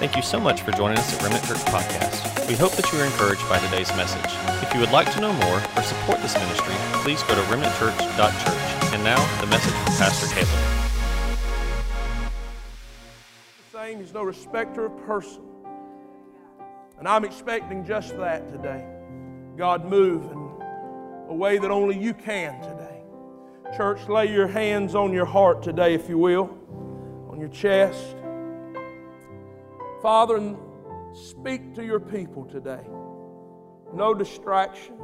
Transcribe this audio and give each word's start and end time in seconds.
Thank 0.00 0.16
you 0.16 0.22
so 0.22 0.40
much 0.40 0.62
for 0.62 0.72
joining 0.72 0.96
us 0.96 1.14
at 1.14 1.20
Remnant 1.20 1.44
Church 1.44 1.58
Podcast. 1.58 2.48
We 2.48 2.54
hope 2.54 2.72
that 2.72 2.90
you 2.90 2.98
are 3.00 3.04
encouraged 3.04 3.46
by 3.50 3.58
today's 3.58 3.94
message. 3.96 4.32
If 4.62 4.72
you 4.72 4.80
would 4.80 4.90
like 4.92 5.12
to 5.12 5.20
know 5.20 5.30
more 5.30 5.62
or 5.76 5.82
support 5.82 6.22
this 6.22 6.32
ministry, 6.36 6.74
please 7.02 7.22
go 7.24 7.34
to 7.34 7.42
remnantchurch.church. 7.42 8.94
And 8.94 9.04
now, 9.04 9.20
the 9.42 9.46
message 9.48 9.74
from 9.74 9.92
Pastor 9.98 10.34
Caleb. 10.34 10.48
saying 13.70 13.98
he's 13.98 14.14
no 14.14 14.22
respecter 14.22 14.86
of 14.86 14.96
person. 15.04 15.42
And 16.98 17.06
I'm 17.06 17.26
expecting 17.26 17.84
just 17.84 18.16
that 18.16 18.48
today. 18.48 18.86
God 19.58 19.84
move 19.84 20.24
in 20.32 20.50
a 21.28 21.34
way 21.34 21.58
that 21.58 21.70
only 21.70 21.98
you 21.98 22.14
can 22.14 22.58
today. 22.62 23.02
Church, 23.76 24.08
lay 24.08 24.32
your 24.32 24.48
hands 24.48 24.94
on 24.94 25.12
your 25.12 25.26
heart 25.26 25.62
today, 25.62 25.92
if 25.92 26.08
you 26.08 26.16
will, 26.16 26.56
on 27.30 27.38
your 27.38 27.50
chest. 27.50 28.16
Father, 30.02 30.56
speak 31.12 31.74
to 31.74 31.84
your 31.84 32.00
people 32.00 32.46
today. 32.46 32.80
No 33.92 34.14
distraction. 34.14 34.94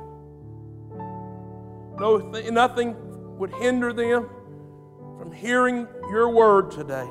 No 1.99 2.31
th- 2.33 2.51
nothing 2.51 2.95
would 3.39 3.53
hinder 3.53 3.93
them 3.93 4.29
from 5.19 5.33
hearing 5.33 5.87
your 6.11 6.31
word 6.31 6.71
today. 6.71 7.09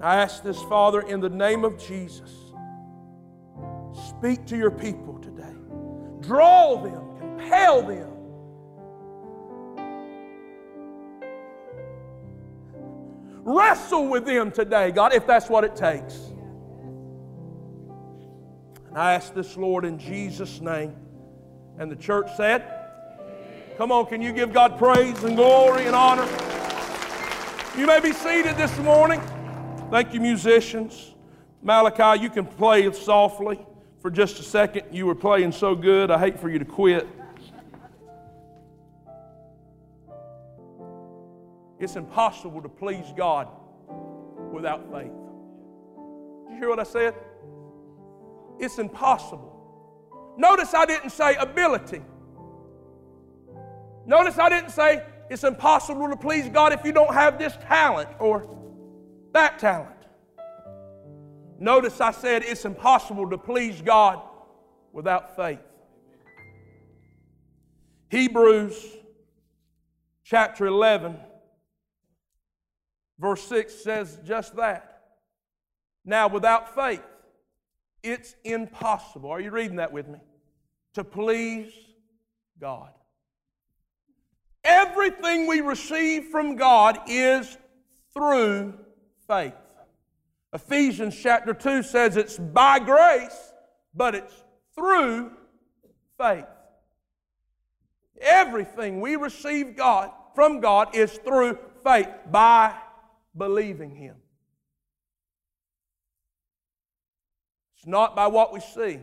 I 0.00 0.16
ask 0.16 0.42
this, 0.42 0.60
Father, 0.64 1.00
in 1.00 1.20
the 1.20 1.30
name 1.30 1.64
of 1.64 1.78
Jesus. 1.78 2.30
Speak 4.08 4.44
to 4.46 4.56
your 4.56 4.70
people 4.70 5.18
today. 5.20 5.54
Draw 6.20 6.82
them, 6.82 7.18
compel 7.18 7.82
them. 7.82 8.10
Wrestle 13.44 14.08
with 14.08 14.24
them 14.24 14.50
today, 14.50 14.90
God, 14.90 15.14
if 15.14 15.26
that's 15.26 15.48
what 15.48 15.64
it 15.64 15.76
takes. 15.76 16.33
I 18.94 19.14
ask 19.14 19.34
this, 19.34 19.56
Lord, 19.56 19.84
in 19.84 19.98
Jesus' 19.98 20.60
name. 20.60 20.94
And 21.78 21.90
the 21.90 21.96
church 21.96 22.28
said, 22.36 22.64
Come 23.76 23.90
on, 23.90 24.06
can 24.06 24.22
you 24.22 24.32
give 24.32 24.52
God 24.52 24.78
praise 24.78 25.24
and 25.24 25.34
glory 25.34 25.86
and 25.86 25.96
honor? 25.96 26.28
You 27.76 27.86
may 27.86 27.98
be 27.98 28.12
seated 28.12 28.56
this 28.56 28.76
morning. 28.78 29.20
Thank 29.90 30.14
you, 30.14 30.20
musicians. 30.20 31.12
Malachi, 31.60 32.22
you 32.22 32.30
can 32.30 32.46
play 32.46 32.90
softly 32.92 33.58
for 34.00 34.12
just 34.12 34.38
a 34.38 34.44
second. 34.44 34.84
You 34.92 35.06
were 35.06 35.14
playing 35.16 35.50
so 35.50 35.74
good, 35.74 36.12
I 36.12 36.18
hate 36.20 36.38
for 36.38 36.48
you 36.48 36.60
to 36.60 36.64
quit. 36.64 37.08
It's 41.80 41.96
impossible 41.96 42.62
to 42.62 42.68
please 42.68 43.06
God 43.16 43.48
without 44.52 44.88
faith. 44.92 45.10
Did 46.46 46.52
you 46.52 46.58
hear 46.58 46.68
what 46.68 46.78
I 46.78 46.84
said? 46.84 47.14
It's 48.58 48.78
impossible. 48.78 49.50
Notice 50.36 50.74
I 50.74 50.86
didn't 50.86 51.10
say 51.10 51.34
ability. 51.36 52.02
Notice 54.06 54.38
I 54.38 54.48
didn't 54.48 54.70
say 54.70 55.02
it's 55.30 55.44
impossible 55.44 56.08
to 56.08 56.16
please 56.16 56.48
God 56.48 56.72
if 56.72 56.84
you 56.84 56.92
don't 56.92 57.14
have 57.14 57.38
this 57.38 57.56
talent 57.68 58.08
or 58.18 58.48
that 59.32 59.58
talent. 59.58 59.90
Notice 61.58 62.00
I 62.00 62.10
said 62.10 62.42
it's 62.44 62.64
impossible 62.64 63.30
to 63.30 63.38
please 63.38 63.80
God 63.80 64.20
without 64.92 65.36
faith. 65.36 65.60
Hebrews 68.10 68.74
chapter 70.24 70.66
11, 70.66 71.16
verse 73.18 73.42
6 73.44 73.74
says 73.74 74.18
just 74.24 74.56
that. 74.56 75.02
Now, 76.04 76.28
without 76.28 76.74
faith, 76.74 77.02
it's 78.04 78.36
impossible. 78.44 79.30
Are 79.30 79.40
you 79.40 79.50
reading 79.50 79.76
that 79.76 79.92
with 79.92 80.06
me? 80.06 80.18
To 80.94 81.02
please 81.02 81.72
God. 82.60 82.90
Everything 84.62 85.46
we 85.46 85.60
receive 85.60 86.26
from 86.26 86.54
God 86.56 86.98
is 87.08 87.58
through 88.12 88.74
faith. 89.26 89.54
Ephesians 90.52 91.18
chapter 91.20 91.52
2 91.52 91.82
says 91.82 92.16
it's 92.16 92.38
by 92.38 92.78
grace, 92.78 93.52
but 93.94 94.14
it's 94.14 94.44
through 94.76 95.32
faith. 96.16 96.44
Everything 98.20 99.00
we 99.00 99.16
receive 99.16 99.76
God 99.76 100.10
from 100.34 100.60
God 100.60 100.94
is 100.94 101.12
through 101.12 101.58
faith 101.82 102.08
by 102.30 102.74
believing 103.36 103.94
Him. 103.96 104.16
It's 107.84 107.90
not 107.90 108.16
by 108.16 108.28
what 108.28 108.50
we 108.50 108.60
see. 108.60 108.98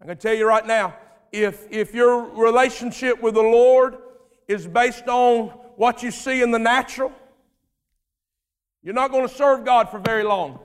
I'm 0.00 0.06
going 0.06 0.16
to 0.16 0.22
tell 0.22 0.32
you 0.32 0.48
right 0.48 0.66
now 0.66 0.96
if, 1.30 1.70
if 1.70 1.92
your 1.92 2.30
relationship 2.30 3.20
with 3.20 3.34
the 3.34 3.42
Lord 3.42 3.98
is 4.48 4.66
based 4.66 5.06
on 5.06 5.48
what 5.76 6.02
you 6.02 6.10
see 6.10 6.40
in 6.40 6.50
the 6.50 6.58
natural, 6.58 7.12
you're 8.82 8.94
not 8.94 9.10
going 9.10 9.28
to 9.28 9.34
serve 9.34 9.66
God 9.66 9.90
for 9.90 9.98
very 9.98 10.22
long. 10.22 10.60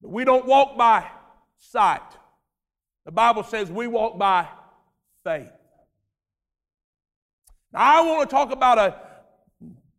But 0.00 0.10
we 0.10 0.24
don't 0.24 0.46
walk 0.46 0.78
by 0.78 1.06
sight. 1.58 2.00
The 3.04 3.12
Bible 3.12 3.42
says 3.42 3.70
we 3.70 3.88
walk 3.88 4.18
by 4.18 4.48
faith. 5.22 5.50
Now, 7.74 7.98
I 7.98 8.00
want 8.00 8.30
to 8.30 8.34
talk 8.34 8.52
about 8.52 8.78
a, 8.78 8.96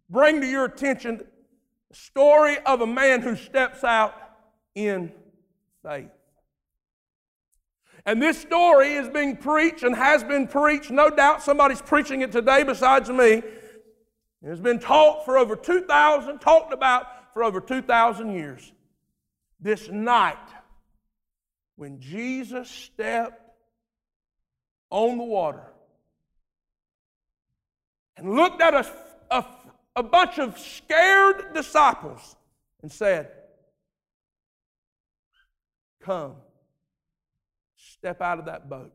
bring 0.10 0.42
to 0.42 0.48
your 0.48 0.66
attention 0.66 1.22
story 1.94 2.58
of 2.66 2.82
a 2.82 2.88
man 2.88 3.22
who 3.22 3.36
steps 3.36 3.84
out 3.84 4.14
in 4.76 5.12
faith. 5.84 6.10
And 8.06 8.22
this 8.22 8.40
story 8.40 8.94
is 8.94 9.10
being 9.10 9.38
preached 9.38 9.84
and 9.84 9.96
has 9.96 10.24
been 10.24 10.48
preached. 10.48 10.90
No 10.90 11.10
doubt 11.10 11.44
somebody's 11.44 11.82
preaching 11.82 12.22
it 12.22 12.32
today 12.32 12.64
besides 12.64 13.10
me. 13.10 13.44
It 14.42 14.48
has 14.48 14.60
been 14.60 14.80
taught 14.80 15.26
for 15.26 15.38
over 15.38 15.56
2,000, 15.56 16.40
talked 16.40 16.74
about 16.74 17.34
for 17.34 17.44
over 17.44 17.60
2,000 17.60 18.34
years. 18.34 18.72
This 19.60 19.90
night, 19.90 20.38
when 21.76 22.00
Jesus 22.00 22.70
stepped 22.70 23.42
on 24.90 25.18
the 25.18 25.24
water 25.24 25.66
and 28.16 28.34
looked 28.34 28.62
at 28.62 28.74
a, 28.74 28.86
a, 29.30 29.46
a 30.00 30.04
bunch 30.04 30.40
of 30.40 30.58
scared 30.58 31.54
disciples 31.54 32.36
and 32.82 32.92
said, 32.92 33.30
Come. 36.02 36.36
Step 37.76 38.22
out 38.22 38.40
of 38.40 38.46
that 38.46 38.70
boat. 38.70 38.94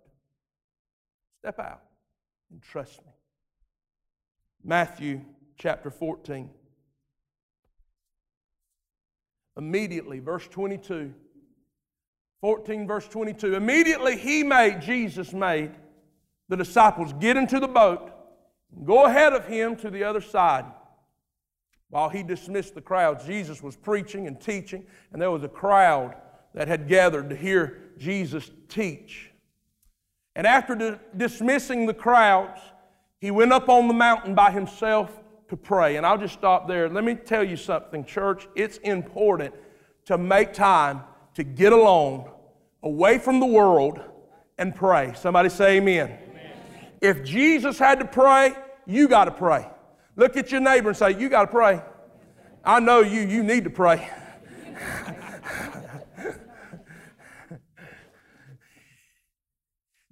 Step 1.40 1.58
out 1.58 1.82
and 2.50 2.62
trust 2.62 3.04
me. 3.04 3.12
Matthew 4.64 5.20
chapter 5.58 5.90
14. 5.90 6.48
Immediately, 9.58 10.20
verse 10.20 10.48
22. 10.48 11.12
14, 12.40 12.86
verse 12.86 13.06
22. 13.08 13.54
Immediately 13.54 14.16
he 14.16 14.42
made, 14.42 14.80
Jesus 14.80 15.34
made, 15.34 15.70
the 16.48 16.56
disciples 16.56 17.12
get 17.14 17.36
into 17.36 17.60
the 17.60 17.68
boat 17.68 18.10
go 18.82 19.04
ahead 19.04 19.32
of 19.32 19.46
him 19.46 19.76
to 19.76 19.90
the 19.90 20.02
other 20.04 20.20
side. 20.20 20.64
While 21.94 22.08
he 22.08 22.24
dismissed 22.24 22.74
the 22.74 22.80
crowds, 22.80 23.24
Jesus 23.24 23.62
was 23.62 23.76
preaching 23.76 24.26
and 24.26 24.40
teaching, 24.40 24.84
and 25.12 25.22
there 25.22 25.30
was 25.30 25.44
a 25.44 25.48
crowd 25.48 26.16
that 26.52 26.66
had 26.66 26.88
gathered 26.88 27.30
to 27.30 27.36
hear 27.36 27.82
Jesus 27.98 28.50
teach. 28.68 29.30
And 30.34 30.44
after 30.44 30.74
di- 30.74 30.98
dismissing 31.16 31.86
the 31.86 31.94
crowds, 31.94 32.60
he 33.20 33.30
went 33.30 33.52
up 33.52 33.68
on 33.68 33.86
the 33.86 33.94
mountain 33.94 34.34
by 34.34 34.50
himself 34.50 35.22
to 35.50 35.56
pray. 35.56 35.94
And 35.94 36.04
I'll 36.04 36.18
just 36.18 36.34
stop 36.34 36.66
there. 36.66 36.88
Let 36.88 37.04
me 37.04 37.14
tell 37.14 37.44
you 37.44 37.56
something, 37.56 38.04
church. 38.04 38.48
It's 38.56 38.78
important 38.78 39.54
to 40.06 40.18
make 40.18 40.52
time 40.52 41.04
to 41.34 41.44
get 41.44 41.72
alone, 41.72 42.28
away 42.82 43.18
from 43.18 43.38
the 43.38 43.46
world, 43.46 44.00
and 44.58 44.74
pray. 44.74 45.12
Somebody 45.14 45.48
say 45.48 45.76
amen. 45.76 46.08
amen. 46.08 46.52
If 47.00 47.22
Jesus 47.22 47.78
had 47.78 48.00
to 48.00 48.04
pray, 48.04 48.52
you 48.84 49.06
got 49.06 49.26
to 49.26 49.30
pray. 49.30 49.68
Look 50.16 50.36
at 50.36 50.52
your 50.52 50.60
neighbor 50.60 50.88
and 50.88 50.96
say, 50.96 51.18
You 51.18 51.28
got 51.28 51.42
to 51.42 51.50
pray. 51.50 51.80
I 52.64 52.80
know 52.80 53.00
you, 53.00 53.20
you 53.20 53.42
need 53.42 53.64
to 53.64 53.70
pray. 53.70 54.08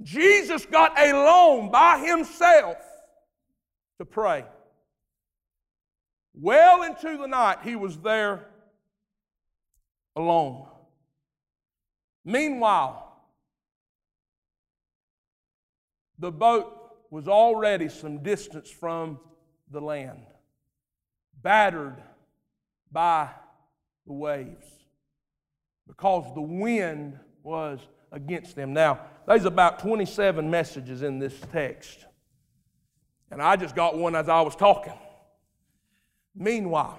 Jesus 0.03 0.67
got 0.67 0.99
alone 1.01 1.71
by 1.71 1.99
himself 2.05 2.77
to 3.99 4.05
pray. 4.05 4.45
Well 6.35 6.83
into 6.83 7.17
the 7.17 7.27
night, 7.27 7.59
he 7.63 7.77
was 7.77 7.97
there 7.99 8.49
alone. 10.15 10.67
Meanwhile, 12.25 13.09
the 16.19 16.31
boat 16.31 16.79
was 17.11 17.29
already 17.29 17.89
some 17.89 18.23
distance 18.23 18.71
from 18.71 19.19
the 19.71 19.81
land, 19.81 20.27
battered 21.43 22.03
by 22.93 23.29
the 24.07 24.13
waves 24.13 24.67
because 25.87 26.33
the 26.35 26.41
wind 26.41 27.19
was 27.43 27.81
against 28.13 28.55
them. 28.55 28.73
Now, 28.73 29.01
there's 29.27 29.45
about 29.45 29.79
27 29.79 30.51
messages 30.51 31.03
in 31.03 31.19
this 31.19 31.35
text. 31.53 32.05
And 33.31 33.41
I 33.41 33.57
just 33.57 33.75
got 33.75 33.97
one 33.97 34.15
as 34.15 34.29
I 34.29 34.43
was 34.43 34.55
talking. 34.55 34.93
Meanwhile, 36.35 36.99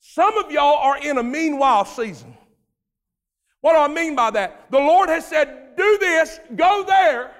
some 0.00 0.38
of 0.38 0.50
y'all 0.50 0.76
are 0.76 0.98
in 0.98 1.18
a 1.18 1.22
meanwhile 1.22 1.84
season. 1.84 2.36
What 3.60 3.72
do 3.72 3.78
I 3.78 3.88
mean 3.88 4.14
by 4.14 4.30
that? 4.32 4.70
The 4.70 4.78
Lord 4.78 5.08
has 5.08 5.26
said, 5.26 5.76
do 5.76 5.98
this, 5.98 6.38
go 6.54 6.84
there, 6.86 7.32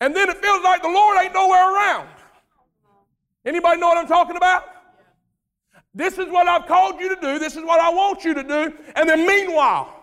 and 0.00 0.14
then 0.14 0.28
it 0.28 0.36
feels 0.38 0.62
like 0.62 0.82
the 0.82 0.88
Lord 0.88 1.18
ain't 1.22 1.34
nowhere 1.34 1.74
around. 1.74 2.08
Anybody 3.44 3.80
know 3.80 3.88
what 3.88 3.98
I'm 3.98 4.06
talking 4.06 4.36
about? 4.36 4.64
This 5.94 6.18
is 6.18 6.28
what 6.28 6.46
I've 6.46 6.66
called 6.66 7.00
you 7.00 7.14
to 7.14 7.20
do. 7.20 7.38
This 7.38 7.56
is 7.56 7.64
what 7.64 7.80
I 7.80 7.90
want 7.90 8.24
you 8.24 8.34
to 8.34 8.42
do. 8.42 8.72
And 8.94 9.08
then 9.08 9.26
meanwhile, 9.26 9.94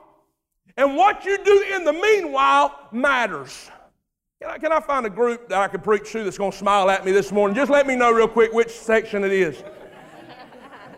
and 0.78 0.96
what 0.96 1.24
you 1.26 1.42
do 1.44 1.66
in 1.74 1.86
the 1.86 1.94
meanwhile 1.94 2.90
matters. 2.92 3.70
Can 4.42 4.52
I, 4.52 4.58
can 4.58 4.72
I 4.72 4.82
find 4.82 5.06
a 5.06 5.10
group 5.10 5.48
that 5.50 5.62
I 5.62 5.68
can 5.70 5.80
preach 5.80 6.12
to 6.12 6.24
that's 6.24 6.38
going 6.38 6.52
to 6.52 6.58
smile 6.58 6.90
at 6.90 7.06
me 7.06 7.12
this 7.12 7.32
morning? 7.32 7.56
Just 7.56 7.72
let 7.72 7.88
me 7.88 7.96
know 7.96 8.12
real 8.12 8.28
quick 8.28 8.52
which 8.52 8.70
section 8.70 9.24
it 9.24 9.32
is. 9.32 9.64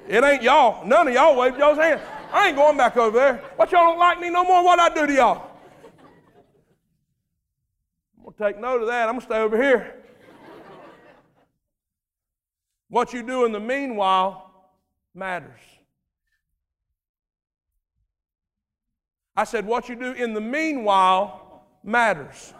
It 0.07 0.23
ain't 0.23 0.41
y'all. 0.41 0.85
None 0.85 1.07
of 1.09 1.13
y'all 1.13 1.35
waved 1.35 1.57
y'all's 1.59 1.77
hand. 1.77 2.01
I 2.31 2.47
ain't 2.47 2.57
going 2.57 2.77
back 2.77 2.97
over 2.97 3.17
there. 3.17 3.35
What 3.55 3.71
y'all 3.71 3.85
don't 3.85 3.99
like 3.99 4.19
me 4.19 4.29
no 4.29 4.43
more? 4.43 4.63
What 4.63 4.79
I 4.79 4.89
do 4.89 5.05
to 5.05 5.13
y'all? 5.13 5.51
I'm 8.17 8.23
going 8.23 8.33
to 8.35 8.43
take 8.43 8.59
note 8.59 8.81
of 8.81 8.87
that. 8.87 9.07
I'm 9.07 9.15
going 9.15 9.21
to 9.21 9.25
stay 9.25 9.39
over 9.39 9.61
here. 9.61 9.93
What 12.89 13.13
you 13.13 13.21
do 13.21 13.45
in 13.45 13.51
the 13.51 13.59
meanwhile 13.59 14.46
matters. 15.17 15.59
I 19.35 19.43
said, 19.43 19.65
what 19.65 19.89
you 19.89 19.95
do 19.95 20.13
in 20.13 20.33
the 20.33 20.41
meanwhile 20.41 21.65
matters. 21.83 22.53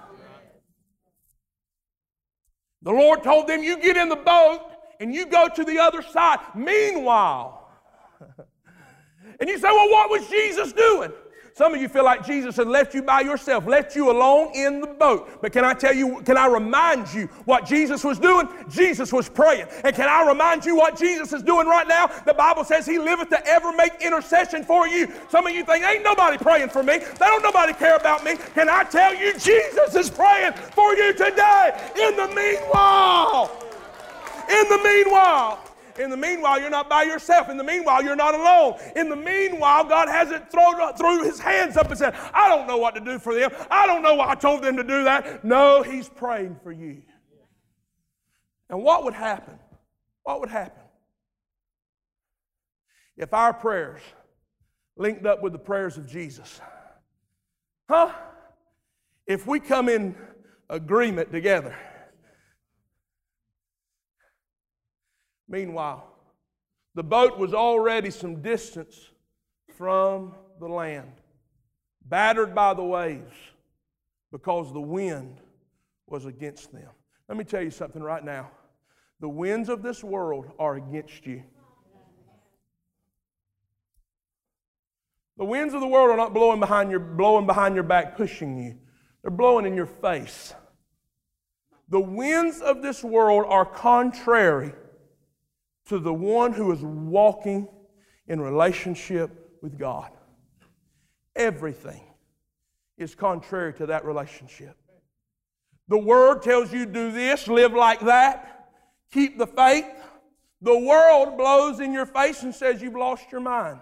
The 2.81 2.92
Lord 2.92 3.24
told 3.24 3.48
them, 3.48 3.63
You 3.63 3.81
get 3.81 3.98
in 3.98 4.09
the 4.09 4.15
boat 4.15 4.71
and 5.00 5.13
you 5.13 5.25
go 5.25 5.48
to 5.48 5.63
the 5.63 5.80
other 5.80 6.01
side. 6.01 6.39
Meanwhile, 6.56 7.69
and 9.39 9.50
you 9.50 9.57
say, 9.57 9.69
Well, 9.69 9.89
what 9.89 10.09
was 10.09 10.27
Jesus 10.27 10.74
doing? 10.74 11.12
Some 11.57 11.74
of 11.74 11.81
you 11.81 11.89
feel 11.89 12.04
like 12.04 12.24
Jesus 12.24 12.56
had 12.56 12.68
left 12.68 12.94
you 12.94 13.01
by 13.01 13.21
yourself, 13.21 13.65
left 13.65 13.95
you 13.95 14.12
alone 14.12 14.51
in 14.54 14.80
the 14.80 14.86
boat. 14.86 15.42
But 15.42 15.54
can 15.54 15.65
I 15.65 15.74
tell 15.74 15.92
you, 15.92 16.21
can 16.21 16.38
I 16.38 16.45
remind 16.45 17.12
you 17.12 17.25
what 17.45 17.65
Jesus 17.65 18.04
was 18.04 18.19
doing? 18.19 18.48
Jesus 18.69 19.12
was 19.12 19.27
praying. 19.27 19.65
And 19.83 19.95
can 19.95 20.07
I 20.07 20.27
remind 20.27 20.65
you 20.65 20.75
what 20.75 20.95
Jesus 20.95 21.33
is 21.33 21.42
doing 21.42 21.65
right 21.65 21.88
now? 21.88 22.12
The 22.27 22.36
Bible 22.36 22.63
says 22.63 22.86
he 22.86 23.00
liveth 23.00 23.30
to 23.30 23.44
ever 23.48 23.74
make 23.74 23.94
intercession 24.01 24.63
for 24.63 24.88
you. 24.88 25.12
Some 25.30 25.48
of 25.48 25.54
you 25.56 25.65
think, 25.65 25.83
ain't 25.83 26.04
nobody 26.04 26.38
praying 26.38 26.69
for 26.69 26.83
me. 26.83 27.00
They 27.00 27.25
don't 27.25 27.42
nobody 27.42 27.74
care 27.74 27.95
about 27.95 28.24
me. 28.24 28.36
Can 28.54 28.69
I 28.69 28.83
tell 28.83 29.15
you, 29.15 29.33
Jesus 29.33 29.95
is 29.95 30.12
praying 30.12 30.54
for 30.54 30.94
you 30.94 31.12
today 31.13 31.92
in 32.00 32.15
the 32.18 32.27
meanwhile. 32.36 33.50
In 34.48 34.69
the 34.69 34.80
meanwhile. 34.83 35.67
In 35.99 36.09
the 36.09 36.17
meanwhile, 36.17 36.59
you're 36.59 36.69
not 36.69 36.89
by 36.89 37.03
yourself. 37.03 37.49
In 37.49 37.57
the 37.57 37.63
meanwhile, 37.63 38.03
you're 38.03 38.15
not 38.15 38.33
alone. 38.33 38.79
In 38.95 39.09
the 39.09 39.15
meanwhile, 39.15 39.83
God 39.83 40.07
hasn't 40.07 40.51
thrown 40.51 40.75
threw 40.95 41.23
his 41.23 41.39
hands 41.39 41.77
up 41.77 41.89
and 41.89 41.97
said, 41.97 42.15
I 42.33 42.49
don't 42.49 42.67
know 42.67 42.77
what 42.77 42.95
to 42.95 43.01
do 43.01 43.19
for 43.19 43.33
them. 43.33 43.51
I 43.69 43.85
don't 43.85 44.01
know 44.01 44.15
why 44.15 44.29
I 44.29 44.35
told 44.35 44.63
them 44.63 44.77
to 44.77 44.83
do 44.83 45.03
that. 45.03 45.44
No, 45.44 45.83
he's 45.83 46.09
praying 46.09 46.59
for 46.63 46.71
you. 46.71 47.01
And 48.69 48.83
what 48.83 49.03
would 49.03 49.13
happen? 49.13 49.57
What 50.23 50.41
would 50.41 50.49
happen 50.49 50.83
if 53.15 53.33
our 53.33 53.53
prayers 53.53 54.01
linked 54.97 55.25
up 55.25 55.41
with 55.41 55.53
the 55.53 55.59
prayers 55.59 55.97
of 55.97 56.07
Jesus? 56.07 56.59
Huh? 57.89 58.11
If 59.25 59.47
we 59.47 59.59
come 59.59 59.88
in 59.89 60.15
agreement 60.69 61.31
together 61.31 61.75
Meanwhile, 65.47 66.05
the 66.95 67.03
boat 67.03 67.38
was 67.38 67.53
already 67.53 68.09
some 68.09 68.41
distance 68.41 69.11
from 69.77 70.33
the 70.59 70.67
land, 70.67 71.13
battered 72.05 72.55
by 72.55 72.73
the 72.73 72.83
waves 72.83 73.35
because 74.31 74.73
the 74.73 74.81
wind 74.81 75.38
was 76.07 76.25
against 76.25 76.71
them. 76.71 76.89
Let 77.29 77.38
me 77.38 77.44
tell 77.44 77.61
you 77.61 77.71
something 77.71 78.01
right 78.01 78.23
now. 78.23 78.49
The 79.19 79.29
winds 79.29 79.69
of 79.69 79.83
this 79.83 80.03
world 80.03 80.51
are 80.59 80.75
against 80.75 81.25
you. 81.25 81.44
The 85.38 85.45
winds 85.45 85.73
of 85.73 85.81
the 85.81 85.88
world 85.88 86.09
are 86.09 86.17
not 86.17 86.33
blowing 86.33 86.59
behind 86.59 86.89
your, 86.89 86.99
blowing 86.99 87.45
behind 87.45 87.75
your 87.75 87.83
back, 87.83 88.17
pushing 88.17 88.57
you. 88.57 88.75
They're 89.21 89.31
blowing 89.31 89.65
in 89.65 89.75
your 89.75 89.85
face. 89.85 90.53
The 91.89 91.99
winds 91.99 92.59
of 92.59 92.81
this 92.81 93.03
world 93.03 93.45
are 93.47 93.65
contrary 93.65 94.73
to 95.88 96.00
the 96.00 96.13
one 96.13 96.54
who 96.54 96.72
is 96.72 96.81
walking 96.81 97.68
in 98.28 98.42
relationship 98.42 99.57
with 99.62 99.78
God. 99.78 100.12
Everything 101.36 102.01
is 102.98 103.16
contrary 103.16 103.74
to 103.75 103.86
that 103.88 104.06
relationship. 104.06 104.75
The 105.88 105.98
Word 105.98 106.42
tells 106.42 106.74
you 106.74 106.86
do 106.86 107.12
this, 107.12 107.48
live 107.48 107.74
like 107.74 108.01
that, 108.01 108.69
keep 109.12 109.38
the 109.38 109.48
faith. 109.48 109.86
The 110.62 110.78
world 110.78 111.38
blows 111.38 111.80
in 111.80 111.94
your 111.94 112.07
face 112.07 112.42
and 112.44 112.54
says 112.54 112.81
you've 112.81 112.95
lost 112.95 113.31
your 113.31 113.42
mind. 113.42 113.80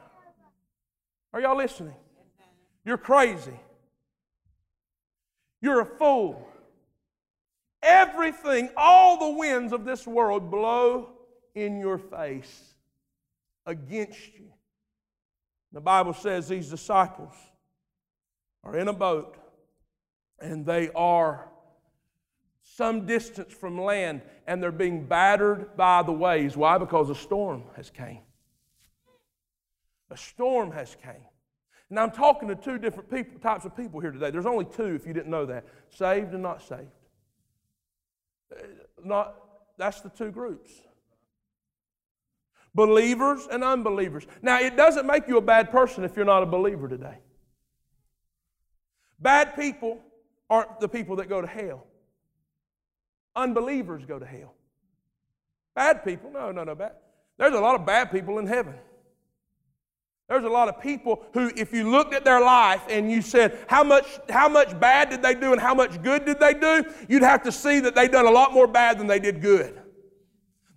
Are 1.33 1.39
y'all 1.39 1.57
listening? 1.57 1.95
You're 2.83 2.97
crazy. 2.97 3.59
You're 5.61 5.81
a 5.81 5.85
fool. 5.85 6.47
Everything, 7.81 8.69
all 8.75 9.17
the 9.17 9.37
winds 9.37 9.73
of 9.73 9.85
this 9.85 10.05
world 10.05 10.51
blow 10.51 11.14
in 11.55 11.79
your 11.79 11.97
face 11.97 12.75
against 13.65 14.35
you. 14.35 14.51
The 15.71 15.81
Bible 15.81 16.13
says 16.13 16.47
these 16.47 16.69
disciples 16.69 17.33
are 18.63 18.77
in 18.77 18.87
a 18.87 18.93
boat 18.93 19.37
and 20.39 20.65
they 20.65 20.89
are 20.95 21.49
some 22.61 23.05
distance 23.05 23.53
from 23.53 23.79
land 23.81 24.21
and 24.47 24.61
they're 24.61 24.71
being 24.71 25.05
battered 25.05 25.75
by 25.75 26.03
the 26.03 26.11
waves. 26.11 26.55
Why? 26.55 26.77
Because 26.77 27.09
a 27.09 27.15
storm 27.15 27.63
has 27.75 27.89
came. 27.89 28.19
A 30.11 30.17
storm 30.17 30.71
has 30.71 30.95
came. 31.01 31.25
And 31.89 31.99
I'm 31.99 32.11
talking 32.11 32.47
to 32.49 32.55
two 32.55 32.77
different 32.77 33.09
people, 33.09 33.39
types 33.39 33.65
of 33.65 33.75
people 33.75 33.99
here 33.99 34.11
today. 34.11 34.31
There's 34.31 34.45
only 34.45 34.65
two, 34.65 34.95
if 34.95 35.05
you 35.05 35.13
didn't 35.13 35.29
know 35.29 35.45
that 35.45 35.65
saved 35.89 36.33
and 36.33 36.41
not 36.41 36.61
saved. 36.61 36.89
Uh, 38.51 38.63
not, 39.03 39.35
that's 39.77 40.01
the 40.01 40.09
two 40.09 40.31
groups 40.31 40.71
believers 42.75 43.47
and 43.49 43.63
unbelievers. 43.63 44.27
Now, 44.41 44.59
it 44.59 44.75
doesn't 44.75 45.07
make 45.07 45.27
you 45.27 45.37
a 45.37 45.41
bad 45.41 45.71
person 45.71 46.03
if 46.03 46.15
you're 46.15 46.25
not 46.25 46.43
a 46.43 46.45
believer 46.45 46.87
today. 46.87 47.17
Bad 49.19 49.55
people 49.55 49.99
aren't 50.49 50.79
the 50.81 50.89
people 50.89 51.15
that 51.15 51.29
go 51.29 51.41
to 51.41 51.47
hell. 51.47 51.87
Unbelievers 53.35 54.05
go 54.05 54.19
to 54.19 54.25
hell. 54.25 54.53
Bad 55.73 56.03
people, 56.03 56.29
no, 56.31 56.51
no, 56.51 56.63
no, 56.63 56.75
bad. 56.75 56.93
There's 57.37 57.53
a 57.53 57.59
lot 57.59 57.75
of 57.75 57.85
bad 57.85 58.11
people 58.11 58.39
in 58.39 58.45
heaven. 58.45 58.75
There's 60.27 60.43
a 60.43 60.49
lot 60.49 60.69
of 60.69 60.81
people 60.81 61.23
who, 61.33 61.51
if 61.55 61.71
you 61.71 61.89
looked 61.89 62.13
at 62.13 62.25
their 62.25 62.41
life 62.41 62.81
and 62.89 63.11
you 63.11 63.21
said, 63.21 63.59
how 63.67 63.83
much, 63.83 64.05
how 64.29 64.49
much 64.49 64.77
bad 64.79 65.09
did 65.09 65.21
they 65.21 65.35
do 65.35 65.51
and 65.51 65.61
how 65.61 65.75
much 65.75 66.01
good 66.01 66.25
did 66.25 66.39
they 66.39 66.53
do, 66.53 66.83
you'd 67.07 67.23
have 67.23 67.43
to 67.43 67.51
see 67.51 67.79
that 67.81 67.93
they 67.93 68.07
done 68.07 68.25
a 68.25 68.31
lot 68.31 68.51
more 68.51 68.67
bad 68.67 68.97
than 68.97 69.07
they 69.07 69.19
did 69.19 69.41
good. 69.41 69.79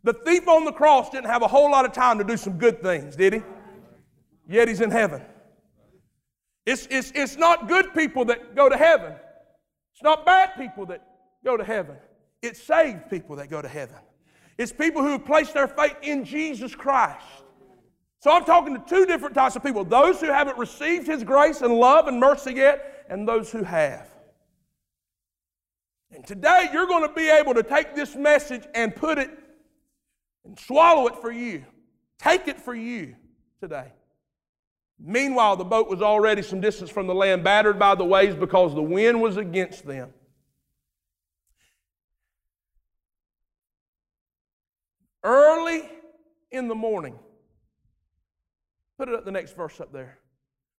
The 0.04 0.12
thief 0.12 0.46
on 0.48 0.64
the 0.64 0.72
cross 0.72 1.10
didn't 1.10 1.26
have 1.26 1.42
a 1.42 1.48
whole 1.48 1.70
lot 1.70 1.84
of 1.84 1.92
time 1.92 2.18
to 2.18 2.24
do 2.24 2.36
some 2.36 2.54
good 2.54 2.82
things, 2.82 3.16
did 3.16 3.32
he? 3.32 3.42
Yet 4.48 4.68
he's 4.68 4.80
in 4.80 4.90
heaven. 4.90 5.22
It's, 6.64 6.86
it's, 6.90 7.12
it's 7.14 7.36
not 7.36 7.68
good 7.68 7.94
people 7.94 8.24
that 8.26 8.54
go 8.54 8.68
to 8.68 8.76
heaven. 8.76 9.14
It's 9.94 10.02
not 10.02 10.24
bad 10.24 10.50
people 10.56 10.86
that 10.86 11.02
go 11.44 11.56
to 11.56 11.64
heaven. 11.64 11.96
It's 12.42 12.62
saved 12.62 13.10
people 13.10 13.36
that 13.36 13.50
go 13.50 13.60
to 13.60 13.68
heaven. 13.68 13.96
It's 14.58 14.72
people 14.72 15.02
who 15.02 15.10
have 15.12 15.24
placed 15.24 15.54
their 15.54 15.68
faith 15.68 15.96
in 16.02 16.24
Jesus 16.24 16.74
Christ. 16.74 17.24
So 18.20 18.32
I'm 18.32 18.44
talking 18.44 18.74
to 18.74 18.82
two 18.88 19.06
different 19.06 19.34
types 19.34 19.56
of 19.56 19.62
people 19.62 19.84
those 19.84 20.20
who 20.20 20.26
haven't 20.26 20.58
received 20.58 21.06
His 21.06 21.22
grace 21.22 21.62
and 21.62 21.74
love 21.74 22.08
and 22.08 22.18
mercy 22.18 22.52
yet, 22.54 23.06
and 23.08 23.26
those 23.26 23.50
who 23.50 23.62
have. 23.62 24.08
And 26.10 26.26
today 26.26 26.68
you're 26.72 26.86
going 26.86 27.06
to 27.06 27.14
be 27.14 27.28
able 27.28 27.54
to 27.54 27.62
take 27.62 27.94
this 27.94 28.16
message 28.16 28.64
and 28.74 28.94
put 28.94 29.18
it 29.18 29.30
and 30.48 30.58
swallow 30.58 31.06
it 31.06 31.16
for 31.20 31.30
you. 31.30 31.64
Take 32.18 32.48
it 32.48 32.60
for 32.60 32.74
you 32.74 33.14
today. 33.60 33.92
Meanwhile, 34.98 35.56
the 35.56 35.64
boat 35.64 35.88
was 35.88 36.02
already 36.02 36.42
some 36.42 36.60
distance 36.60 36.90
from 36.90 37.06
the 37.06 37.14
land, 37.14 37.44
battered 37.44 37.78
by 37.78 37.94
the 37.94 38.04
waves 38.04 38.34
because 38.34 38.74
the 38.74 38.82
wind 38.82 39.22
was 39.22 39.36
against 39.36 39.86
them. 39.86 40.12
Early 45.22 45.88
in 46.50 46.66
the 46.66 46.74
morning, 46.74 47.18
Put 48.98 49.08
it 49.08 49.14
up 49.14 49.24
the 49.24 49.30
next 49.30 49.56
verse 49.56 49.80
up 49.80 49.92
there. 49.92 50.18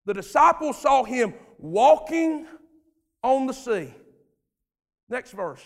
The 0.05 0.13
disciples 0.13 0.79
saw 0.79 1.05
him 1.05 1.33
walking 1.57 2.45
on 3.23 3.47
the 3.47 3.53
sea. 3.53 3.93
Next 5.07 5.31
verse, 5.31 5.61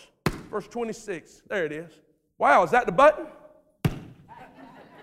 verse 0.50 0.68
26. 0.68 1.42
There 1.48 1.66
it 1.66 1.72
is. 1.72 1.92
Wow, 2.38 2.62
is 2.62 2.70
that 2.70 2.86
the 2.86 2.92
button? 2.92 3.26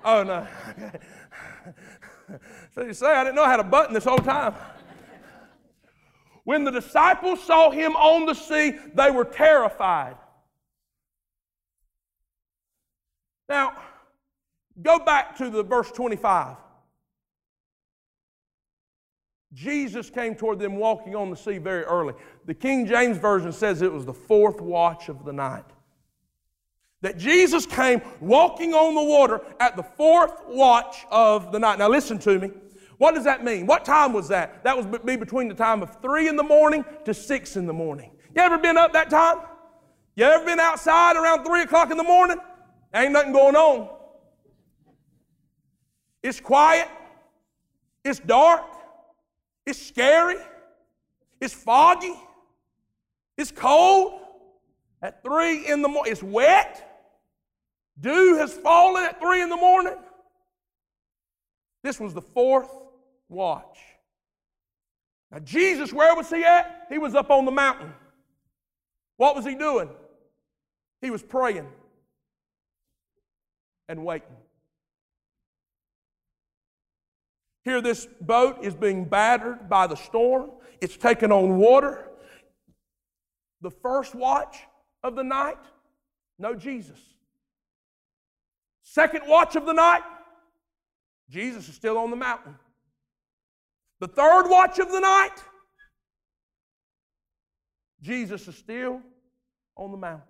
Oh, 0.03 0.23
no. 0.23 0.47
so 2.75 2.83
you 2.83 2.93
say, 2.93 3.07
I 3.07 3.23
didn't 3.23 3.35
know 3.35 3.43
I 3.43 3.51
had 3.51 3.59
a 3.59 3.63
button 3.63 3.93
this 3.93 4.03
whole 4.03 4.17
time. 4.17 4.55
When 6.43 6.63
the 6.63 6.71
disciples 6.71 7.43
saw 7.43 7.69
him 7.69 7.95
on 7.95 8.25
the 8.25 8.33
sea, 8.33 8.77
they 8.95 9.11
were 9.11 9.25
terrified. 9.25 10.15
Now, 13.47 13.73
go 14.81 14.99
back 14.99 15.37
to 15.37 15.49
the 15.49 15.61
verse 15.61 15.91
25. 15.91 16.55
Jesus 19.53 20.09
came 20.09 20.35
toward 20.35 20.59
them 20.59 20.77
walking 20.77 21.15
on 21.15 21.29
the 21.29 21.35
sea 21.35 21.57
very 21.57 21.83
early. 21.83 22.13
The 22.45 22.53
King 22.53 22.85
James 22.85 23.17
Version 23.17 23.51
says 23.51 23.81
it 23.81 23.91
was 23.91 24.05
the 24.05 24.13
fourth 24.13 24.61
watch 24.61 25.09
of 25.09 25.25
the 25.25 25.33
night. 25.33 25.65
That 27.01 27.17
Jesus 27.17 27.65
came 27.65 28.01
walking 28.19 28.73
on 28.73 28.93
the 28.93 29.03
water 29.03 29.41
at 29.59 29.75
the 29.75 29.83
fourth 29.83 30.43
watch 30.47 30.97
of 31.09 31.51
the 31.51 31.59
night. 31.59 31.79
Now, 31.79 31.89
listen 31.89 32.19
to 32.19 32.37
me. 32.37 32.51
What 32.99 33.15
does 33.15 33.23
that 33.23 33.43
mean? 33.43 33.65
What 33.65 33.83
time 33.83 34.13
was 34.13 34.27
that? 34.27 34.63
That 34.63 34.77
was 34.77 34.85
be 35.03 35.15
between 35.15 35.47
the 35.47 35.55
time 35.55 35.81
of 35.81 35.99
3 36.03 36.27
in 36.27 36.35
the 36.35 36.43
morning 36.43 36.85
to 37.05 37.15
6 37.15 37.55
in 37.55 37.65
the 37.65 37.73
morning. 37.73 38.11
You 38.35 38.43
ever 38.43 38.59
been 38.59 38.77
up 38.77 38.93
that 38.93 39.09
time? 39.09 39.39
You 40.15 40.25
ever 40.25 40.45
been 40.45 40.59
outside 40.59 41.15
around 41.15 41.43
3 41.43 41.63
o'clock 41.63 41.89
in 41.89 41.97
the 41.97 42.03
morning? 42.03 42.37
Ain't 42.93 43.13
nothing 43.13 43.31
going 43.31 43.55
on. 43.55 43.89
It's 46.21 46.39
quiet. 46.39 46.87
It's 48.05 48.19
dark. 48.19 48.65
It's 49.65 49.81
scary. 49.81 50.37
It's 51.39 51.55
foggy. 51.55 52.13
It's 53.35 53.51
cold. 53.51 54.19
At 55.01 55.23
3 55.23 55.67
in 55.67 55.81
the 55.81 55.87
morning, 55.87 56.11
it's 56.11 56.21
wet. 56.21 56.90
Dew 57.99 58.37
has 58.37 58.53
fallen 58.53 59.03
at 59.03 59.19
3 59.19 59.41
in 59.41 59.49
the 59.49 59.57
morning. 59.57 59.95
This 61.83 61.99
was 61.99 62.13
the 62.13 62.21
fourth 62.21 62.69
watch. 63.29 63.77
Now, 65.31 65.39
Jesus, 65.39 65.93
where 65.93 66.15
was 66.15 66.29
he 66.29 66.43
at? 66.43 66.87
He 66.89 66.97
was 66.97 67.15
up 67.15 67.31
on 67.31 67.45
the 67.45 67.51
mountain. 67.51 67.93
What 69.17 69.35
was 69.35 69.45
he 69.45 69.55
doing? 69.55 69.89
He 71.01 71.09
was 71.09 71.23
praying 71.23 71.67
and 73.87 74.03
waiting. 74.03 74.35
Here, 77.63 77.81
this 77.81 78.07
boat 78.19 78.63
is 78.63 78.73
being 78.73 79.05
battered 79.05 79.69
by 79.69 79.87
the 79.87 79.95
storm. 79.95 80.51
It's 80.81 80.97
taken 80.97 81.31
on 81.31 81.57
water. 81.57 82.07
The 83.61 83.69
first 83.69 84.15
watch 84.15 84.57
of 85.03 85.15
the 85.15 85.23
night, 85.23 85.59
no 86.39 86.55
Jesus. 86.55 86.99
Second 88.91 89.21
watch 89.25 89.55
of 89.55 89.65
the 89.65 89.71
night, 89.71 90.03
Jesus 91.29 91.69
is 91.69 91.75
still 91.75 91.97
on 91.97 92.09
the 92.09 92.17
mountain. 92.17 92.55
The 94.01 94.09
third 94.09 94.49
watch 94.49 94.79
of 94.79 94.91
the 94.91 94.99
night, 94.99 95.37
Jesus 98.01 98.49
is 98.49 98.57
still 98.57 98.99
on 99.77 99.91
the 99.91 99.97
mountain. 99.97 100.27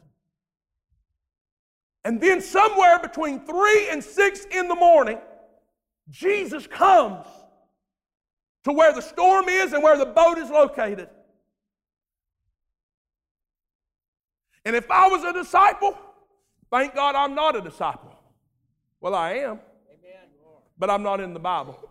And 2.05 2.21
then, 2.21 2.39
somewhere 2.39 2.99
between 2.99 3.47
three 3.47 3.89
and 3.89 4.03
six 4.03 4.45
in 4.51 4.67
the 4.67 4.75
morning, 4.75 5.17
Jesus 6.11 6.67
comes 6.67 7.25
to 8.65 8.73
where 8.73 8.93
the 8.93 9.01
storm 9.01 9.49
is 9.49 9.73
and 9.73 9.81
where 9.81 9.97
the 9.97 10.05
boat 10.05 10.37
is 10.37 10.51
located. 10.51 11.09
And 14.65 14.75
if 14.75 14.91
I 14.91 15.07
was 15.07 15.23
a 15.23 15.33
disciple, 15.33 15.97
thank 16.69 16.93
God 16.93 17.15
I'm 17.15 17.33
not 17.33 17.55
a 17.55 17.61
disciple. 17.61 18.10
Well, 19.01 19.15
I 19.15 19.31
am, 19.33 19.59
but 20.77 20.91
I'm 20.91 21.01
not 21.01 21.19
in 21.19 21.33
the 21.33 21.39
Bible. 21.39 21.89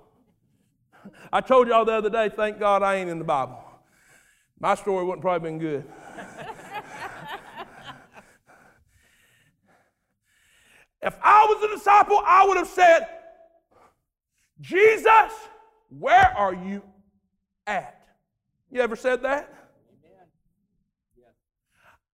I 1.32 1.40
told 1.40 1.66
y'all 1.66 1.84
the 1.84 1.92
other 1.92 2.08
day, 2.08 2.30
thank 2.34 2.60
God 2.60 2.84
I 2.84 2.94
ain't 2.94 3.10
in 3.10 3.18
the 3.18 3.24
Bible. 3.24 3.58
My 4.60 4.76
story 4.76 5.04
wouldn't 5.04 5.20
probably 5.22 5.50
been 5.50 5.58
good. 5.58 5.84
if 11.02 11.16
I 11.20 11.46
was 11.46 11.64
a 11.64 11.68
disciple, 11.76 12.22
I 12.24 12.46
would 12.46 12.58
have 12.58 12.68
said, 12.68 13.08
Jesus, 14.60 15.32
where 15.88 16.32
are 16.36 16.54
you 16.54 16.82
at? 17.66 18.00
You 18.70 18.82
ever 18.82 18.94
said 18.94 19.22
that? 19.22 19.52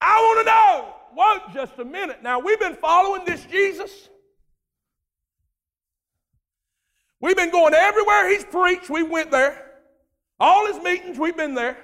I 0.00 0.20
want 0.20 0.38
to 0.40 0.44
know. 0.50 0.94
Wait 1.16 1.42
just 1.54 1.78
a 1.78 1.84
minute. 1.84 2.22
Now, 2.22 2.38
we've 2.38 2.60
been 2.60 2.76
following 2.76 3.26
this 3.26 3.44
Jesus. 3.44 4.08
We've 7.20 7.36
been 7.36 7.50
going 7.50 7.74
everywhere 7.74 8.30
he's 8.30 8.44
preached. 8.44 8.90
We 8.90 9.02
went 9.02 9.30
there. 9.30 9.62
All 10.38 10.66
his 10.66 10.82
meetings, 10.82 11.18
we've 11.18 11.36
been 11.36 11.54
there. 11.54 11.78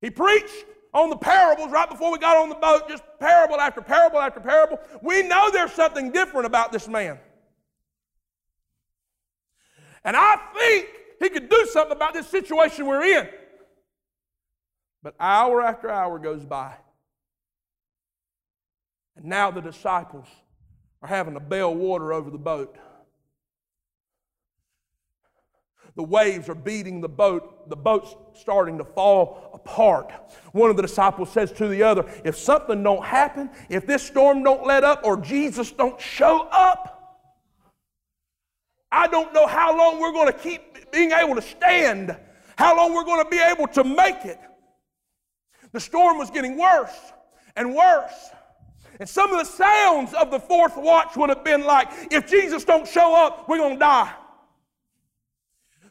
He 0.00 0.10
preached 0.10 0.64
on 0.94 1.10
the 1.10 1.16
parables 1.16 1.70
right 1.70 1.88
before 1.88 2.12
we 2.12 2.18
got 2.18 2.36
on 2.36 2.48
the 2.48 2.54
boat, 2.54 2.88
just 2.88 3.02
parable 3.18 3.56
after 3.56 3.80
parable 3.80 4.18
after 4.18 4.40
parable. 4.40 4.78
We 5.02 5.22
know 5.22 5.50
there's 5.50 5.72
something 5.72 6.12
different 6.12 6.46
about 6.46 6.72
this 6.72 6.86
man. 6.86 7.18
And 10.04 10.16
I 10.16 10.38
think 10.56 10.88
he 11.20 11.28
could 11.28 11.50
do 11.50 11.66
something 11.72 11.96
about 11.96 12.14
this 12.14 12.28
situation 12.28 12.86
we're 12.86 13.02
in. 13.02 13.28
But 15.02 15.14
hour 15.18 15.62
after 15.62 15.90
hour 15.90 16.18
goes 16.18 16.44
by. 16.44 16.74
And 19.16 19.26
now 19.26 19.50
the 19.50 19.60
disciples 19.60 20.26
are 21.02 21.08
having 21.08 21.34
to 21.34 21.40
bail 21.40 21.74
water 21.74 22.12
over 22.12 22.30
the 22.30 22.38
boat. 22.38 22.76
The 25.98 26.04
waves 26.04 26.48
are 26.48 26.54
beating 26.54 27.00
the 27.00 27.08
boat. 27.08 27.68
The 27.68 27.74
boat's 27.74 28.14
starting 28.32 28.78
to 28.78 28.84
fall 28.84 29.50
apart. 29.52 30.12
One 30.52 30.70
of 30.70 30.76
the 30.76 30.82
disciples 30.82 31.28
says 31.28 31.50
to 31.54 31.66
the 31.66 31.82
other, 31.82 32.08
if 32.24 32.38
something 32.38 32.84
don't 32.84 33.04
happen, 33.04 33.50
if 33.68 33.84
this 33.84 34.04
storm 34.04 34.44
don't 34.44 34.64
let 34.64 34.84
up 34.84 35.00
or 35.02 35.16
Jesus 35.16 35.72
don't 35.72 36.00
show 36.00 36.46
up, 36.52 37.26
I 38.92 39.08
don't 39.08 39.34
know 39.34 39.48
how 39.48 39.76
long 39.76 40.00
we're 40.00 40.12
going 40.12 40.32
to 40.32 40.38
keep 40.38 40.92
being 40.92 41.10
able 41.10 41.34
to 41.34 41.42
stand, 41.42 42.16
how 42.56 42.76
long 42.76 42.94
we're 42.94 43.02
going 43.04 43.24
to 43.24 43.28
be 43.28 43.40
able 43.40 43.66
to 43.66 43.82
make 43.82 44.24
it. 44.24 44.38
The 45.72 45.80
storm 45.80 46.16
was 46.16 46.30
getting 46.30 46.56
worse 46.56 46.96
and 47.56 47.74
worse. 47.74 48.30
And 49.00 49.08
some 49.08 49.32
of 49.32 49.38
the 49.40 49.52
sounds 49.52 50.14
of 50.14 50.30
the 50.30 50.38
fourth 50.38 50.76
watch 50.76 51.16
would 51.16 51.28
have 51.28 51.42
been 51.42 51.64
like, 51.64 51.88
if 52.12 52.30
Jesus 52.30 52.62
don't 52.62 52.86
show 52.86 53.16
up, 53.16 53.48
we're 53.48 53.58
going 53.58 53.74
to 53.74 53.80
die. 53.80 54.14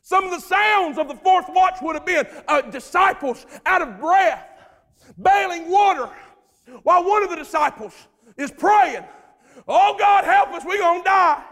Some 0.08 0.24
of 0.24 0.32
the 0.32 0.40
sounds 0.40 0.98
of 0.98 1.10
the 1.10 1.16
fourth 1.16 1.48
watch 1.50 1.80
would 1.82 1.96
have 1.96 2.06
been 2.06 2.26
uh, 2.48 2.62
disciples 2.62 3.46
out 3.66 3.82
of 3.82 4.00
breath, 4.00 4.48
bailing 5.22 5.70
water, 5.70 6.10
while 6.84 7.04
one 7.04 7.24
of 7.24 7.30
the 7.30 7.36
disciples 7.36 7.94
is 8.38 8.50
praying, 8.50 9.04
Oh 9.68 9.98
God, 10.00 10.24
help 10.24 10.54
us, 10.54 10.64
we're 10.64 10.78
going 10.78 11.02
to 11.02 11.04
die. 11.04 11.44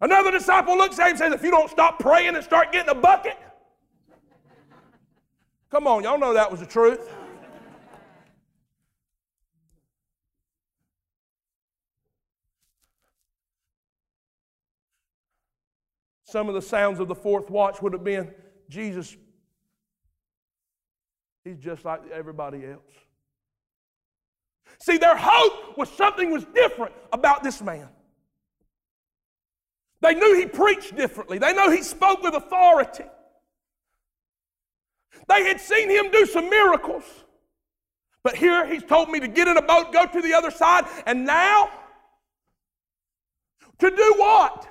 Another 0.00 0.30
disciple 0.30 0.74
looks 0.74 0.98
at 0.98 1.08
him 1.08 1.10
and 1.10 1.18
says, 1.18 1.32
If 1.34 1.42
you 1.42 1.50
don't 1.50 1.68
stop 1.68 1.98
praying 1.98 2.34
and 2.34 2.42
start 2.42 2.72
getting 2.72 2.88
a 2.88 2.94
bucket, 2.94 3.36
come 5.70 5.86
on, 5.86 6.02
y'all 6.02 6.18
know 6.18 6.32
that 6.32 6.50
was 6.50 6.60
the 6.60 6.66
truth. 6.66 7.14
Some 16.36 16.50
of 16.50 16.54
the 16.54 16.60
sounds 16.60 17.00
of 17.00 17.08
the 17.08 17.14
fourth 17.14 17.48
watch 17.48 17.80
would 17.80 17.94
have 17.94 18.04
been 18.04 18.30
Jesus, 18.68 19.16
he's 21.44 21.56
just 21.56 21.82
like 21.82 22.02
everybody 22.12 22.62
else. 22.66 22.82
See, 24.78 24.98
their 24.98 25.16
hope 25.16 25.78
was 25.78 25.88
something 25.88 26.30
was 26.30 26.44
different 26.44 26.92
about 27.10 27.42
this 27.42 27.62
man. 27.62 27.88
They 30.02 30.12
knew 30.12 30.36
he 30.36 30.44
preached 30.44 30.94
differently. 30.94 31.38
They 31.38 31.54
know 31.54 31.70
he 31.70 31.82
spoke 31.82 32.22
with 32.22 32.34
authority. 32.34 33.06
They 35.30 35.42
had 35.44 35.58
seen 35.58 35.88
him 35.88 36.10
do 36.10 36.26
some 36.26 36.50
miracles. 36.50 37.04
But 38.22 38.36
here 38.36 38.66
he's 38.66 38.84
told 38.84 39.08
me 39.08 39.20
to 39.20 39.28
get 39.28 39.48
in 39.48 39.56
a 39.56 39.62
boat, 39.62 39.90
go 39.90 40.04
to 40.04 40.20
the 40.20 40.34
other 40.34 40.50
side, 40.50 40.84
and 41.06 41.24
now 41.24 41.70
to 43.78 43.88
do 43.88 44.14
what? 44.18 44.68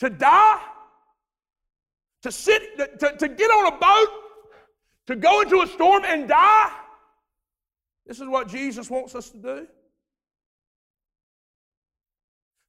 To 0.00 0.10
die, 0.10 0.60
to 2.22 2.32
sit, 2.32 2.62
to, 2.98 3.16
to 3.16 3.28
get 3.28 3.50
on 3.50 3.72
a 3.72 3.78
boat, 3.78 4.08
to 5.06 5.16
go 5.16 5.42
into 5.42 5.60
a 5.60 5.66
storm 5.66 6.04
and 6.04 6.28
die. 6.28 6.72
This 8.06 8.20
is 8.20 8.26
what 8.26 8.48
Jesus 8.48 8.90
wants 8.90 9.14
us 9.14 9.30
to 9.30 9.38
do. 9.38 9.66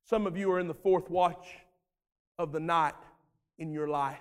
Some 0.05 0.27
of 0.27 0.37
you 0.37 0.51
are 0.51 0.59
in 0.59 0.67
the 0.67 0.73
fourth 0.73 1.09
watch 1.09 1.47
of 2.37 2.51
the 2.51 2.59
night 2.59 2.93
in 3.57 3.71
your 3.71 3.87
life. 3.87 4.19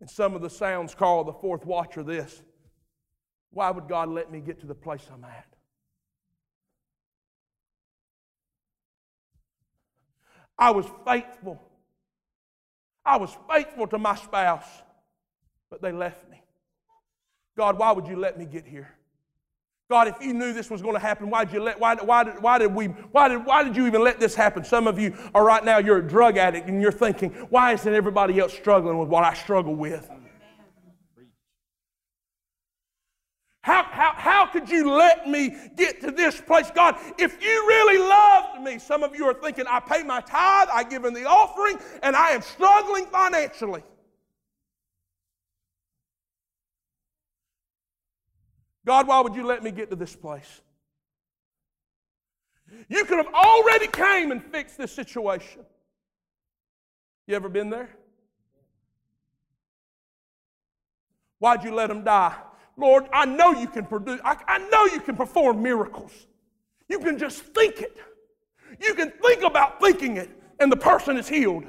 And 0.00 0.08
some 0.08 0.34
of 0.34 0.40
the 0.40 0.48
sounds 0.48 0.94
call 0.94 1.24
the 1.24 1.32
fourth 1.32 1.66
watcher 1.66 2.02
this. 2.02 2.42
Why 3.50 3.70
would 3.70 3.88
God 3.88 4.08
let 4.08 4.30
me 4.30 4.40
get 4.40 4.60
to 4.60 4.66
the 4.66 4.74
place 4.74 5.02
I'm 5.12 5.24
at? 5.24 5.49
I 10.60 10.70
was 10.70 10.86
faithful. 11.06 11.60
I 13.04 13.16
was 13.16 13.34
faithful 13.50 13.86
to 13.88 13.98
my 13.98 14.14
spouse, 14.14 14.68
but 15.70 15.80
they 15.80 15.90
left 15.90 16.30
me. 16.30 16.42
God, 17.56 17.78
why 17.78 17.92
would 17.92 18.06
you 18.06 18.16
let 18.16 18.38
me 18.38 18.44
get 18.44 18.66
here? 18.66 18.90
God, 19.88 20.06
if 20.06 20.14
you 20.20 20.34
knew 20.34 20.52
this 20.52 20.70
was 20.70 20.82
going 20.82 20.94
to 20.94 21.00
happen, 21.00 21.30
why 21.30 21.44
did 21.44 21.54
you 21.54 21.62
let, 21.62 21.80
why, 21.80 21.96
why, 21.96 22.22
did, 22.22 22.40
why, 22.40 22.58
did 22.58 22.72
we, 22.72 22.86
why, 22.86 23.28
did, 23.28 23.44
why 23.44 23.64
did 23.64 23.74
you 23.74 23.86
even 23.88 24.04
let 24.04 24.20
this 24.20 24.36
happen? 24.36 24.62
Some 24.62 24.86
of 24.86 25.00
you 25.00 25.16
are 25.34 25.44
right 25.44 25.64
now, 25.64 25.78
you're 25.78 25.96
a 25.96 26.06
drug 26.06 26.36
addict 26.36 26.68
and 26.68 26.80
you're 26.80 26.92
thinking, 26.92 27.30
why 27.48 27.72
isn't 27.72 27.92
everybody 27.92 28.38
else 28.38 28.52
struggling 28.52 28.98
with 28.98 29.08
what 29.08 29.24
I 29.24 29.34
struggle 29.34 29.74
with? 29.74 30.08
How, 33.62 33.82
how, 33.84 34.12
how 34.16 34.46
could 34.46 34.70
you 34.70 34.90
let 34.90 35.28
me 35.28 35.54
get 35.76 36.00
to 36.00 36.10
this 36.10 36.40
place? 36.40 36.70
God, 36.74 36.96
if 37.18 37.42
you 37.42 37.66
really 37.68 37.98
loved 37.98 38.62
me, 38.62 38.78
some 38.78 39.02
of 39.02 39.14
you 39.14 39.26
are 39.26 39.34
thinking, 39.34 39.66
I 39.68 39.80
pay 39.80 40.02
my 40.02 40.20
tithe, 40.20 40.68
I 40.72 40.82
give 40.82 41.04
in 41.04 41.12
the 41.12 41.26
offering, 41.26 41.78
and 42.02 42.16
I 42.16 42.30
am 42.30 42.40
struggling 42.40 43.04
financially. 43.06 43.82
God, 48.86 49.06
why 49.06 49.20
would 49.20 49.34
you 49.34 49.46
let 49.46 49.62
me 49.62 49.70
get 49.70 49.90
to 49.90 49.96
this 49.96 50.16
place? 50.16 50.62
You 52.88 53.04
could 53.04 53.18
have 53.18 53.34
already 53.34 53.88
came 53.88 54.30
and 54.30 54.42
fixed 54.42 54.78
this 54.78 54.92
situation. 54.92 55.60
You 57.26 57.36
ever 57.36 57.50
been 57.50 57.68
there? 57.68 57.90
Why'd 61.40 61.62
you 61.62 61.74
let 61.74 61.88
them 61.88 62.04
die? 62.04 62.36
Lord, 62.80 63.04
I 63.12 63.26
know 63.26 63.52
you 63.52 63.68
can 63.68 63.84
produce, 63.84 64.20
I, 64.24 64.36
I 64.48 64.58
know 64.70 64.86
you 64.86 65.00
can 65.00 65.16
perform 65.16 65.62
miracles. 65.62 66.12
You 66.88 66.98
can 66.98 67.18
just 67.18 67.42
think 67.42 67.80
it. 67.80 67.96
You 68.80 68.94
can 68.94 69.10
think 69.10 69.42
about 69.42 69.80
thinking 69.80 70.16
it, 70.16 70.30
and 70.58 70.72
the 70.72 70.76
person 70.76 71.16
is 71.16 71.28
healed. 71.28 71.64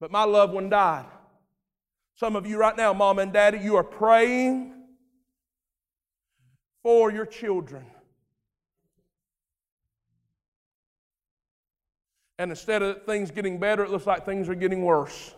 But 0.00 0.10
my 0.10 0.24
loved 0.24 0.52
one 0.54 0.68
died. 0.68 1.06
Some 2.14 2.36
of 2.36 2.46
you 2.46 2.58
right 2.58 2.76
now, 2.76 2.92
mom 2.92 3.18
and 3.18 3.32
daddy, 3.32 3.58
you 3.58 3.76
are 3.76 3.84
praying 3.84 4.72
for 6.82 7.10
your 7.10 7.26
children. 7.26 7.84
And 12.38 12.50
instead 12.50 12.82
of 12.82 13.04
things 13.04 13.30
getting 13.30 13.58
better, 13.58 13.84
it 13.84 13.90
looks 13.90 14.06
like 14.06 14.24
things 14.24 14.48
are 14.48 14.54
getting 14.54 14.82
worse. 14.82 15.34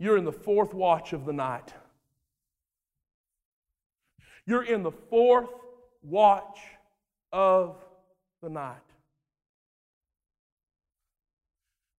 You're 0.00 0.16
in 0.16 0.24
the 0.24 0.32
fourth 0.32 0.72
watch 0.72 1.12
of 1.12 1.26
the 1.26 1.32
night. 1.32 1.74
You're 4.46 4.64
in 4.64 4.82
the 4.82 4.90
fourth 4.90 5.50
watch 6.02 6.58
of 7.30 7.76
the 8.42 8.48
night. 8.48 8.76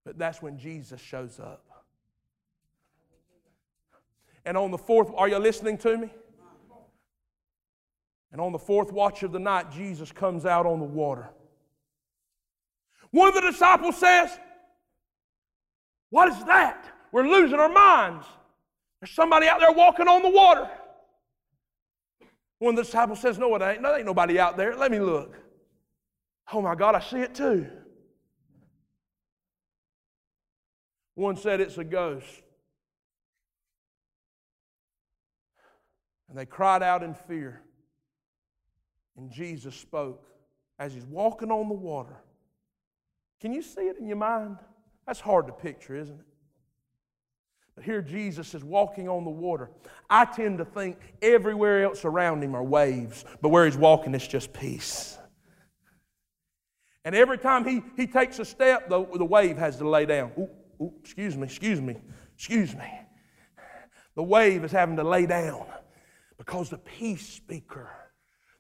But 0.03 0.17
that's 0.17 0.41
when 0.41 0.57
Jesus 0.57 0.99
shows 0.99 1.39
up. 1.39 1.63
And 4.45 4.57
on 4.57 4.71
the 4.71 4.79
fourth, 4.79 5.11
are 5.15 5.29
you 5.29 5.37
listening 5.37 5.77
to 5.77 5.95
me? 5.95 6.09
And 8.31 8.41
on 8.41 8.51
the 8.51 8.57
fourth 8.57 8.91
watch 8.91 9.21
of 9.21 9.31
the 9.31 9.39
night, 9.39 9.71
Jesus 9.71 10.11
comes 10.11 10.47
out 10.47 10.65
on 10.65 10.79
the 10.79 10.85
water. 10.85 11.29
One 13.11 13.27
of 13.27 13.35
the 13.35 13.41
disciples 13.41 13.97
says, 13.97 14.31
What 16.09 16.29
is 16.29 16.43
that? 16.45 16.91
We're 17.11 17.27
losing 17.27 17.59
our 17.59 17.69
minds. 17.69 18.25
There's 18.99 19.11
somebody 19.11 19.47
out 19.47 19.59
there 19.59 19.71
walking 19.71 20.07
on 20.07 20.21
the 20.21 20.29
water. 20.29 20.69
One 22.59 22.75
of 22.75 22.77
the 22.77 22.83
disciples 22.83 23.19
says, 23.19 23.39
No, 23.39 23.55
it 23.55 23.61
ain't. 23.61 23.81
No, 23.81 23.89
there 23.89 23.97
ain't 23.97 24.05
nobody 24.05 24.39
out 24.39 24.55
there. 24.55 24.75
Let 24.75 24.91
me 24.91 24.99
look. 24.99 25.35
Oh 26.53 26.61
my 26.61 26.75
God, 26.75 26.95
I 26.95 26.99
see 26.99 27.17
it 27.17 27.33
too. 27.33 27.67
One 31.15 31.35
said 31.35 31.59
it's 31.59 31.77
a 31.77 31.83
ghost. 31.83 32.43
And 36.29 36.37
they 36.37 36.45
cried 36.45 36.81
out 36.81 37.03
in 37.03 37.13
fear. 37.13 37.61
And 39.17 39.31
Jesus 39.31 39.75
spoke 39.75 40.25
as 40.79 40.93
he's 40.93 41.05
walking 41.05 41.51
on 41.51 41.67
the 41.67 41.75
water. 41.75 42.15
Can 43.39 43.53
you 43.53 43.61
see 43.61 43.81
it 43.81 43.97
in 43.97 44.07
your 44.07 44.17
mind? 44.17 44.57
That's 45.05 45.19
hard 45.19 45.47
to 45.47 45.53
picture, 45.53 45.95
isn't 45.95 46.19
it? 46.19 46.25
Here 47.83 48.01
Jesus 48.01 48.53
is 48.53 48.63
walking 48.63 49.09
on 49.09 49.23
the 49.23 49.29
water. 49.29 49.69
I 50.09 50.25
tend 50.25 50.57
to 50.59 50.65
think 50.65 50.97
everywhere 51.21 51.83
else 51.83 52.05
around 52.05 52.43
him 52.43 52.55
are 52.55 52.63
waves, 52.63 53.25
but 53.41 53.49
where 53.49 53.65
he's 53.65 53.77
walking, 53.77 54.13
it's 54.13 54.27
just 54.27 54.53
peace. 54.53 55.17
And 57.03 57.15
every 57.15 57.37
time 57.37 57.65
he, 57.65 57.81
he 57.97 58.05
takes 58.05 58.39
a 58.39 58.45
step, 58.45 58.89
the, 58.89 59.05
the 59.17 59.25
wave 59.25 59.57
has 59.57 59.77
to 59.77 59.89
lay 59.89 60.05
down. 60.05 60.31
Ooh, 60.37 60.49
ooh, 60.81 60.93
excuse 60.99 61.35
me, 61.35 61.43
excuse 61.43 61.81
me, 61.81 61.97
excuse 62.35 62.75
me. 62.75 62.91
The 64.15 64.23
wave 64.23 64.63
is 64.63 64.71
having 64.71 64.97
to 64.97 65.03
lay 65.03 65.25
down 65.25 65.65
because 66.37 66.69
the 66.69 66.77
peace 66.77 67.27
speaker, 67.27 67.89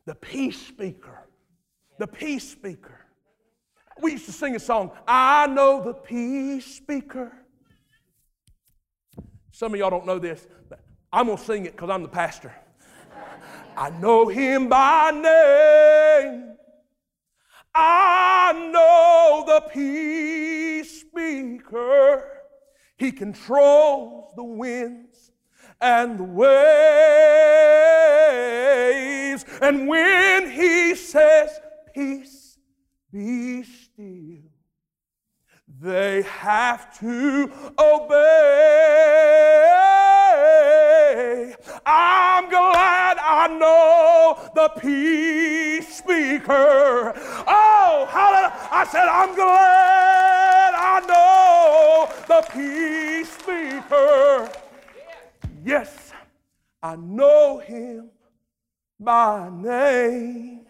the 0.05 0.15
peace 0.15 0.59
speaker, 0.59 1.27
the 1.99 2.07
peace 2.07 2.49
speaker. 2.49 2.97
We 4.01 4.13
used 4.13 4.25
to 4.25 4.31
sing 4.31 4.55
a 4.55 4.59
song, 4.59 4.91
I 5.07 5.47
know 5.47 5.83
the 5.83 5.93
peace 5.93 6.65
speaker. 6.65 7.31
Some 9.51 9.73
of 9.73 9.79
y'all 9.79 9.89
don't 9.89 10.05
know 10.05 10.19
this, 10.19 10.47
but 10.69 10.79
I'm 11.11 11.27
going 11.27 11.37
to 11.37 11.43
sing 11.43 11.65
it 11.65 11.73
because 11.73 11.89
I'm 11.89 12.03
the 12.03 12.09
pastor. 12.09 12.55
I 13.75 13.89
know 13.89 14.27
him 14.27 14.69
by 14.69 15.11
name. 15.11 16.55
I 17.73 18.69
know 18.71 19.43
the 19.47 19.61
peace 19.69 21.01
speaker. 21.01 22.23
He 22.97 23.11
controls 23.11 24.33
the 24.35 24.43
winds 24.43 25.31
and 25.79 26.19
the 26.19 26.23
waves. 26.23 26.51
And 29.61 29.87
when 29.87 30.51
he 30.51 30.95
says, 30.95 31.59
Peace, 31.93 32.57
be 33.11 33.63
still 33.63 34.40
they 35.81 36.21
have 36.21 36.97
to 36.99 37.51
obey. 37.79 38.15
I'm 41.83 42.47
glad 42.49 43.17
I 43.19 43.47
know 43.59 44.37
the 44.53 44.69
peace 44.79 45.97
speaker. 45.97 47.13
Oh, 47.47 48.07
hallelujah. 48.11 48.53
I 48.71 48.85
said, 48.91 49.07
I'm 49.07 49.33
glad 49.33 50.75
I 50.75 50.99
know 51.07 52.07
the 52.27 52.41
peace 52.53 53.31
speaker. 53.31 54.49
Yes, 55.65 56.11
I 56.83 56.95
know 56.95 57.57
him 57.57 58.11
by 58.99 59.49
name. 59.49 60.67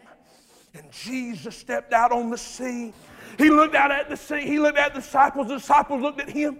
And 0.74 0.90
Jesus 0.90 1.58
stepped 1.58 1.92
out 1.92 2.14
on 2.14 2.30
the 2.30 2.38
scene 2.38 2.94
he 3.42 3.50
looked 3.50 3.76
out 3.76 3.92
at 3.92 4.10
the 4.10 4.18
sea, 4.18 4.42
he 4.42 4.60
looked 4.60 4.78
at 4.78 4.94
the 4.94 5.02
disciples, 5.02 5.48
the 5.48 5.58
disciples 5.58 6.02
looked 6.02 6.22
at 6.22 6.30
him, 6.30 6.58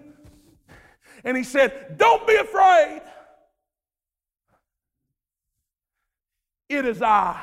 and 1.24 1.38
he 1.38 1.44
said, 1.44 1.98
Don't 1.98 2.26
be 2.28 2.36
afraid. 2.36 3.02
It 6.70 6.86
is 6.86 7.02
I. 7.02 7.40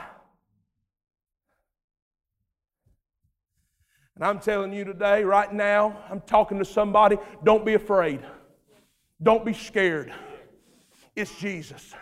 And 4.17 4.25
I'm 4.25 4.41
telling 4.41 4.73
you 4.73 4.85
today, 4.85 5.23
right 5.23 5.53
now, 5.53 5.97
I'm 6.11 6.21
talking 6.23 6.59
to 6.59 6.65
somebody, 6.65 7.19
don't 7.45 7.65
be 7.65 7.75
afraid. 7.75 8.21
Don't 9.23 9.45
be 9.45 9.53
scared. 9.53 10.13
It's 11.15 11.39
Jesus. 11.39 11.95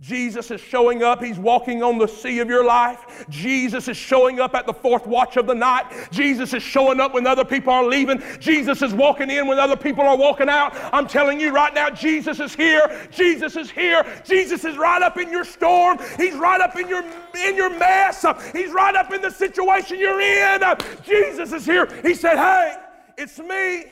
Jesus 0.00 0.50
is 0.50 0.60
showing 0.60 1.02
up. 1.02 1.22
He's 1.22 1.38
walking 1.38 1.82
on 1.82 1.96
the 1.96 2.06
sea 2.06 2.40
of 2.40 2.48
your 2.48 2.64
life. 2.64 3.24
Jesus 3.30 3.88
is 3.88 3.96
showing 3.96 4.40
up 4.40 4.54
at 4.54 4.66
the 4.66 4.72
fourth 4.72 5.06
watch 5.06 5.38
of 5.38 5.46
the 5.46 5.54
night. 5.54 5.86
Jesus 6.10 6.52
is 6.52 6.62
showing 6.62 7.00
up 7.00 7.14
when 7.14 7.26
other 7.26 7.46
people 7.46 7.72
are 7.72 7.84
leaving. 7.84 8.22
Jesus 8.38 8.82
is 8.82 8.92
walking 8.92 9.30
in 9.30 9.46
when 9.46 9.58
other 9.58 9.76
people 9.76 10.04
are 10.04 10.16
walking 10.16 10.50
out. 10.50 10.76
I'm 10.92 11.06
telling 11.06 11.40
you 11.40 11.50
right 11.50 11.72
now, 11.72 11.88
Jesus 11.88 12.40
is 12.40 12.54
here. 12.54 13.08
Jesus 13.10 13.56
is 13.56 13.70
here. 13.70 14.04
Jesus 14.24 14.64
is 14.66 14.76
right 14.76 15.00
up 15.00 15.16
in 15.16 15.30
your 15.30 15.44
storm. 15.44 15.98
He's 16.18 16.34
right 16.34 16.60
up 16.60 16.76
in 16.76 16.88
your 16.88 17.02
in 17.46 17.56
your 17.56 17.70
mess. 17.70 18.24
He's 18.52 18.72
right 18.72 18.94
up 18.94 19.12
in 19.14 19.22
the 19.22 19.30
situation 19.30 19.98
you're 19.98 20.20
in. 20.20 20.62
Jesus 21.04 21.52
is 21.52 21.64
here. 21.64 21.88
He 22.02 22.14
said, 22.14 22.36
"Hey, 22.36 22.76
it's 23.16 23.38
me. 23.38 23.86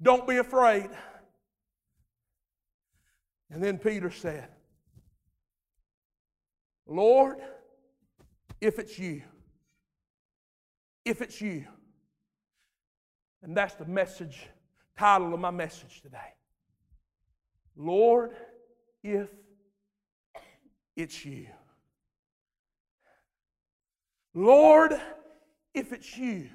Don't 0.00 0.26
be 0.26 0.36
afraid." 0.36 0.88
And 3.50 3.62
then 3.62 3.78
Peter 3.78 4.10
said, 4.10 4.48
Lord, 6.86 7.38
if 8.60 8.78
it's 8.78 8.98
you, 8.98 9.22
if 11.04 11.22
it's 11.22 11.40
you. 11.40 11.64
And 13.42 13.56
that's 13.56 13.74
the 13.74 13.84
message, 13.84 14.46
title 14.98 15.32
of 15.32 15.40
my 15.40 15.50
message 15.50 16.02
today. 16.02 16.34
Lord, 17.76 18.32
if 19.02 19.28
it's 20.96 21.24
you. 21.24 21.46
Lord, 24.34 25.00
if 25.74 25.92
it's 25.92 26.16
you. 26.16 26.48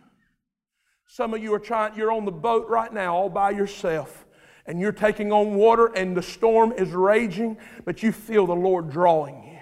Some 1.08 1.34
of 1.34 1.42
you 1.42 1.54
are 1.54 1.60
trying, 1.60 1.96
you're 1.96 2.12
on 2.12 2.26
the 2.26 2.32
boat 2.32 2.68
right 2.68 2.92
now 2.92 3.16
all 3.16 3.30
by 3.30 3.52
yourself 3.52 4.26
and 4.66 4.80
you're 4.80 4.92
taking 4.92 5.32
on 5.32 5.56
water 5.56 5.88
and 5.88 6.16
the 6.16 6.22
storm 6.22 6.72
is 6.74 6.90
raging, 6.92 7.58
but 7.86 8.02
you 8.02 8.12
feel 8.12 8.48
the 8.48 8.56
Lord 8.56 8.90
drawing 8.90 9.44
you. 9.44 9.60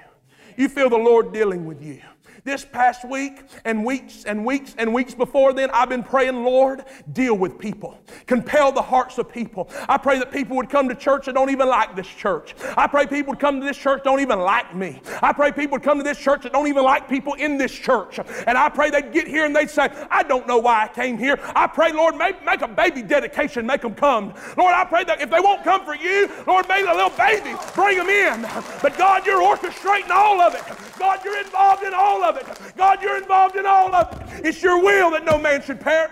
You 0.58 0.70
feel 0.70 0.90
the 0.90 0.98
Lord 0.98 1.34
dealing 1.34 1.66
with 1.66 1.82
you. 1.82 2.02
This 2.44 2.66
past 2.66 3.08
week 3.08 3.44
and 3.66 3.86
weeks 3.86 4.26
and 4.26 4.44
weeks 4.44 4.74
and 4.80 4.92
weeks 4.96 5.14
before 5.14 5.54
then, 5.54 5.70
I've 5.72 5.90
been 5.90 6.02
praying, 6.02 6.44
Lord, 6.44 6.84
deal 7.14 7.38
with 7.38 7.60
people. 7.60 8.00
Compel 8.26 8.72
the 8.72 8.82
hearts 8.82 9.20
of 9.20 9.32
people. 9.32 9.70
I 9.88 10.00
pray 10.00 10.18
that 10.18 10.32
people 10.32 10.58
would 10.58 10.68
come 10.68 10.90
to 10.90 10.96
church 10.96 11.28
that 11.28 11.36
don't 11.36 11.52
even 11.52 11.68
like 11.68 11.96
this 11.96 12.08
church. 12.08 12.56
I 12.76 12.88
pray 12.88 13.06
people 13.06 13.34
would 13.34 13.40
come 13.40 13.60
to 13.60 13.66
this 13.66 13.78
church 13.78 14.00
that 14.00 14.06
don't 14.06 14.22
even 14.22 14.40
like 14.40 14.76
me. 14.76 15.00
I 15.22 15.34
pray 15.34 15.52
people 15.52 15.74
would 15.74 15.84
come 15.84 16.00
to 16.00 16.04
this 16.04 16.18
church 16.18 16.42
that 16.42 16.52
don't 16.52 16.66
even 16.66 16.84
like 16.84 17.08
people 17.08 17.36
in 17.36 17.60
this 17.60 17.72
church. 17.72 18.20
And 18.48 18.58
I 18.58 18.70
pray 18.70 18.90
they'd 18.90 19.14
get 19.14 19.28
here 19.28 19.46
and 19.46 19.56
they'd 19.56 19.70
say, 19.70 19.90
I 20.10 20.24
don't 20.24 20.48
know 20.48 20.58
why 20.58 20.86
I 20.86 20.88
came 20.88 21.20
here. 21.20 21.40
I 21.56 21.68
pray, 21.68 21.92
Lord, 21.92 22.16
make, 22.16 22.44
make 22.44 22.64
a 22.64 22.68
baby 22.68 23.04
dedication, 23.04 23.68
make 23.68 23.82
them 23.82 23.94
come. 23.94 24.34
Lord, 24.58 24.74
I 24.74 24.84
pray 24.86 25.04
that 25.04 25.22
if 25.22 25.30
they 25.30 25.40
won't 25.40 25.64
come 25.64 25.86
for 25.86 25.96
you, 25.96 26.28
Lord, 26.48 26.68
make 26.68 26.88
a 26.88 26.92
little 26.92 27.12
baby, 27.12 27.56
bring 27.76 28.00
them 28.00 28.10
in. 28.10 28.42
But 28.82 28.98
God, 28.98 29.28
you're 29.28 29.44
orchestrating 29.44 30.10
all 30.10 30.42
of 30.42 30.56
it. 30.56 30.64
God, 30.98 31.24
you're 31.24 31.40
involved 31.40 31.84
in 31.84 31.94
all 31.94 32.24
of 32.24 32.30
it. 32.30 32.31
God, 32.78 33.02
you're 33.02 33.18
involved 33.18 33.56
in 33.56 33.66
all 33.66 33.94
of 33.94 34.12
it. 34.14 34.46
It's 34.46 34.62
your 34.62 34.82
will 34.82 35.12
that 35.12 35.26
no 35.26 35.38
man 35.38 35.62
should 35.62 35.80
perish. 35.80 36.12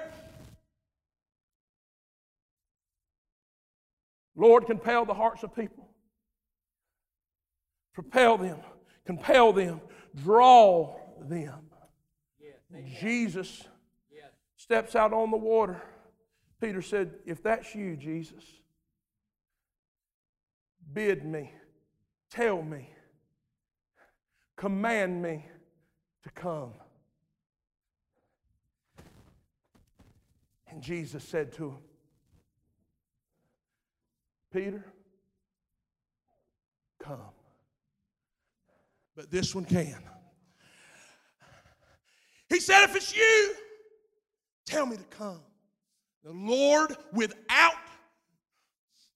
Lord, 4.36 4.66
compel 4.66 5.06
the 5.06 5.14
hearts 5.14 5.44
of 5.44 5.56
people. 5.56 5.90
Propel 7.94 8.38
them, 8.38 8.58
compel 9.06 9.52
them, 9.52 9.82
draw 10.16 10.96
them. 11.22 11.66
Jesus 13.02 13.64
steps 14.56 14.96
out 14.96 15.12
on 15.12 15.32
the 15.32 15.38
water. 15.38 15.82
Peter 16.62 16.82
said, 16.82 17.16
If 17.26 17.44
that's 17.44 17.76
you, 17.76 17.98
Jesus, 17.98 18.44
bid 20.94 21.26
me, 21.26 21.52
tell 22.30 22.62
me 22.62 22.90
command 24.60 25.22
me 25.22 25.46
to 26.24 26.30
come. 26.32 26.74
And 30.72 30.82
Jesus 30.82 31.24
said 31.24 31.54
to 31.54 31.70
him, 31.70 31.78
Peter, 34.52 34.86
come. 37.02 37.20
But 39.16 39.32
this 39.32 39.54
one 39.54 39.66
can. 39.66 39.98
He 42.50 42.60
said, 42.60 42.84
If 42.86 42.96
it's 42.96 43.16
you, 43.16 43.54
tell 44.66 44.86
me 44.86 44.98
to 44.98 45.04
come. 45.04 45.42
The 46.24 46.32
Lord, 46.32 46.96
without 47.14 47.74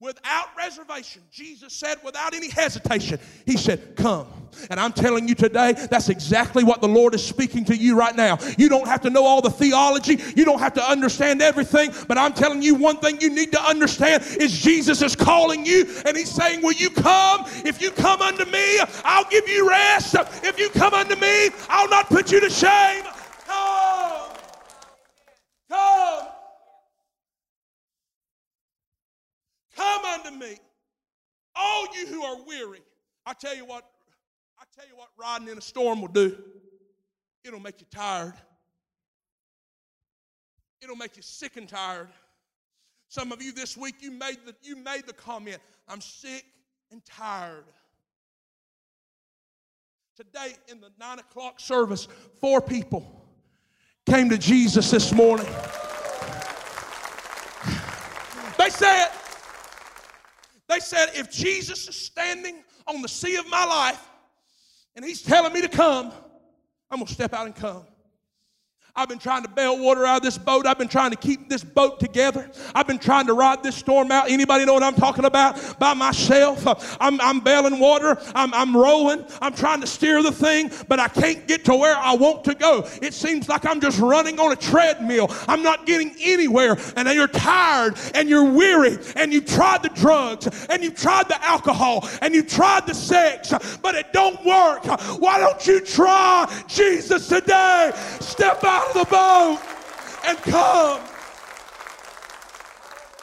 without 0.04 0.48
reservation. 0.58 1.22
Jesus 1.32 1.74
said, 1.74 1.98
without 2.04 2.34
any 2.36 2.50
hesitation, 2.50 3.20
He 3.46 3.58
said, 3.58 3.96
Come. 3.96 4.28
And 4.70 4.80
I'm 4.80 4.94
telling 4.94 5.28
you 5.28 5.36
today, 5.36 5.74
that's 5.74 6.10
exactly 6.10 6.64
what 6.64 6.82
the 6.82 6.88
Lord 6.88 7.14
is 7.14 7.26
speaking 7.26 7.66
to 7.66 7.76
you 7.76 7.98
right 7.98 8.16
now. 8.16 8.38
You 8.58 8.70
don't 8.70 8.88
have 8.88 9.02
to 9.02 9.10
know 9.10 9.26
all 9.26 9.42
the 9.42 9.50
theology, 9.50 10.20
you 10.36 10.46
don't 10.46 10.60
have 10.60 10.74
to 10.74 10.84
understand 10.84 11.42
everything, 11.42 11.92
but 12.08 12.18
I'm 12.18 12.34
telling 12.34 12.62
you 12.62 12.76
one 12.76 12.98
thing 12.98 13.20
you 13.22 13.30
need 13.30 13.52
to 13.52 13.62
understand 13.62 14.24
is 14.40 14.58
Jesus 14.58 15.02
is 15.02 15.16
calling 15.16 15.66
you 15.66 15.86
and 16.06 16.16
He's 16.18 16.32
saying, 16.32 16.62
Will 16.62 16.74
you 16.74 16.90
come? 16.90 17.46
If 17.66 17.82
you 17.82 17.92
come 17.92 18.22
unto 18.22 18.46
me, 18.46 18.80
I'll 19.04 19.30
give 19.30 19.48
you 19.48 19.70
rest. 19.70 20.16
If 20.44 20.60
you 20.60 20.70
come 20.70 20.94
unto 20.94 21.16
me, 21.16 21.50
I'll 21.70 21.90
not 21.90 22.08
put 22.08 22.32
you 22.32 22.40
to 22.40 22.50
shame. 22.50 23.04
Come. 23.48 24.32
Come. 25.70 26.28
Come 29.76 30.06
unto 30.06 30.32
me, 30.32 30.58
all 31.56 31.88
you 31.96 32.08
who 32.08 32.24
are 32.24 32.38
weary. 32.46 32.82
I 33.26 33.34
tell 33.34 33.56
you 33.56 33.66
what, 33.66 33.84
I 34.64 34.66
tell 34.80 34.88
you 34.88 34.96
what 34.96 35.10
riding 35.18 35.50
in 35.50 35.58
a 35.58 35.62
storm 35.62 36.00
will 36.00 36.08
do. 36.08 36.38
It'll 37.44 37.60
make 37.60 37.82
you 37.82 37.88
tired. 37.92 38.34
It'll 40.82 40.96
make 40.96 41.18
you 41.18 41.22
sick 41.22 41.58
and 41.58 41.68
tired. 41.68 42.08
Some 43.10 43.34
of 43.34 43.42
you 43.42 43.52
this 43.52 43.76
week 43.76 43.96
you 44.00 44.10
made 44.10 44.38
the 44.46 44.56
you 44.62 44.78
made 44.78 45.06
the 45.06 45.12
comment, 45.12 45.58
I'm 45.90 46.00
sick 46.00 46.46
and 46.92 47.04
tired. 47.04 47.66
Today 50.16 50.54
in 50.70 50.80
the 50.80 50.92
nine 50.98 51.20
o'clock 51.20 51.60
service, 51.60 52.08
four 52.40 52.62
people 52.62 53.06
came 54.06 54.30
to 54.30 54.38
Jesus 54.38 54.92
this 54.92 55.12
morning. 55.12 55.48
They 58.58 58.70
said, 58.70 59.10
they 60.70 60.80
said, 60.80 61.10
if 61.16 61.30
Jesus 61.30 61.90
is 61.90 61.98
standing 61.98 62.64
on 62.88 63.02
the 63.02 63.10
sea 63.10 63.36
of 63.36 63.50
my 63.50 63.66
life 63.66 64.08
and 64.96 65.04
he's 65.04 65.22
telling 65.22 65.54
me 65.54 65.62
to 65.62 65.68
come, 65.68 66.12
I'm 66.90 67.00
going 67.00 67.08
to 67.08 67.14
step 67.14 67.34
out 67.34 67.46
and 67.46 67.56
come. 67.56 67.86
I've 68.96 69.10
been 69.10 69.18
trying 69.18 69.42
to 69.42 69.50
bail 69.50 69.80
water 69.80 70.06
out 70.06 70.18
of 70.18 70.22
this 70.22 70.38
boat. 70.38 70.68
I've 70.68 70.78
been 70.78 70.88
trying 70.88 71.10
to 71.10 71.18
keep 71.18 71.50
this 71.50 71.64
boat 71.64 72.00
together. 72.00 72.52
I've 72.76 72.86
been 72.86 73.00
trying 73.00 73.26
to 73.26 73.34
ride 73.34 73.64
this 73.64 73.76
storm 73.76 74.12
out. 74.12 74.30
Anybody 74.30 74.66
know 74.66 74.76
what 74.76 74.84
I'm 74.84 74.94
talking 74.94 75.26
about? 75.26 75.80
By 75.80 75.96
myself. 75.96 76.96
I'm, 77.02 77.20
I'm 77.20 77.40
bailing 77.40 77.80
water. 77.80 78.22
I'm, 78.36 78.54
I'm 78.54 78.78
rowing. 78.78 79.26
I'm 79.42 79.56
trying 79.56 79.82
to 79.82 79.88
steer 79.88 80.22
the 80.22 80.32
thing, 80.32 80.70
but 80.88 81.00
I 81.00 81.08
can't 81.08 81.48
get 81.48 81.66
to 81.66 81.76
where 81.76 81.98
I 81.98 82.14
want 82.14 82.44
to 82.44 82.54
go. 82.54 82.88
It 83.02 83.16
seems 83.16 83.50
like 83.50 83.66
I'm 83.66 83.82
just 83.82 84.00
running 84.00 84.40
on 84.40 84.52
a 84.52 84.56
treadmill. 84.56 85.28
I'm 85.48 85.64
not 85.64 85.88
getting 85.88 86.14
anywhere. 86.22 86.78
And 86.96 87.10
you're 87.10 87.28
tired 87.28 87.98
and 88.14 88.30
you're 88.30 88.52
weary 88.52 89.00
and 89.16 89.34
you've 89.34 89.48
tried 89.48 89.82
the 89.82 89.90
drugs 89.90 90.68
and 90.70 90.84
you've 90.84 90.96
tried 90.96 91.30
the 91.30 91.44
alcohol 91.44 92.08
and 92.22 92.36
you've 92.36 92.48
tried 92.48 92.86
the 92.86 92.94
sex, 92.94 93.52
but 93.82 93.96
it 93.96 94.14
don't 94.14 94.46
work. 94.46 94.86
Why 95.20 95.40
don't 95.40 95.66
you 95.66 95.80
try 95.80 96.46
Jesus 96.68 97.28
today? 97.28 97.92
Step 98.20 98.64
out 98.64 98.83
out 98.84 98.96
of 98.96 99.06
the 99.06 99.10
boat 99.10 99.60
and 100.28 100.38
come. 100.40 101.02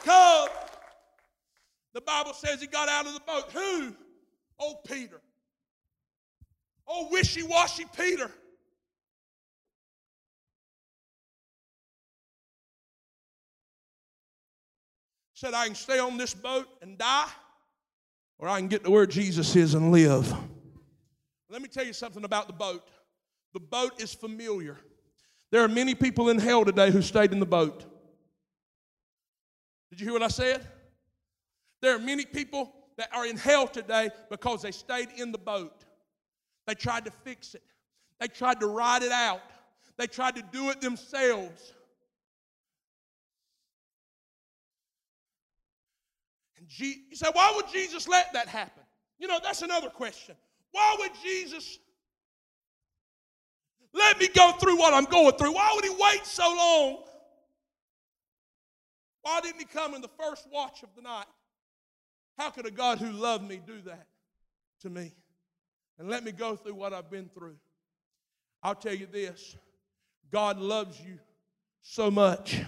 Come. 0.03 0.49
The 1.93 2.01
Bible 2.01 2.33
says 2.33 2.61
he 2.61 2.67
got 2.67 2.89
out 2.89 3.05
of 3.05 3.13
the 3.13 3.19
boat. 3.19 3.51
Who? 3.51 3.95
Oh, 4.59 4.75
Peter. 4.85 5.21
Oh, 6.87 7.09
wishy 7.11 7.43
washy 7.43 7.85
Peter. 7.97 8.31
Said, 15.33 15.53
I 15.53 15.65
can 15.65 15.75
stay 15.75 15.97
on 15.97 16.17
this 16.17 16.35
boat 16.35 16.67
and 16.83 16.97
die, 16.99 17.27
or 18.37 18.47
I 18.47 18.59
can 18.59 18.67
get 18.67 18.83
to 18.83 18.91
where 18.91 19.07
Jesus 19.07 19.55
is 19.55 19.73
and 19.73 19.91
live. 19.91 20.31
Let 21.49 21.63
me 21.63 21.67
tell 21.67 21.83
you 21.83 21.93
something 21.93 22.23
about 22.23 22.45
the 22.45 22.53
boat. 22.53 22.87
The 23.53 23.59
boat 23.59 24.01
is 24.01 24.13
familiar. 24.13 24.77
There 25.51 25.63
are 25.63 25.67
many 25.67 25.95
people 25.95 26.29
in 26.29 26.39
hell 26.39 26.63
today 26.63 26.91
who 26.91 27.01
stayed 27.01 27.33
in 27.33 27.39
the 27.39 27.45
boat. 27.45 27.85
Did 29.89 29.99
you 29.99 30.05
hear 30.05 30.13
what 30.13 30.23
I 30.23 30.29
said? 30.29 30.65
There 31.81 31.95
are 31.95 31.99
many 31.99 32.25
people 32.25 32.73
that 32.97 33.09
are 33.13 33.25
in 33.25 33.35
hell 33.35 33.67
today 33.67 34.09
because 34.29 34.61
they 34.61 34.71
stayed 34.71 35.09
in 35.17 35.31
the 35.31 35.37
boat. 35.37 35.83
They 36.67 36.75
tried 36.75 37.05
to 37.05 37.11
fix 37.11 37.55
it, 37.55 37.63
they 38.19 38.27
tried 38.27 38.59
to 38.61 38.67
ride 38.67 39.03
it 39.03 39.11
out, 39.11 39.41
they 39.97 40.07
tried 40.07 40.35
to 40.35 40.43
do 40.53 40.69
it 40.69 40.79
themselves. 40.79 41.73
And 46.57 46.67
you 46.79 46.95
say, 47.13 47.27
why 47.33 47.51
would 47.55 47.67
Jesus 47.67 48.07
let 48.07 48.31
that 48.33 48.47
happen? 48.47 48.83
You 49.17 49.27
know, 49.27 49.39
that's 49.43 49.63
another 49.63 49.89
question. 49.89 50.35
Why 50.71 50.95
would 50.99 51.11
Jesus 51.21 51.79
let 53.93 54.19
me 54.19 54.27
go 54.33 54.53
through 54.53 54.77
what 54.77 54.93
I'm 54.93 55.05
going 55.05 55.33
through. 55.33 55.53
Why 55.53 55.71
would 55.75 55.83
he 55.83 55.95
wait 55.99 56.25
so 56.25 56.43
long? 56.43 57.03
Why 59.21 59.41
didn't 59.41 59.59
he 59.59 59.65
come 59.65 59.93
in 59.93 60.01
the 60.01 60.09
first 60.19 60.47
watch 60.51 60.83
of 60.83 60.89
the 60.95 61.01
night? 61.01 61.25
How 62.37 62.49
could 62.49 62.65
a 62.65 62.71
God 62.71 62.99
who 62.99 63.11
loved 63.11 63.47
me 63.47 63.61
do 63.65 63.81
that 63.81 64.07
to 64.81 64.89
me? 64.89 65.11
And 65.99 66.09
let 66.09 66.23
me 66.23 66.31
go 66.31 66.55
through 66.55 66.73
what 66.73 66.93
I've 66.93 67.11
been 67.11 67.29
through. 67.29 67.57
I'll 68.63 68.75
tell 68.75 68.93
you 68.93 69.05
this 69.05 69.55
God 70.31 70.57
loves 70.57 70.99
you 70.99 71.19
so 71.81 72.09
much 72.09 72.61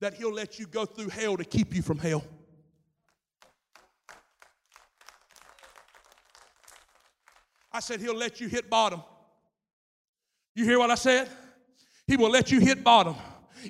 that 0.00 0.14
he'll 0.14 0.32
let 0.32 0.58
you 0.58 0.66
go 0.66 0.84
through 0.84 1.08
hell 1.08 1.36
to 1.36 1.44
keep 1.44 1.74
you 1.74 1.82
from 1.82 1.98
hell. 1.98 2.24
I 7.72 7.80
said, 7.80 8.00
He'll 8.00 8.16
let 8.16 8.40
you 8.40 8.48
hit 8.48 8.68
bottom 8.68 9.02
you 10.54 10.64
hear 10.64 10.78
what 10.78 10.90
I 10.90 10.96
said? 10.96 11.28
He 12.06 12.16
will 12.16 12.30
let 12.30 12.50
you 12.50 12.60
hit 12.60 12.82
bottom. 12.82 13.14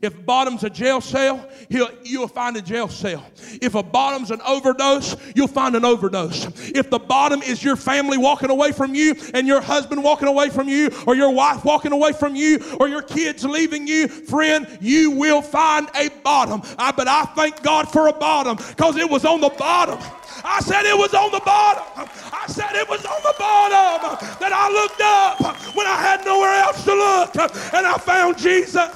If 0.02 0.24
bottom's 0.24 0.62
a 0.64 0.70
jail 0.70 1.00
cell, 1.00 1.48
you'll 1.68 2.28
find 2.28 2.56
a 2.56 2.62
jail 2.62 2.88
cell. 2.88 3.24
If 3.60 3.74
a 3.74 3.82
bottom's 3.82 4.30
an 4.30 4.40
overdose, 4.42 5.16
you'll 5.34 5.48
find 5.48 5.74
an 5.74 5.84
overdose. 5.84 6.46
If 6.70 6.90
the 6.90 6.98
bottom 6.98 7.42
is 7.42 7.62
your 7.62 7.76
family 7.76 8.16
walking 8.16 8.50
away 8.50 8.72
from 8.72 8.94
you 8.94 9.16
and 9.34 9.46
your 9.46 9.60
husband 9.60 10.02
walking 10.02 10.28
away 10.28 10.48
from 10.50 10.68
you 10.68 10.90
or 11.06 11.14
your 11.16 11.30
wife 11.32 11.64
walking 11.64 11.92
away 11.92 12.12
from 12.12 12.36
you 12.36 12.60
or 12.78 12.88
your 12.88 13.02
kids 13.02 13.44
leaving 13.44 13.86
you, 13.86 14.06
friend, 14.08 14.66
you 14.80 15.10
will 15.10 15.42
find 15.42 15.88
a 15.96 16.08
bottom. 16.22 16.62
I, 16.78 16.92
but 16.92 17.08
I 17.08 17.24
thank 17.24 17.62
God 17.62 17.90
for 17.90 18.08
a 18.08 18.12
bottom 18.12 18.56
because 18.56 18.96
it 18.96 19.10
was 19.10 19.24
on 19.24 19.40
the 19.40 19.50
bottom. 19.50 19.98
I 20.44 20.60
said 20.60 20.86
it 20.86 20.96
was 20.96 21.14
on 21.14 21.30
the 21.30 21.40
bottom. 21.40 21.84
I 22.32 22.46
said 22.46 22.74
it 22.74 22.88
was 22.88 23.04
on 23.04 23.22
the 23.22 23.34
bottom 23.38 24.18
that 24.40 24.52
I 24.52 24.70
looked 24.70 25.00
up 25.00 25.74
when 25.74 25.86
I 25.86 25.96
had 25.96 26.24
nowhere 26.24 26.54
else 26.54 26.84
to 26.84 26.94
look 26.94 27.36
and 27.74 27.86
I 27.86 27.98
found 27.98 28.38
Jesus. 28.38 28.88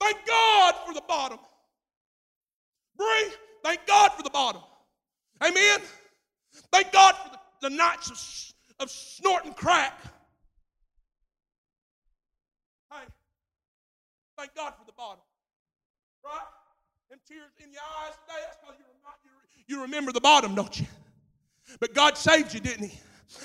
Thank 0.00 0.26
God 0.26 0.74
for 0.86 0.94
the 0.94 1.02
bottom. 1.06 1.38
Bree, 2.96 3.32
thank 3.62 3.86
God 3.86 4.12
for 4.12 4.22
the 4.22 4.30
bottom. 4.30 4.62
Amen. 5.42 5.80
Thank 6.72 6.92
God 6.92 7.14
for 7.14 7.30
the, 7.30 7.68
the 7.68 7.76
nights 7.76 8.10
of, 8.10 8.84
of 8.84 8.90
snorting 8.90 9.54
crack. 9.54 9.98
Hey, 12.90 13.06
thank 14.36 14.54
God 14.54 14.74
for 14.78 14.84
the 14.86 14.92
bottom. 14.92 15.22
Right? 16.24 16.40
And 17.10 17.20
tears 17.26 17.50
in 17.62 17.72
your 17.72 17.82
eyes 18.04 18.14
today, 18.26 18.40
that's 18.44 18.56
because 18.60 18.76
you, 18.78 18.84
you, 19.68 19.76
you 19.76 19.82
remember 19.82 20.12
the 20.12 20.20
bottom, 20.20 20.54
don't 20.54 20.78
you? 20.78 20.86
But 21.80 21.94
God 21.94 22.16
saved 22.16 22.54
you, 22.54 22.60
didn't 22.60 22.88
He? 22.88 22.98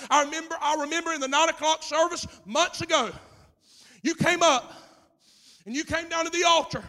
I 0.09 0.23
remember, 0.23 0.55
I 0.61 0.75
remember 0.81 1.13
in 1.13 1.21
the 1.21 1.27
nine 1.27 1.49
o'clock 1.49 1.83
service 1.83 2.27
months 2.45 2.81
ago, 2.81 3.11
you 4.03 4.15
came 4.15 4.43
up 4.43 4.73
and 5.65 5.75
you 5.75 5.83
came 5.83 6.09
down 6.09 6.25
to 6.25 6.31
the 6.31 6.43
altar 6.43 6.83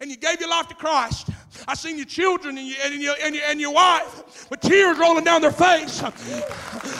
and 0.00 0.10
you 0.10 0.16
gave 0.16 0.40
your 0.40 0.48
life 0.48 0.68
to 0.68 0.74
Christ. 0.74 1.28
I 1.68 1.74
seen 1.74 1.96
your 1.96 2.06
children 2.06 2.58
and, 2.58 2.66
you, 2.66 2.74
and, 2.84 2.94
your, 3.00 3.14
and, 3.22 3.34
your, 3.34 3.44
and 3.44 3.60
your 3.60 3.72
wife 3.72 4.50
with 4.50 4.60
tears 4.60 4.98
rolling 4.98 5.24
down 5.24 5.40
their 5.40 5.52
face. 5.52 6.02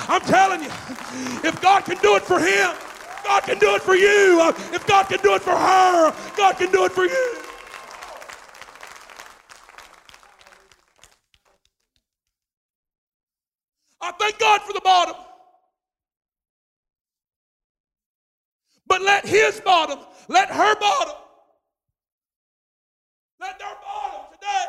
I'm 0.09 0.21
telling 0.23 0.63
you, 0.63 0.69
if 1.45 1.59
God 1.61 1.85
can 1.85 1.99
do 1.99 2.17
it 2.17 2.23
for 2.23 2.39
him, 2.39 2.71
God 3.25 3.43
can 3.43 3.59
do 3.59 3.75
it 3.75 3.83
for 3.83 3.95
you. 3.95 4.53
If 4.73 4.87
God 4.87 5.09
can 5.09 5.19
do 5.21 5.35
it 5.35 5.43
for 5.43 5.57
her, 5.57 6.15
God 6.37 6.57
can 6.57 6.71
do 6.71 6.85
it 6.85 6.93
for 6.93 7.05
you. 7.05 7.44
Thank 14.19 14.39
God 14.39 14.63
for 14.63 14.73
the 14.73 14.81
bottom. 14.81 15.17
But 18.87 19.03
let 19.03 19.27
his 19.27 19.61
bottom, 19.61 19.99
let 20.29 20.49
her 20.51 20.79
bottom, 20.79 21.15
let 23.41 23.59
their 23.59 23.75
bottom 23.83 24.33
today, 24.33 24.65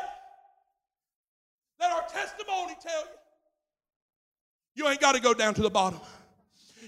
let 1.79 1.91
our 1.91 2.03
testimony 2.07 2.75
tell 2.81 3.01
you. 3.01 3.15
You 4.75 4.89
ain't 4.89 4.99
got 4.99 5.15
to 5.15 5.21
go 5.21 5.33
down 5.33 5.53
to 5.55 5.61
the 5.61 5.69
bottom. 5.69 5.99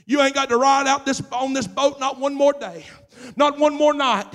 You 0.05 0.21
ain't 0.21 0.33
got 0.33 0.49
to 0.49 0.57
ride 0.57 0.87
out 0.87 1.05
this 1.05 1.21
on 1.31 1.53
this 1.53 1.67
boat 1.67 1.99
not 1.99 2.19
one 2.19 2.33
more 2.33 2.53
day, 2.53 2.85
not 3.35 3.57
one 3.57 3.73
more 3.73 3.93
night. 3.93 4.27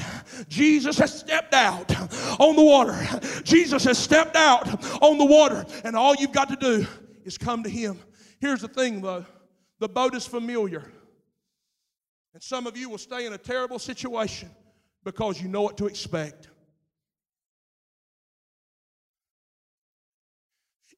Jesus 0.48 0.98
has 0.98 1.18
stepped 1.18 1.54
out 1.54 1.94
on 2.40 2.56
the 2.56 2.62
water. 2.62 2.98
Jesus 3.42 3.84
has 3.84 3.98
stepped 3.98 4.36
out 4.36 4.68
on 5.02 5.18
the 5.18 5.24
water, 5.24 5.64
and 5.84 5.96
all 5.96 6.14
you've 6.14 6.32
got 6.32 6.48
to 6.48 6.56
do 6.56 6.86
is 7.24 7.38
come 7.38 7.62
to 7.62 7.70
Him. 7.70 7.98
Here's 8.42 8.60
the 8.60 8.66
thing, 8.66 9.00
though: 9.00 9.24
the 9.78 9.88
boat 9.88 10.16
is 10.16 10.26
familiar. 10.26 10.82
And 12.34 12.42
some 12.42 12.66
of 12.66 12.76
you 12.76 12.90
will 12.90 12.98
stay 12.98 13.24
in 13.24 13.32
a 13.34 13.38
terrible 13.38 13.78
situation 13.78 14.50
because 15.04 15.40
you 15.40 15.46
know 15.46 15.62
what 15.62 15.76
to 15.78 15.86
expect. 15.86 16.48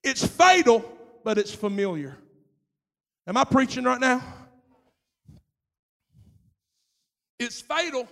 It's 0.02 0.26
fatal, 0.26 0.90
but 1.22 1.36
it's 1.36 1.54
familiar. 1.54 2.16
Am 3.26 3.36
I 3.36 3.44
preaching 3.44 3.84
right 3.84 4.00
now? 4.00 4.22
It's 7.38 7.60
fatal, 7.60 8.08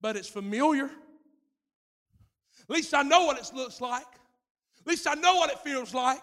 but 0.00 0.16
it's 0.16 0.28
familiar. 0.28 0.86
At 0.86 2.70
least 2.70 2.94
I 2.94 3.02
know 3.02 3.26
what 3.26 3.38
it 3.38 3.50
looks 3.54 3.82
like. 3.82 4.06
At 4.80 4.86
least 4.86 5.06
I 5.06 5.14
know 5.14 5.34
what 5.34 5.50
it 5.50 5.58
feels 5.58 5.92
like. 5.92 6.22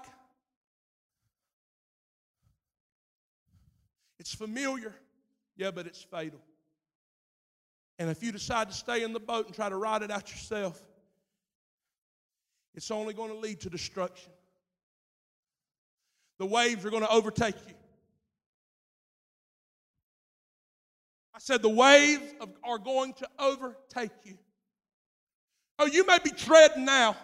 It's 4.28 4.36
familiar. 4.36 4.94
Yeah, 5.56 5.72
but 5.72 5.88
it's 5.88 6.04
fatal. 6.04 6.42
And 7.98 8.10
if 8.10 8.22
you 8.22 8.34
decide 8.34 8.68
to 8.68 8.74
stay 8.74 9.04
in 9.04 9.14
the 9.14 9.22
boat 9.22 9.46
and 9.46 9.56
try 9.56 9.70
to 9.70 9.78
ride 9.78 10.02
it 10.02 10.12
out 10.12 10.30
yourself, 10.30 10.78
it's 12.76 12.92
only 12.92 13.14
going 13.14 13.32
to 13.32 13.38
lead 13.38 13.62
to 13.62 13.70
destruction. 13.70 14.30
The 16.40 16.46
waves 16.46 16.86
are 16.86 16.90
going 16.90 17.04
to 17.04 17.10
overtake 17.10 17.56
you. 17.70 17.74
I 21.34 21.40
said, 21.40 21.62
the 21.62 21.70
waves 21.70 22.34
are 22.66 22.80
going 22.80 23.14
to 23.14 23.30
overtake 23.40 24.12
you. 24.26 24.38
Oh, 25.80 25.86
you 25.86 26.06
may 26.06 26.18
be 26.22 26.32
treading 26.32 26.84
now. 26.84 27.16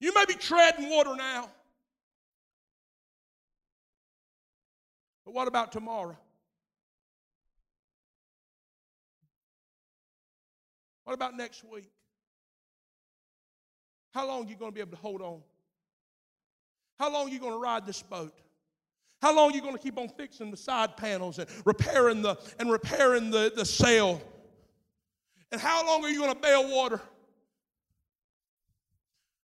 You 0.00 0.12
may 0.12 0.26
be 0.26 0.34
treading 0.34 0.90
water 0.90 1.16
now. 1.16 1.48
But 5.28 5.34
what 5.34 5.46
about 5.46 5.72
tomorrow? 5.72 6.16
What 11.04 11.12
about 11.12 11.36
next 11.36 11.62
week? 11.70 11.90
How 14.14 14.26
long 14.26 14.46
are 14.46 14.48
you 14.48 14.56
going 14.56 14.70
to 14.70 14.74
be 14.74 14.80
able 14.80 14.92
to 14.92 14.96
hold 14.96 15.20
on? 15.20 15.42
How 16.98 17.12
long 17.12 17.28
are 17.28 17.30
you 17.30 17.38
going 17.38 17.52
to 17.52 17.58
ride 17.58 17.84
this 17.84 18.00
boat? 18.00 18.32
How 19.20 19.36
long 19.36 19.50
are 19.50 19.54
you 19.54 19.60
going 19.60 19.76
to 19.76 19.82
keep 19.82 19.98
on 19.98 20.08
fixing 20.08 20.50
the 20.50 20.56
side 20.56 20.96
panels 20.96 21.38
and 21.38 21.46
repairing 21.66 22.22
the 22.22 22.38
and 22.58 22.72
repairing 22.72 23.30
the, 23.30 23.52
the 23.54 23.66
sail? 23.66 24.22
And 25.52 25.60
how 25.60 25.86
long 25.86 26.02
are 26.06 26.08
you 26.08 26.20
going 26.20 26.32
to 26.34 26.40
bail 26.40 26.74
water? 26.74 27.02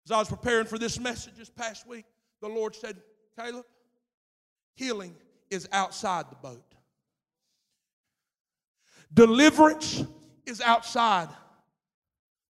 As 0.06 0.12
I 0.12 0.18
was 0.18 0.30
preparing 0.30 0.64
for 0.64 0.78
this 0.78 0.98
message 0.98 1.34
this 1.36 1.50
past 1.50 1.86
week, 1.86 2.06
the 2.40 2.48
Lord 2.48 2.74
said, 2.74 2.96
Caleb, 3.36 3.66
healing 4.76 5.14
is 5.54 5.68
outside 5.72 6.26
the 6.30 6.36
boat. 6.36 6.74
Deliverance 9.12 10.04
is 10.44 10.60
outside 10.60 11.28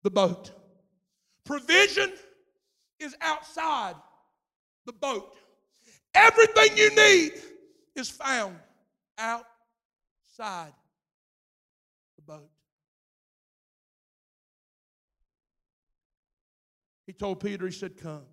the 0.03 0.09
boat. 0.09 0.51
Provision 1.45 2.11
is 2.99 3.15
outside 3.21 3.95
the 4.85 4.93
boat. 4.93 5.35
Everything 6.15 6.77
you 6.77 6.95
need 6.95 7.33
is 7.95 8.09
found 8.09 8.55
outside 9.17 10.71
the 12.15 12.21
boat. 12.21 12.49
He 17.05 17.11
told 17.11 17.41
Peter, 17.41 17.65
he 17.65 17.73
said, 17.73 17.97
Come. 17.97 18.23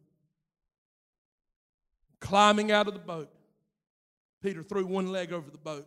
Climbing 2.21 2.71
out 2.71 2.87
of 2.87 2.95
the 2.95 3.01
boat, 3.01 3.33
Peter 4.43 4.63
threw 4.63 4.87
one 4.87 5.13
leg 5.13 5.33
over 5.33 5.51
the 5.51 5.59
boat. 5.59 5.87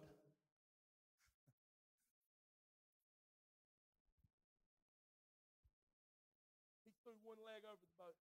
He 6.85 6.91
threw 7.03 7.13
one 7.23 7.37
leg 7.47 7.63
over 7.65 7.81
the 7.81 7.97
boat. 7.97 8.13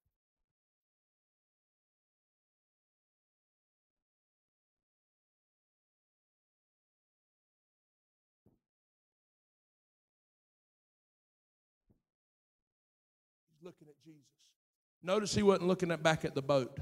He's 13.50 13.62
looking 13.62 13.88
at 13.88 14.02
Jesus. 14.02 14.22
Notice 15.02 15.34
he 15.34 15.42
wasn't 15.42 15.68
looking 15.68 15.90
at 15.90 16.02
back 16.02 16.24
at 16.24 16.34
the 16.34 16.40
boat. 16.40 16.78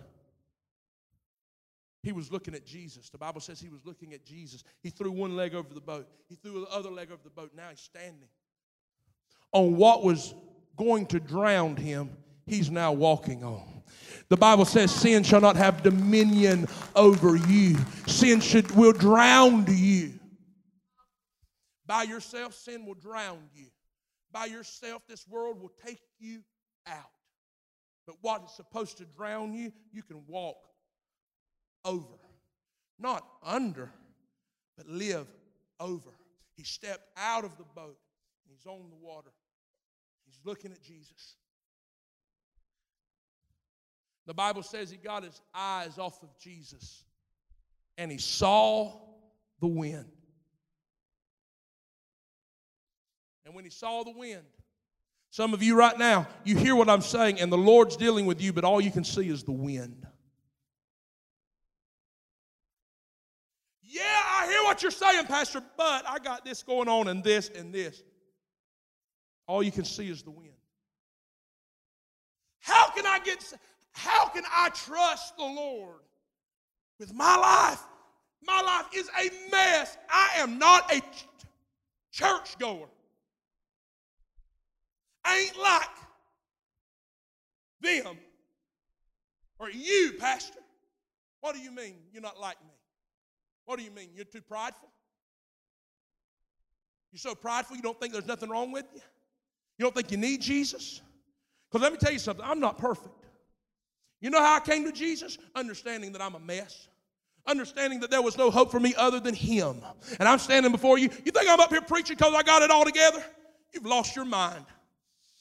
He 2.02 2.12
was 2.12 2.32
looking 2.32 2.54
at 2.54 2.64
Jesus. 2.64 3.10
The 3.10 3.18
Bible 3.18 3.40
says 3.40 3.60
he 3.60 3.68
was 3.68 3.84
looking 3.84 4.14
at 4.14 4.24
Jesus. 4.24 4.64
He 4.82 4.90
threw 4.90 5.10
one 5.10 5.36
leg 5.36 5.54
over 5.54 5.74
the 5.74 5.80
boat, 5.80 6.08
he 6.28 6.36
threw 6.36 6.60
the 6.60 6.70
other 6.70 6.90
leg 6.90 7.10
over 7.10 7.20
the 7.22 7.30
boat. 7.30 7.52
Now 7.54 7.68
he's 7.70 7.80
standing. 7.80 8.28
On 9.52 9.76
what 9.76 10.02
was 10.02 10.34
going 10.76 11.06
to 11.06 11.20
drown 11.20 11.76
him, 11.76 12.10
he's 12.46 12.70
now 12.70 12.92
walking 12.92 13.44
on. 13.44 13.82
The 14.28 14.36
Bible 14.36 14.64
says 14.64 14.92
sin 14.92 15.24
shall 15.24 15.40
not 15.40 15.56
have 15.56 15.82
dominion 15.82 16.68
over 16.94 17.36
you. 17.36 17.76
Sin 18.06 18.40
should 18.40 18.70
will 18.70 18.92
drown 18.92 19.66
you. 19.68 20.14
By 21.86 22.04
yourself, 22.04 22.54
sin 22.54 22.86
will 22.86 22.94
drown 22.94 23.40
you. 23.52 23.66
By 24.32 24.46
yourself, 24.46 25.02
this 25.08 25.26
world 25.26 25.60
will 25.60 25.72
take 25.84 26.00
you 26.20 26.42
out. 26.86 27.10
But 28.06 28.16
what 28.20 28.44
is 28.44 28.52
supposed 28.52 28.98
to 28.98 29.04
drown 29.04 29.52
you, 29.52 29.72
you 29.92 30.02
can 30.04 30.22
walk 30.28 30.69
over. 31.84 32.06
Not 32.98 33.26
under, 33.42 33.90
but 34.76 34.86
live 34.86 35.26
over. 35.78 36.10
He 36.54 36.64
stepped 36.64 37.08
out 37.16 37.44
of 37.44 37.56
the 37.56 37.64
boat 37.74 37.96
and 38.44 38.54
he's 38.54 38.66
on 38.66 38.90
the 38.90 38.96
water. 38.96 39.30
He's 40.26 40.38
looking 40.44 40.72
at 40.72 40.82
Jesus. 40.82 41.36
The 44.26 44.34
Bible 44.34 44.62
says 44.62 44.90
he 44.90 44.96
got 44.96 45.24
his 45.24 45.40
eyes 45.54 45.98
off 45.98 46.22
of 46.22 46.28
Jesus 46.38 47.04
and 47.96 48.12
he 48.12 48.18
saw 48.18 48.92
the 49.60 49.66
wind. 49.66 50.06
And 53.44 53.54
when 53.54 53.64
he 53.64 53.70
saw 53.70 54.04
the 54.04 54.12
wind, 54.12 54.44
some 55.30 55.54
of 55.54 55.62
you 55.62 55.76
right 55.76 55.98
now, 55.98 56.28
you 56.44 56.56
hear 56.56 56.74
what 56.74 56.88
I'm 56.88 57.00
saying, 57.00 57.40
and 57.40 57.52
the 57.52 57.58
Lord's 57.58 57.96
dealing 57.96 58.26
with 58.26 58.40
you, 58.40 58.52
but 58.52 58.64
all 58.64 58.80
you 58.80 58.90
can 58.90 59.04
see 59.04 59.28
is 59.28 59.42
the 59.44 59.52
wind. 59.52 60.06
What 64.70 64.82
you're 64.82 64.92
saying, 64.92 65.26
Pastor, 65.26 65.60
but 65.76 66.08
I 66.08 66.20
got 66.20 66.44
this 66.44 66.62
going 66.62 66.88
on 66.88 67.08
and 67.08 67.24
this 67.24 67.48
and 67.48 67.74
this. 67.74 68.04
All 69.48 69.64
you 69.64 69.72
can 69.72 69.84
see 69.84 70.08
is 70.08 70.22
the 70.22 70.30
wind. 70.30 70.52
How 72.60 72.88
can 72.90 73.04
I 73.04 73.18
get 73.18 73.42
how 73.90 74.28
can 74.28 74.44
I 74.48 74.68
trust 74.68 75.36
the 75.36 75.42
Lord 75.42 75.98
with 77.00 77.12
my 77.12 77.36
life? 77.36 77.82
My 78.46 78.60
life 78.60 78.86
is 78.94 79.10
a 79.20 79.50
mess. 79.50 79.98
I 80.08 80.28
am 80.36 80.60
not 80.60 80.94
a 80.94 81.00
ch- 81.00 81.26
church 82.12 82.56
goer. 82.60 82.86
I 85.24 85.38
ain't 85.38 85.58
like 85.58 85.88
them 87.80 88.18
or 89.58 89.68
you, 89.68 90.12
Pastor. 90.20 90.60
What 91.40 91.56
do 91.56 91.60
you 91.60 91.72
mean 91.72 91.96
you're 92.12 92.22
not 92.22 92.38
like 92.38 92.62
me? 92.62 92.69
What 93.64 93.78
do 93.78 93.84
you 93.84 93.90
mean? 93.90 94.10
You're 94.14 94.24
too 94.24 94.40
prideful? 94.40 94.88
You're 97.12 97.18
so 97.18 97.34
prideful 97.34 97.76
you 97.76 97.82
don't 97.82 97.98
think 97.98 98.12
there's 98.12 98.26
nothing 98.26 98.48
wrong 98.48 98.72
with 98.72 98.86
you? 98.94 99.00
You 99.78 99.84
don't 99.84 99.94
think 99.94 100.10
you 100.10 100.16
need 100.16 100.40
Jesus? 100.40 101.00
Because 101.68 101.82
let 101.82 101.92
me 101.92 101.98
tell 101.98 102.12
you 102.12 102.18
something, 102.18 102.44
I'm 102.44 102.60
not 102.60 102.78
perfect. 102.78 103.14
You 104.20 104.30
know 104.30 104.40
how 104.40 104.56
I 104.56 104.60
came 104.60 104.84
to 104.84 104.92
Jesus? 104.92 105.38
Understanding 105.54 106.12
that 106.12 106.20
I'm 106.22 106.34
a 106.34 106.40
mess. 106.40 106.88
Understanding 107.46 108.00
that 108.00 108.10
there 108.10 108.20
was 108.20 108.36
no 108.36 108.50
hope 108.50 108.70
for 108.70 108.78
me 108.78 108.94
other 108.96 109.18
than 109.18 109.34
Him. 109.34 109.80
And 110.18 110.28
I'm 110.28 110.38
standing 110.38 110.72
before 110.72 110.98
you. 110.98 111.08
You 111.24 111.32
think 111.32 111.48
I'm 111.48 111.58
up 111.58 111.70
here 111.70 111.80
preaching 111.80 112.16
because 112.16 112.34
I 112.34 112.42
got 112.42 112.62
it 112.62 112.70
all 112.70 112.84
together? 112.84 113.24
You've 113.72 113.86
lost 113.86 114.14
your 114.14 114.26
mind. 114.26 114.66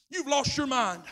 You've 0.09 0.27
lost 0.27 0.55
your 0.55 0.67
mind. 0.67 1.03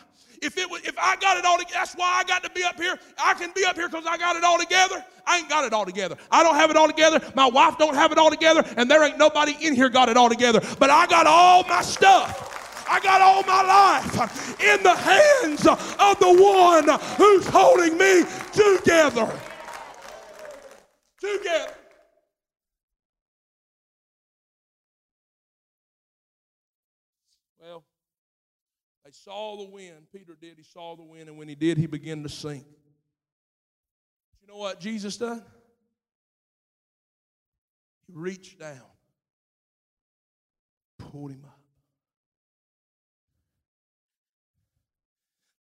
If 0.41 0.58
it 0.58 0.69
was, 0.69 0.82
if 0.84 0.97
I 1.00 1.15
got 1.15 1.38
it 1.38 1.45
all 1.45 1.58
together, 1.58 1.73
that's 1.73 1.95
why 1.95 2.19
I 2.19 2.23
got 2.23 2.43
to 2.43 2.50
be 2.52 2.63
up 2.63 2.76
here. 2.76 2.97
I 3.17 3.34
can 3.34 3.52
be 3.56 3.65
up 3.65 3.76
here 3.76 3.89
because 3.89 4.06
I 4.06 4.17
got 4.17 4.36
it 4.36 4.43
all 4.43 4.60
together. 4.60 5.04
I 5.26 5.39
ain't 5.39 5.50
got 5.50 5.65
it 5.65 5.73
all 5.73 5.86
together. 5.86 6.15
I 6.32 6.43
don't 6.43 6.56
have 6.56 6.69
it 6.69 6.78
all 6.78 6.88
together. 6.88 7.21
My 7.36 7.47
wife 7.47 7.78
don't 7.78 7.95
have 7.95 8.12
it 8.12 8.17
all 8.17 8.30
together, 8.30 8.63
and 8.78 8.89
there 8.89 9.04
ain't 9.04 9.17
nobody 9.17 9.56
in 9.62 9.76
here 9.76 9.89
got 9.89 10.10
it 10.10 10.17
all 10.17 10.30
together. 10.30 10.62
But 10.80 10.89
I 10.89 11.08
got 11.08 11.28
all 11.28 11.63
my 11.63 11.82
stuff. 11.82 12.86
I 12.89 13.00
got 13.02 13.21
all 13.21 13.43
my 13.43 13.63
life 13.63 14.62
in 14.62 14.82
the 14.84 14.95
hands 14.95 15.67
of 15.67 16.19
the 16.19 16.34
one 16.41 16.88
who's 17.17 17.45
holding 17.47 17.97
me 17.97 18.23
together. 18.54 19.32
Together. 21.19 21.76
Saw 29.23 29.58
the 29.58 29.69
wind. 29.69 30.08
Peter 30.13 30.38
did. 30.39 30.58
He 30.58 30.63
saw 30.63 30.95
the 30.95 31.03
wind, 31.03 31.30
and 31.30 31.38
when 31.38 31.47
he 31.47 31.56
did, 31.56 31.77
he 31.77 31.86
began 31.86 32.23
to 32.23 32.30
sink. 32.30 32.65
You 34.41 34.47
know 34.47 34.58
what 34.58 34.80
Jesus 34.80 35.17
done? 35.17 35.43
He 38.08 38.13
reached 38.13 38.60
down, 38.60 38.82
pulled 40.97 41.32
him 41.32 41.43
up. 41.45 41.60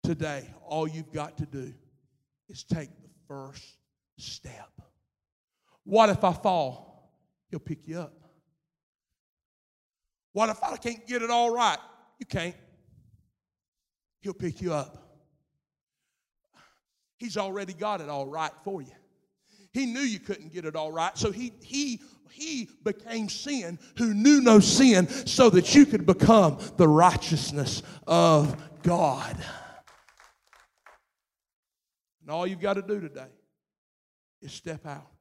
Today, 0.03 0.47
all 0.63 0.87
you've 0.87 1.11
got 1.11 1.37
to 1.39 1.45
do 1.45 1.73
is 2.47 2.63
take 2.63 2.89
the 3.01 3.09
first 3.27 3.63
step. 4.17 4.71
What 5.83 6.09
if 6.09 6.23
I 6.23 6.31
fall? 6.31 7.11
He'll 7.49 7.59
pick 7.59 7.87
you 7.87 7.99
up. 7.99 8.13
What 10.31 10.49
if 10.49 10.63
I 10.63 10.77
can't 10.77 11.05
get 11.05 11.21
it 11.21 11.29
all 11.29 11.53
right? 11.53 11.79
You 12.19 12.25
can't. 12.25 12.55
He'll 14.21 14.33
pick 14.33 14.61
you 14.61 14.73
up. 14.73 15.07
He's 17.17 17.37
already 17.37 17.73
got 17.73 18.01
it 18.01 18.09
all 18.09 18.27
right 18.27 18.51
for 18.63 18.81
you. 18.81 18.91
He 19.73 19.85
knew 19.85 20.01
you 20.01 20.19
couldn't 20.19 20.53
get 20.53 20.65
it 20.65 20.75
all 20.75 20.91
right, 20.91 21.17
so 21.17 21.31
he, 21.31 21.53
he, 21.61 22.01
he 22.31 22.69
became 22.83 23.29
sin 23.29 23.79
who 23.97 24.13
knew 24.13 24.41
no 24.41 24.59
sin 24.59 25.07
so 25.07 25.49
that 25.51 25.75
you 25.75 25.85
could 25.85 26.05
become 26.05 26.57
the 26.77 26.87
righteousness 26.87 27.83
of 28.05 28.55
God. 28.83 29.37
And 32.21 32.31
all 32.31 32.45
you've 32.45 32.59
got 32.59 32.73
to 32.73 32.81
do 32.81 32.99
today 32.99 33.29
is 34.41 34.51
step 34.51 34.85
out, 34.85 35.11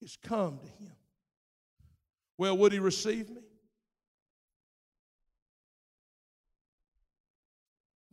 is 0.00 0.16
come 0.22 0.58
to 0.58 0.66
Him. 0.66 0.92
Well, 2.38 2.56
would 2.58 2.72
He 2.72 2.78
receive 2.78 3.28
me? 3.30 3.42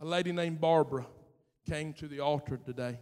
A 0.01 0.05
lady 0.05 0.31
named 0.31 0.61
Barbara 0.61 1.05
came 1.67 1.93
to 1.93 2.07
the 2.07 2.21
altar 2.21 2.57
today. 2.57 2.97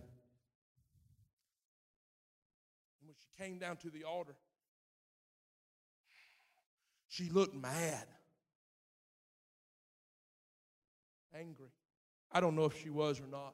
When 3.03 3.13
she 3.15 3.43
came 3.43 3.59
down 3.59 3.77
to 3.77 3.89
the 3.91 4.03
altar, 4.03 4.35
she 7.07 7.29
looked 7.29 7.55
mad, 7.55 8.05
angry. 11.35 11.71
I 12.31 12.39
don't 12.39 12.55
know 12.55 12.65
if 12.65 12.81
she 12.81 12.89
was 12.89 13.19
or 13.19 13.27
not. 13.27 13.53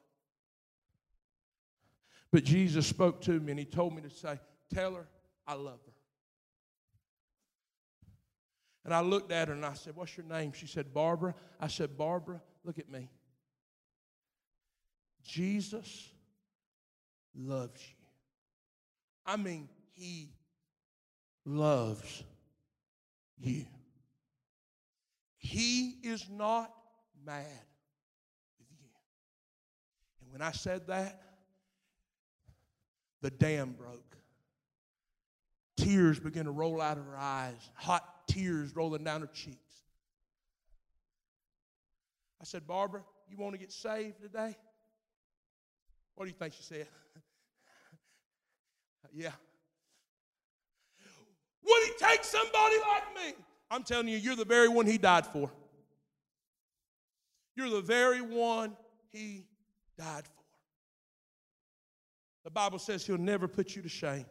But 2.32 2.44
Jesus 2.44 2.86
spoke 2.86 3.20
to 3.22 3.38
me 3.38 3.52
and 3.52 3.58
he 3.58 3.64
told 3.64 3.94
me 3.94 4.02
to 4.02 4.10
say, 4.10 4.40
Tell 4.72 4.94
her 4.94 5.06
I 5.46 5.54
love 5.54 5.80
her. 5.86 5.92
And 8.84 8.92
I 8.92 9.00
looked 9.00 9.30
at 9.30 9.48
her 9.48 9.54
and 9.54 9.64
I 9.64 9.74
said, 9.74 9.94
What's 9.94 10.16
your 10.16 10.26
name? 10.26 10.52
She 10.52 10.66
said, 10.66 10.92
Barbara. 10.92 11.34
I 11.60 11.68
said, 11.68 11.96
Barbara, 11.96 12.40
look 12.64 12.78
at 12.78 12.90
me. 12.90 13.08
Jesus 15.24 16.08
loves 17.34 17.80
you. 17.80 18.06
I 19.26 19.36
mean, 19.36 19.68
he 19.92 20.30
loves 21.44 22.22
you. 23.38 23.64
He 25.36 25.96
is 26.02 26.26
not 26.30 26.72
mad 27.26 27.44
with 28.58 28.68
you. 28.80 28.88
And 30.20 30.32
when 30.32 30.42
I 30.42 30.52
said 30.52 30.86
that, 30.88 31.22
the 33.22 33.30
dam 33.30 33.74
broke. 33.78 34.16
Tears 35.76 36.20
began 36.20 36.44
to 36.44 36.50
roll 36.50 36.80
out 36.80 36.98
of 36.98 37.04
her 37.04 37.16
eyes, 37.18 37.70
hot 37.74 38.28
tears 38.28 38.74
rolling 38.76 39.04
down 39.04 39.22
her 39.22 39.30
cheeks. 39.32 39.58
I 42.40 42.44
said, 42.44 42.66
Barbara, 42.66 43.02
you 43.28 43.36
want 43.38 43.54
to 43.54 43.58
get 43.58 43.72
saved 43.72 44.20
today? 44.20 44.56
What 46.14 46.26
do 46.26 46.30
you 46.30 46.36
think 46.38 46.54
she 46.54 46.62
said? 46.62 46.86
yeah. 49.12 49.32
Would 51.64 51.82
he 51.84 51.92
take 51.98 52.24
somebody 52.24 52.76
like 52.88 53.14
me? 53.14 53.44
I'm 53.70 53.82
telling 53.82 54.08
you, 54.08 54.18
you're 54.18 54.36
the 54.36 54.44
very 54.44 54.68
one 54.68 54.86
he 54.86 54.98
died 54.98 55.26
for. 55.26 55.50
You're 57.56 57.70
the 57.70 57.80
very 57.80 58.20
one 58.20 58.76
he 59.12 59.44
died 59.98 60.24
for. 60.26 60.44
The 62.44 62.50
Bible 62.50 62.78
says 62.78 63.06
He'll 63.06 63.16
never 63.16 63.48
put 63.48 63.74
you 63.74 63.82
to 63.82 63.88
shame, 63.88 64.26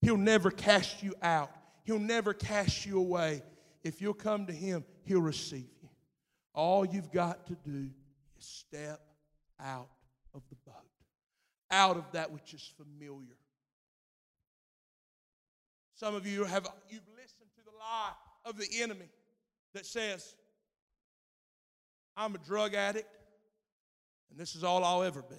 He'll 0.00 0.16
never 0.16 0.50
cast 0.50 1.02
you 1.02 1.14
out, 1.22 1.50
He'll 1.84 1.98
never 1.98 2.34
cast 2.34 2.84
you 2.84 2.98
away. 2.98 3.42
If 3.84 4.02
you'll 4.02 4.14
come 4.14 4.46
to 4.46 4.52
Him, 4.52 4.84
He'll 5.04 5.22
receive 5.22 5.68
you. 5.82 5.88
All 6.52 6.84
you've 6.84 7.12
got 7.12 7.46
to 7.46 7.56
do 7.64 7.88
is 8.38 8.44
step 8.44 9.00
out 9.60 9.88
out 11.70 11.96
of 11.96 12.04
that 12.12 12.30
which 12.32 12.54
is 12.54 12.72
familiar. 12.76 13.36
Some 15.94 16.14
of 16.14 16.26
you 16.26 16.44
have 16.44 16.66
you've 16.88 17.08
listened 17.16 17.50
to 17.56 17.64
the 17.64 17.76
lie 17.78 18.12
of 18.44 18.56
the 18.56 18.68
enemy 18.80 19.08
that 19.74 19.84
says, 19.84 20.34
I'm 22.16 22.34
a 22.34 22.38
drug 22.38 22.74
addict, 22.74 23.08
and 24.30 24.38
this 24.38 24.54
is 24.54 24.64
all 24.64 24.84
I'll 24.84 25.02
ever 25.02 25.22
be. 25.22 25.36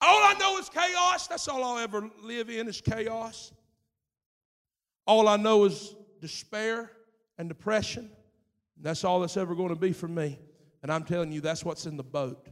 All 0.00 0.22
I 0.22 0.34
know 0.38 0.58
is 0.58 0.68
chaos. 0.68 1.26
That's 1.26 1.48
all 1.48 1.64
I'll 1.64 1.78
ever 1.78 2.08
live 2.22 2.50
in 2.50 2.68
is 2.68 2.80
chaos. 2.80 3.52
All 5.06 5.26
I 5.26 5.36
know 5.36 5.64
is 5.64 5.94
despair 6.20 6.92
and 7.38 7.48
depression. 7.48 8.10
That's 8.80 9.02
all 9.04 9.20
that's 9.20 9.36
ever 9.36 9.54
going 9.54 9.70
to 9.70 9.76
be 9.76 9.92
for 9.92 10.06
me. 10.06 10.38
And 10.82 10.92
I'm 10.92 11.02
telling 11.02 11.32
you, 11.32 11.40
that's 11.40 11.64
what's 11.64 11.86
in 11.86 11.96
the 11.96 12.04
boat. 12.04 12.46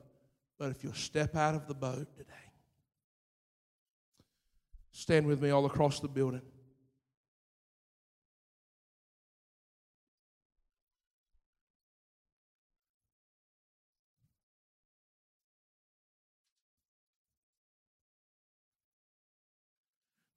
But 0.59 0.71
if 0.71 0.83
you'll 0.83 0.95
step 0.95 1.37
out 1.37 1.55
of 1.55 1.67
the 1.67 1.75
boat 1.75 2.09
today, 2.17 2.47
Stand 4.99 5.27
with 5.27 5.43
me 5.43 5.51
all 5.51 5.67
across 5.67 6.01
the 6.01 6.09
building. 6.09 6.41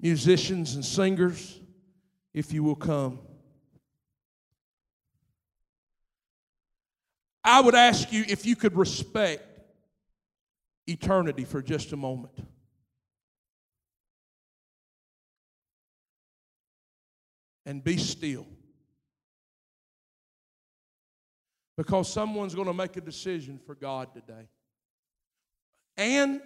Musicians 0.01 0.75
and 0.75 0.83
singers, 0.83 1.57
if 2.33 2.51
you 2.51 2.61
will 2.61 2.75
come. 2.75 3.19
I 7.45 7.61
would 7.61 7.75
ask 7.75 8.11
you 8.11 8.25
if 8.27 8.45
you 8.45 8.57
could 8.57 8.75
respect 8.75 9.48
eternity 10.89 11.45
for 11.45 11.61
just 11.61 11.93
a 11.93 11.97
moment. 11.97 12.33
And 17.65 17.83
be 17.83 17.97
still. 17.97 18.47
Because 21.77 22.11
someone's 22.11 22.55
going 22.55 22.67
to 22.67 22.73
make 22.73 22.97
a 22.97 23.01
decision 23.01 23.59
for 23.65 23.75
God 23.75 24.13
today. 24.13 24.49
And 25.95 26.41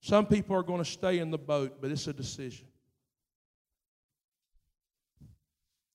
some 0.00 0.26
people 0.26 0.56
are 0.56 0.62
going 0.62 0.82
to 0.82 0.90
stay 0.90 1.18
in 1.18 1.30
the 1.30 1.38
boat, 1.38 1.78
but 1.80 1.90
it's 1.90 2.06
a 2.06 2.12
decision. 2.12 2.66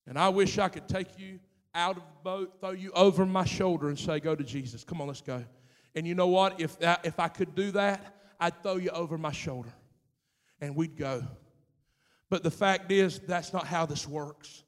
And 0.08 0.20
I 0.20 0.30
wish 0.30 0.60
I 0.60 0.70
could 0.70 0.88
take 0.88 1.18
you 1.18 1.40
out 1.74 1.98
of 1.98 2.04
the 2.04 2.24
boat, 2.24 2.58
throw 2.60 2.72
you 2.72 2.92
over 2.92 3.26
my 3.26 3.46
shoulder, 3.46 3.90
and 3.90 3.98
say, 3.98 4.20
Go 4.20 4.36
to 4.36 4.44
Jesus. 4.44 4.84
Come 4.84 5.02
on, 5.02 5.08
let's 5.08 5.22
go. 5.22 5.44
And 5.96 6.06
you 6.06 6.14
know 6.14 6.28
what? 6.28 6.60
If, 6.60 6.78
that, 6.80 7.06
if 7.06 7.20
I 7.20 7.28
could 7.30 7.56
do 7.56 7.72
that, 7.72 8.16
I'd 8.40 8.62
throw 8.62 8.76
you 8.76 8.90
over 8.90 9.18
my 9.18 9.32
shoulder 9.32 9.74
and 10.60 10.76
we'd 10.76 10.98
go. 10.98 11.24
But 12.30 12.44
the 12.44 12.52
fact 12.52 12.92
is, 12.92 13.20
that's 13.20 13.54
not 13.54 13.66
how 13.66 13.86
this 13.86 14.08
works. 14.08 14.64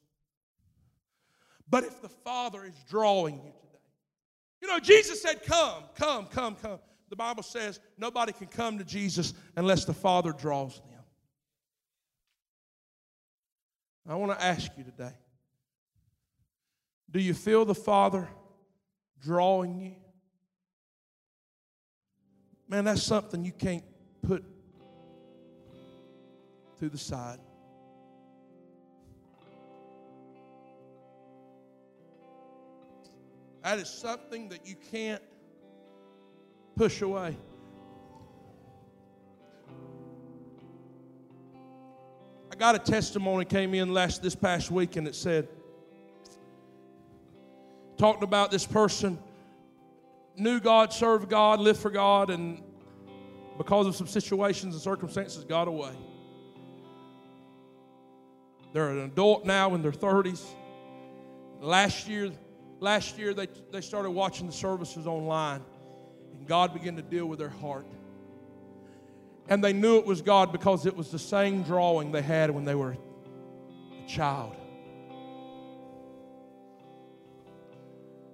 But 1.68 1.84
if 1.84 2.00
the 2.00 2.08
Father 2.08 2.64
is 2.64 2.74
drawing 2.88 3.36
you 3.36 3.52
today, 3.60 3.78
you 4.62 4.68
know, 4.68 4.78
Jesus 4.78 5.20
said, 5.20 5.42
Come, 5.44 5.84
come, 5.94 6.26
come, 6.26 6.54
come. 6.54 6.78
The 7.10 7.16
Bible 7.16 7.42
says 7.42 7.80
nobody 7.96 8.32
can 8.32 8.48
come 8.48 8.78
to 8.78 8.84
Jesus 8.84 9.34
unless 9.56 9.84
the 9.84 9.94
Father 9.94 10.32
draws 10.32 10.76
them. 10.76 10.84
I 14.08 14.14
want 14.14 14.38
to 14.38 14.44
ask 14.44 14.70
you 14.76 14.84
today 14.84 15.12
do 17.10 17.20
you 17.20 17.34
feel 17.34 17.64
the 17.64 17.74
Father 17.74 18.28
drawing 19.20 19.80
you? 19.80 19.94
Man, 22.68 22.84
that's 22.84 23.02
something 23.02 23.44
you 23.44 23.52
can't 23.52 23.82
put 24.20 24.44
to 26.78 26.88
the 26.88 26.98
side. 26.98 27.38
That 33.62 33.78
is 33.78 33.88
something 33.88 34.50
that 34.50 34.66
you 34.66 34.76
can't 34.90 35.22
push 36.76 37.00
away. 37.02 37.36
I 42.52 42.56
got 42.56 42.74
a 42.74 42.78
testimony 42.78 43.44
came 43.44 43.74
in 43.74 43.92
last 43.92 44.22
this 44.22 44.34
past 44.34 44.70
week 44.70 44.96
and 44.96 45.08
it 45.08 45.14
said 45.14 45.48
talked 47.96 48.22
about 48.22 48.50
this 48.50 48.64
person 48.64 49.18
knew 50.38 50.60
God, 50.60 50.92
served 50.92 51.28
God, 51.28 51.60
lived 51.60 51.80
for 51.80 51.90
God, 51.90 52.30
and 52.30 52.62
because 53.56 53.86
of 53.86 53.96
some 53.96 54.06
situations 54.06 54.74
and 54.74 54.82
circumstances, 54.82 55.44
got 55.44 55.68
away. 55.68 55.92
They're 58.72 58.90
an 58.90 59.00
adult 59.00 59.44
now 59.44 59.74
in 59.74 59.82
their 59.82 59.92
30s. 59.92 60.44
Last 61.60 62.06
year, 62.08 62.30
last 62.80 63.18
year 63.18 63.34
they, 63.34 63.48
they 63.72 63.80
started 63.80 64.10
watching 64.10 64.46
the 64.46 64.52
services 64.52 65.06
online, 65.06 65.62
and 66.32 66.46
God 66.46 66.72
began 66.72 66.96
to 66.96 67.02
deal 67.02 67.26
with 67.26 67.38
their 67.38 67.48
heart. 67.48 67.86
And 69.48 69.64
they 69.64 69.72
knew 69.72 69.96
it 69.96 70.04
was 70.04 70.20
God 70.20 70.52
because 70.52 70.84
it 70.84 70.94
was 70.94 71.10
the 71.10 71.18
same 71.18 71.62
drawing 71.62 72.12
they 72.12 72.22
had 72.22 72.50
when 72.50 72.64
they 72.64 72.74
were 72.74 72.92
a 72.92 74.08
child. 74.08 74.54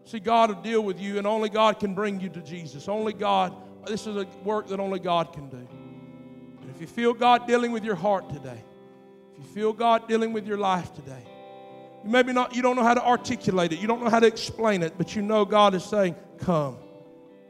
See, 0.05 0.21
God 0.21 0.51
will 0.51 0.63
deal 0.63 0.83
with 0.83 1.01
you, 1.01 1.19
and 1.19 1.27
only 1.27 1.49
God 1.49 1.81
can 1.81 1.95
bring 1.95 2.21
you 2.21 2.29
to 2.29 2.41
Jesus. 2.41 2.89
Only 2.89 3.13
God, 3.13 3.55
this 3.87 4.07
is 4.07 4.17
a 4.17 4.27
work 4.43 4.69
that 4.69 4.79
only 4.79 4.99
God 4.99 5.33
can 5.33 5.49
do. 5.49 5.57
And 5.57 6.71
if 6.75 6.81
you 6.81 6.87
feel 6.87 7.15
God 7.15 7.47
dealing 7.47 7.73
with 7.73 7.85
your 7.85 7.95
heart 7.95 8.29
today, 8.29 8.63
if 9.33 9.39
you 9.39 9.45
feel 9.45 9.73
God 9.73 10.07
dealing 10.07 10.33
with 10.33 10.47
your 10.47 10.59
life 10.59 10.93
today, 10.95 11.25
you 12.05 12.11
maybe 12.11 12.35
not, 12.35 12.55
you 12.55 12.61
don't 12.61 12.77
know 12.77 12.83
how 12.83 12.95
to 12.95 13.05
articulate 13.05 13.73
it, 13.73 13.79
you 13.79 13.87
don't 13.87 14.03
know 14.03 14.11
how 14.11 14.21
to 14.21 14.27
explain 14.27 14.83
it, 14.83 14.95
but 14.99 15.17
you 15.17 15.23
know 15.23 15.45
God 15.45 15.75
is 15.75 15.85
saying, 15.85 16.15
Come. 16.39 16.77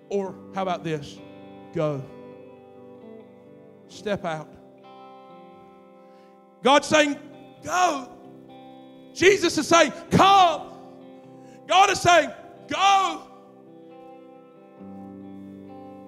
Or 0.09 0.35
how 0.55 0.63
about 0.63 0.85
this? 0.85 1.19
Go. 1.75 2.05
Step 3.89 4.25
out. 4.25 4.49
God's 6.63 6.87
saying, 6.87 7.19
Go. 7.65 8.09
Jesus 9.13 9.59
is 9.59 9.67
saying, 9.67 9.93
Come. 10.13 10.71
God 11.67 11.91
is 11.91 12.01
saying, 12.01 12.31
Go. 12.69 13.23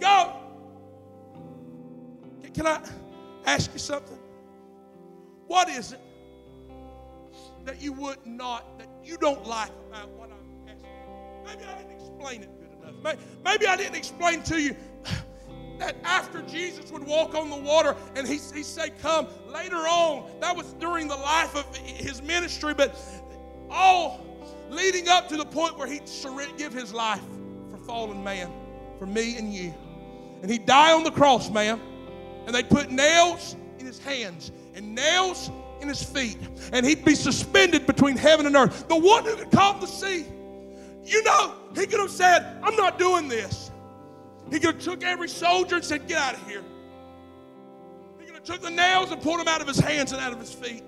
Go. 0.00 0.32
Can 2.54 2.66
I 2.66 2.80
ask 3.44 3.72
you 3.74 3.78
something? 3.78 4.18
What 5.46 5.68
is 5.68 5.92
it 5.92 6.00
that 7.64 7.82
you 7.82 7.92
would 7.92 8.24
not, 8.24 8.78
that 8.78 8.88
you 9.04 9.16
don't 9.18 9.46
like 9.46 9.70
about 9.88 10.08
what 10.10 10.30
I'm 10.30 10.68
asking? 10.68 10.88
Maybe 11.44 11.64
I 11.64 11.78
didn't 11.78 11.92
explain 11.92 12.42
it 12.42 12.50
good 12.58 12.70
enough. 12.82 13.18
Maybe 13.44 13.66
I 13.66 13.76
didn't 13.76 13.96
explain 13.96 14.42
to 14.44 14.60
you 14.60 14.74
that 15.78 15.96
after 16.02 16.42
Jesus 16.42 16.90
would 16.90 17.04
walk 17.04 17.34
on 17.34 17.50
the 17.50 17.56
water 17.56 17.94
and 18.14 18.26
he, 18.26 18.34
he 18.34 18.62
say, 18.62 18.90
Come, 19.02 19.28
later 19.48 19.76
on, 19.76 20.30
that 20.40 20.56
was 20.56 20.72
during 20.74 21.08
the 21.08 21.16
life 21.16 21.54
of 21.54 21.76
his 21.76 22.22
ministry, 22.22 22.74
but 22.74 22.98
all 23.70 24.24
leading 24.70 25.08
up 25.08 25.28
to 25.28 25.36
the 25.36 25.44
point 25.44 25.78
where 25.78 25.86
he'd 25.86 26.08
give 26.56 26.72
his 26.72 26.92
life 26.92 27.22
for 27.70 27.76
fallen 27.78 28.22
man, 28.22 28.50
for 28.98 29.06
me 29.06 29.36
and 29.36 29.52
you. 29.52 29.74
And 30.42 30.50
he'd 30.50 30.66
die 30.66 30.92
on 30.92 31.04
the 31.04 31.10
cross, 31.10 31.50
man. 31.50 31.80
And 32.46 32.54
they'd 32.54 32.68
put 32.68 32.90
nails 32.90 33.56
in 33.78 33.86
his 33.86 33.98
hands 33.98 34.52
and 34.74 34.94
nails 34.94 35.50
in 35.80 35.88
his 35.88 36.02
feet. 36.02 36.38
And 36.72 36.84
he'd 36.86 37.04
be 37.04 37.14
suspended 37.14 37.86
between 37.86 38.16
heaven 38.16 38.46
and 38.46 38.54
earth. 38.54 38.88
The 38.88 38.96
one 38.96 39.24
who 39.24 39.36
could 39.36 39.50
calm 39.50 39.80
the 39.80 39.86
sea. 39.86 40.26
You 41.04 41.22
know, 41.22 41.54
he 41.74 41.86
could 41.86 42.00
have 42.00 42.10
said, 42.10 42.58
I'm 42.62 42.76
not 42.76 42.98
doing 42.98 43.28
this. 43.28 43.70
He 44.50 44.58
could 44.58 44.76
have 44.76 44.82
took 44.82 45.04
every 45.04 45.28
soldier 45.28 45.76
and 45.76 45.84
said, 45.84 46.06
Get 46.06 46.18
out 46.18 46.34
of 46.34 46.48
here. 46.48 46.62
He 48.18 48.26
could 48.26 48.34
have 48.34 48.44
took 48.44 48.60
the 48.60 48.70
nails 48.70 49.10
and 49.10 49.20
pulled 49.20 49.40
them 49.40 49.48
out 49.48 49.60
of 49.60 49.68
his 49.68 49.78
hands 49.78 50.12
and 50.12 50.20
out 50.20 50.32
of 50.32 50.40
his 50.40 50.52
feet. 50.52 50.84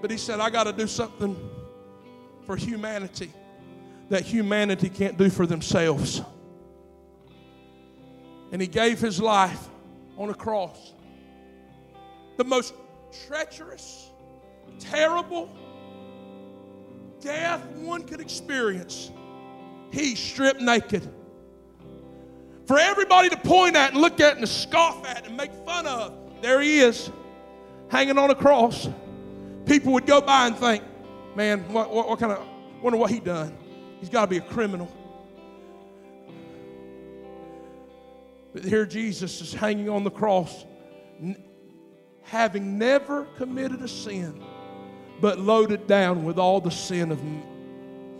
But 0.00 0.10
he 0.10 0.18
said, 0.18 0.40
I 0.40 0.50
got 0.50 0.64
to 0.64 0.72
do 0.72 0.86
something 0.86 1.36
for 2.44 2.56
humanity 2.56 3.32
that 4.08 4.22
humanity 4.22 4.88
can't 4.88 5.18
do 5.18 5.30
for 5.30 5.46
themselves. 5.46 6.22
And 8.52 8.62
he 8.62 8.68
gave 8.68 9.00
his 9.00 9.20
life 9.20 9.68
on 10.16 10.30
a 10.30 10.34
cross. 10.34 10.94
The 12.36 12.44
most 12.44 12.74
treacherous, 13.26 14.10
terrible 14.78 15.50
death 17.20 17.66
one 17.76 18.04
could 18.04 18.20
experience. 18.20 19.10
He 19.90 20.14
stripped 20.14 20.60
naked. 20.60 21.08
For 22.66 22.78
everybody 22.78 23.28
to 23.30 23.36
point 23.36 23.76
at 23.76 23.92
and 23.92 24.00
look 24.00 24.20
at 24.20 24.36
and 24.36 24.48
scoff 24.48 25.04
at 25.06 25.26
and 25.26 25.36
make 25.36 25.52
fun 25.64 25.86
of, 25.86 26.12
there 26.42 26.60
he 26.60 26.80
is, 26.80 27.10
hanging 27.88 28.18
on 28.18 28.30
a 28.30 28.34
cross 28.34 28.88
people 29.66 29.92
would 29.92 30.06
go 30.06 30.20
by 30.20 30.46
and 30.46 30.56
think, 30.56 30.82
man, 31.34 31.60
what, 31.72 31.92
what, 31.92 32.08
what 32.08 32.18
kind 32.18 32.32
of, 32.32 32.46
wonder 32.80 32.98
what 32.98 33.10
he 33.10 33.20
done. 33.20 33.56
He's 34.00 34.08
got 34.08 34.22
to 34.22 34.26
be 34.30 34.38
a 34.38 34.40
criminal. 34.40 34.90
But 38.52 38.64
here 38.64 38.86
Jesus 38.86 39.40
is 39.40 39.52
hanging 39.52 39.90
on 39.90 40.04
the 40.04 40.10
cross, 40.10 40.64
n- 41.20 41.42
having 42.22 42.78
never 42.78 43.24
committed 43.36 43.82
a 43.82 43.88
sin, 43.88 44.42
but 45.20 45.38
loaded 45.38 45.86
down 45.86 46.24
with 46.24 46.38
all 46.38 46.60
the 46.60 46.70
sin 46.70 47.10
of 47.10 47.20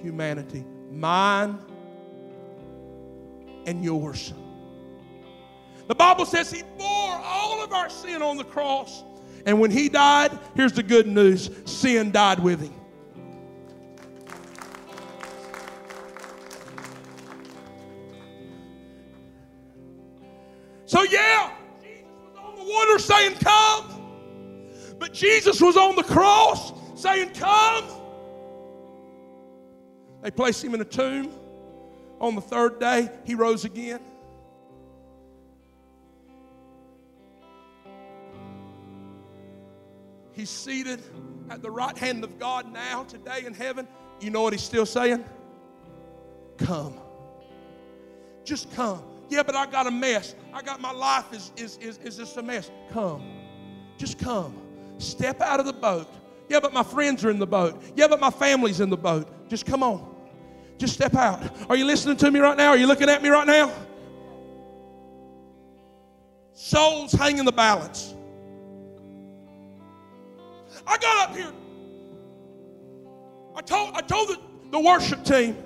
humanity, 0.02 0.64
mine 0.90 1.58
and 3.66 3.82
yours. 3.84 4.34
The 5.88 5.94
Bible 5.94 6.26
says 6.26 6.50
he 6.50 6.62
bore 6.76 7.20
all 7.22 7.62
of 7.62 7.72
our 7.72 7.88
sin 7.88 8.22
on 8.22 8.36
the 8.36 8.44
cross 8.44 9.04
and 9.46 9.60
when 9.60 9.70
he 9.70 9.88
died, 9.88 10.36
here's 10.56 10.72
the 10.72 10.82
good 10.82 11.06
news 11.06 11.50
sin 11.64 12.10
died 12.10 12.40
with 12.40 12.60
him. 12.60 12.74
So, 20.84 21.02
yeah, 21.04 21.52
Jesus 21.80 22.04
was 22.22 22.36
on 22.38 22.56
the 22.56 22.64
water 22.64 22.98
saying, 22.98 23.34
Come. 23.36 23.92
But 24.98 25.12
Jesus 25.12 25.60
was 25.60 25.76
on 25.76 25.94
the 25.94 26.04
cross 26.04 26.72
saying, 27.00 27.30
Come. 27.30 27.84
They 30.22 30.32
placed 30.32 30.64
him 30.64 30.74
in 30.74 30.80
a 30.80 30.84
tomb. 30.84 31.30
On 32.20 32.34
the 32.34 32.40
third 32.40 32.80
day, 32.80 33.10
he 33.24 33.34
rose 33.36 33.64
again. 33.64 34.00
He's 40.36 40.50
seated 40.50 41.00
at 41.48 41.62
the 41.62 41.70
right 41.70 41.96
hand 41.96 42.22
of 42.22 42.38
God 42.38 42.70
now, 42.70 43.04
today 43.04 43.46
in 43.46 43.54
heaven. 43.54 43.88
You 44.20 44.28
know 44.28 44.42
what 44.42 44.52
he's 44.52 44.62
still 44.62 44.84
saying? 44.84 45.24
Come. 46.58 47.00
Just 48.44 48.70
come. 48.74 49.02
Yeah, 49.30 49.42
but 49.42 49.56
I 49.56 49.64
got 49.64 49.86
a 49.86 49.90
mess. 49.90 50.34
I 50.52 50.60
got 50.60 50.78
my 50.78 50.92
life 50.92 51.32
is, 51.32 51.52
is, 51.56 51.78
is, 51.78 51.96
is 51.98 52.18
just 52.18 52.36
a 52.36 52.42
mess. 52.42 52.70
Come. 52.92 53.22
Just 53.96 54.18
come. 54.18 54.54
Step 54.98 55.40
out 55.40 55.58
of 55.58 55.64
the 55.64 55.72
boat. 55.72 56.06
Yeah, 56.50 56.60
but 56.60 56.74
my 56.74 56.82
friends 56.82 57.24
are 57.24 57.30
in 57.30 57.38
the 57.38 57.46
boat. 57.46 57.82
Yeah, 57.96 58.06
but 58.06 58.20
my 58.20 58.30
family's 58.30 58.80
in 58.80 58.90
the 58.90 58.96
boat. 58.96 59.48
Just 59.48 59.64
come 59.64 59.82
on. 59.82 60.14
Just 60.76 60.92
step 60.92 61.14
out. 61.14 61.50
Are 61.70 61.76
you 61.76 61.86
listening 61.86 62.18
to 62.18 62.30
me 62.30 62.40
right 62.40 62.58
now? 62.58 62.68
Are 62.68 62.76
you 62.76 62.86
looking 62.86 63.08
at 63.08 63.22
me 63.22 63.30
right 63.30 63.46
now? 63.46 63.72
Souls 66.52 67.12
hang 67.12 67.38
in 67.38 67.46
the 67.46 67.52
balance. 67.52 68.15
I 70.86 70.98
got 70.98 71.28
up 71.28 71.36
here. 71.36 71.52
I 73.54 73.62
told, 73.62 73.94
I 73.94 74.00
told 74.00 74.28
the, 74.28 74.38
the 74.70 74.80
worship 74.80 75.24
team, 75.24 75.56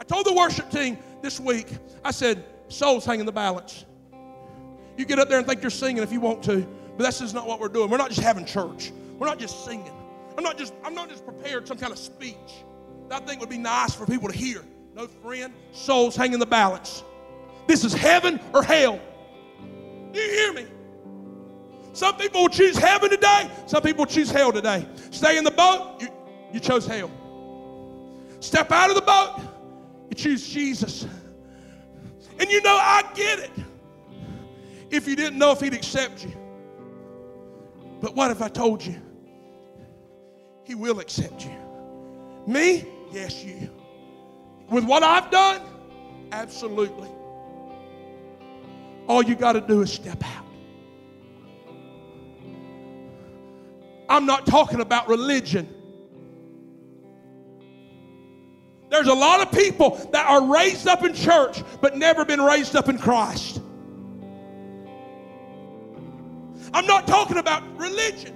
I 0.00 0.04
told 0.04 0.26
the 0.26 0.32
worship 0.32 0.70
team 0.70 0.98
this 1.22 1.38
week, 1.38 1.68
I 2.04 2.10
said, 2.10 2.44
souls 2.68 3.04
hang 3.04 3.20
in 3.20 3.26
the 3.26 3.32
balance. 3.32 3.84
You 4.96 5.04
get 5.04 5.18
up 5.18 5.28
there 5.28 5.38
and 5.38 5.46
think 5.46 5.62
you're 5.62 5.70
singing 5.70 6.02
if 6.02 6.12
you 6.12 6.20
want 6.20 6.42
to, 6.44 6.66
but 6.96 7.04
that's 7.04 7.20
just 7.20 7.34
not 7.34 7.46
what 7.46 7.60
we're 7.60 7.68
doing. 7.68 7.88
We're 7.88 7.98
not 7.98 8.08
just 8.08 8.20
having 8.20 8.44
church. 8.44 8.92
We're 9.18 9.26
not 9.26 9.38
just 9.38 9.64
singing. 9.64 9.92
I'm 10.36 10.44
not 10.44 10.58
just, 10.58 10.72
I'm 10.84 10.94
not 10.94 11.08
just 11.08 11.24
prepared 11.24 11.66
some 11.68 11.78
kind 11.78 11.92
of 11.92 11.98
speech 11.98 12.64
that 13.08 13.22
I 13.22 13.24
think 13.24 13.40
would 13.40 13.50
be 13.50 13.58
nice 13.58 13.94
for 13.94 14.06
people 14.06 14.28
to 14.28 14.36
hear. 14.36 14.64
No 14.94 15.06
friend, 15.06 15.52
souls 15.72 16.16
hang 16.16 16.32
in 16.32 16.40
the 16.40 16.46
balance. 16.46 17.04
This 17.68 17.84
is 17.84 17.92
heaven 17.92 18.40
or 18.52 18.62
hell. 18.62 19.00
Do 20.12 20.20
you 20.20 20.30
hear 20.30 20.52
me? 20.52 20.66
Some 21.98 22.14
people 22.16 22.42
will 22.42 22.48
choose 22.48 22.78
heaven 22.78 23.10
today, 23.10 23.50
some 23.66 23.82
people 23.82 24.06
choose 24.06 24.30
hell 24.30 24.52
today. 24.52 24.86
Stay 25.10 25.36
in 25.36 25.42
the 25.42 25.50
boat, 25.50 26.00
you, 26.00 26.06
you 26.52 26.60
chose 26.60 26.86
hell. 26.86 27.10
Step 28.38 28.70
out 28.70 28.88
of 28.88 28.94
the 28.94 29.02
boat, 29.02 29.40
you 30.08 30.14
choose 30.14 30.48
Jesus. 30.48 31.08
And 32.38 32.48
you 32.48 32.62
know, 32.62 32.76
I 32.80 33.02
get 33.14 33.40
it. 33.40 33.50
If 34.92 35.08
you 35.08 35.16
didn't 35.16 35.40
know 35.40 35.50
if 35.50 35.60
He'd 35.60 35.74
accept 35.74 36.24
you. 36.24 36.32
But 38.00 38.14
what 38.14 38.30
if 38.30 38.42
I 38.42 38.48
told 38.48 38.86
you? 38.86 39.02
He 40.62 40.76
will 40.76 41.00
accept 41.00 41.46
you. 41.46 41.56
Me? 42.46 42.86
Yes, 43.10 43.42
you. 43.42 43.70
With 44.70 44.84
what 44.84 45.02
I've 45.02 45.32
done? 45.32 45.62
Absolutely. 46.30 47.08
All 49.08 49.20
you 49.20 49.34
got 49.34 49.54
to 49.54 49.60
do 49.60 49.82
is 49.82 49.92
step 49.92 50.22
out. 50.24 50.47
I'm 54.08 54.26
not 54.26 54.46
talking 54.46 54.80
about 54.80 55.08
religion. 55.08 55.74
There's 58.90 59.06
a 59.06 59.14
lot 59.14 59.40
of 59.40 59.52
people 59.52 59.96
that 60.12 60.26
are 60.26 60.46
raised 60.52 60.86
up 60.88 61.04
in 61.04 61.12
church 61.12 61.62
but 61.80 61.96
never 61.96 62.24
been 62.24 62.40
raised 62.40 62.74
up 62.74 62.88
in 62.88 62.98
Christ. 62.98 63.60
I'm 66.72 66.86
not 66.86 67.06
talking 67.06 67.38
about 67.38 67.62
religion. 67.78 68.34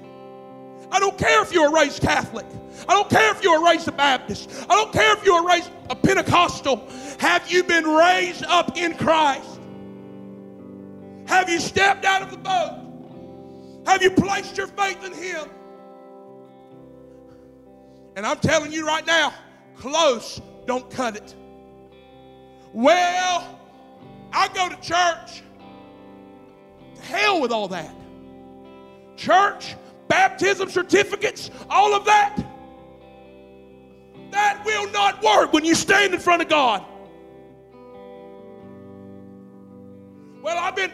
I 0.91 0.99
don't 0.99 1.16
care 1.16 1.43
if 1.43 1.55
you 1.55 1.62
were 1.62 1.75
raised 1.75 2.03
Catholic. 2.03 2.47
I 2.89 2.95
don't 2.95 3.09
care 3.09 3.31
if 3.31 3.43
you 3.43 3.53
were 3.53 3.64
raised 3.64 3.89
a 3.89 3.93
Baptist. 3.93 4.66
I 4.68 4.75
don't 4.75 4.93
care 4.93 5.16
if 5.16 5.25
you 5.25 5.35
were 5.35 5.49
raised 5.49 5.70
a 5.89 5.97
Pentecostal. 5.97 6.87
Have 7.18 7.51
you 7.51 7.62
been 7.62 7.85
raised 7.85 8.45
up 8.45 8.77
in 8.77 8.95
Christ? 8.97 9.49
Have 11.27 11.49
you 11.49 11.61
stepped 11.61 12.05
out 12.05 12.23
of 12.23 12.31
the 12.31 12.37
boat? 12.37 12.79
Have 13.87 14.03
you 14.03 14.11
placed 14.11 14.57
your 14.57 14.66
faith 14.66 15.03
in 15.05 15.12
Him? 15.14 15.49
And 18.17 18.27
I'm 18.27 18.39
telling 18.39 18.73
you 18.73 18.87
right 18.87 19.07
now, 19.07 19.33
close 19.77 20.41
don't 20.67 20.89
cut 20.91 21.17
it. 21.17 21.35
Well, 22.73 23.59
I 24.33 24.49
go 24.49 24.69
to 24.69 24.77
church. 24.77 25.43
To 26.97 27.03
hell 27.03 27.41
with 27.41 27.53
all 27.53 27.69
that. 27.69 27.95
Church, 29.17 29.77
baptism 30.09 30.71
certificates, 30.71 31.51
all 31.69 31.95
of 31.95 32.05
that. 32.07 32.37
That 34.31 34.63
will 34.65 34.91
not 34.91 35.23
work 35.23 35.53
when 35.53 35.65
you 35.65 35.75
stand 35.75 36.15
in 36.15 36.21
front 36.21 36.43
of 36.43 36.49
God. 36.49 36.85
Well, 40.43 40.59
I've 40.59 40.75
been, 40.75 40.91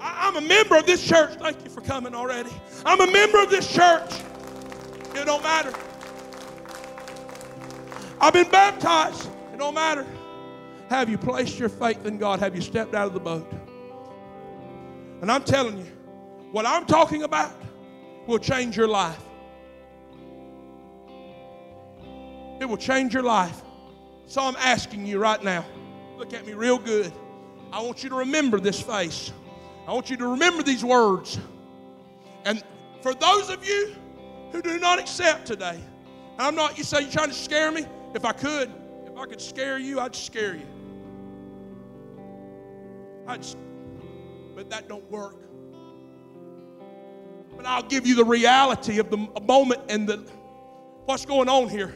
I, 0.00 0.28
am 0.28 0.36
a 0.36 0.40
member 0.40 0.76
of 0.76 0.86
this 0.86 1.04
church. 1.04 1.34
Thank 1.38 1.64
you 1.64 1.70
for 1.70 1.80
coming 1.80 2.14
already. 2.14 2.50
I'm 2.84 3.00
a 3.00 3.10
member 3.10 3.42
of 3.42 3.50
this 3.50 3.72
church. 3.72 4.12
It 5.14 5.24
don't 5.24 5.42
matter. 5.42 5.72
I've 8.20 8.32
been 8.32 8.50
baptized. 8.50 9.28
It 9.52 9.58
don't 9.58 9.74
matter. 9.74 10.06
Have 10.88 11.08
you 11.08 11.18
placed 11.18 11.58
your 11.58 11.68
faith 11.68 12.06
in 12.06 12.18
God? 12.18 12.40
Have 12.40 12.56
you 12.56 12.62
stepped 12.62 12.94
out 12.94 13.06
of 13.06 13.14
the 13.14 13.20
boat? 13.20 13.50
And 15.20 15.30
I'm 15.30 15.44
telling 15.44 15.78
you, 15.78 15.86
what 16.52 16.64
I'm 16.64 16.86
talking 16.86 17.22
about 17.22 17.52
will 18.26 18.38
change 18.38 18.76
your 18.76 18.88
life. 18.88 19.20
It 22.60 22.64
will 22.68 22.76
change 22.76 23.14
your 23.14 23.22
life. 23.22 23.62
So 24.26 24.42
I'm 24.42 24.56
asking 24.56 25.06
you 25.06 25.18
right 25.18 25.42
now, 25.42 25.64
look 26.16 26.34
at 26.34 26.46
me 26.46 26.54
real 26.54 26.78
good. 26.78 27.12
I 27.72 27.82
want 27.82 28.02
you 28.02 28.08
to 28.08 28.16
remember 28.16 28.58
this 28.58 28.80
face. 28.80 29.32
I 29.86 29.92
want 29.92 30.10
you 30.10 30.16
to 30.16 30.26
remember 30.26 30.62
these 30.62 30.84
words. 30.84 31.38
And 32.44 32.62
for 33.02 33.14
those 33.14 33.50
of 33.50 33.66
you 33.66 33.94
who 34.52 34.62
do 34.62 34.78
not 34.78 34.98
accept 34.98 35.46
today, 35.46 35.78
I'm 36.38 36.54
not, 36.54 36.78
you 36.78 36.84
say 36.84 37.02
you're 37.02 37.10
trying 37.10 37.28
to 37.28 37.34
scare 37.34 37.70
me? 37.70 37.86
If 38.14 38.24
I 38.24 38.32
could, 38.32 38.70
if 39.06 39.16
I 39.16 39.26
could 39.26 39.40
scare 39.40 39.78
you, 39.78 40.00
I'd 40.00 40.14
scare 40.14 40.54
you. 40.54 40.66
I'd, 43.26 43.44
but 44.54 44.70
that 44.70 44.88
don't 44.88 45.08
work. 45.10 45.36
But 47.56 47.66
I'll 47.66 47.82
give 47.82 48.06
you 48.06 48.14
the 48.14 48.24
reality 48.24 48.98
of 48.98 49.10
the 49.10 49.16
moment 49.16 49.82
and 49.88 50.08
the 50.08 50.18
what's 51.04 51.24
going 51.24 51.48
on 51.48 51.68
here. 51.68 51.94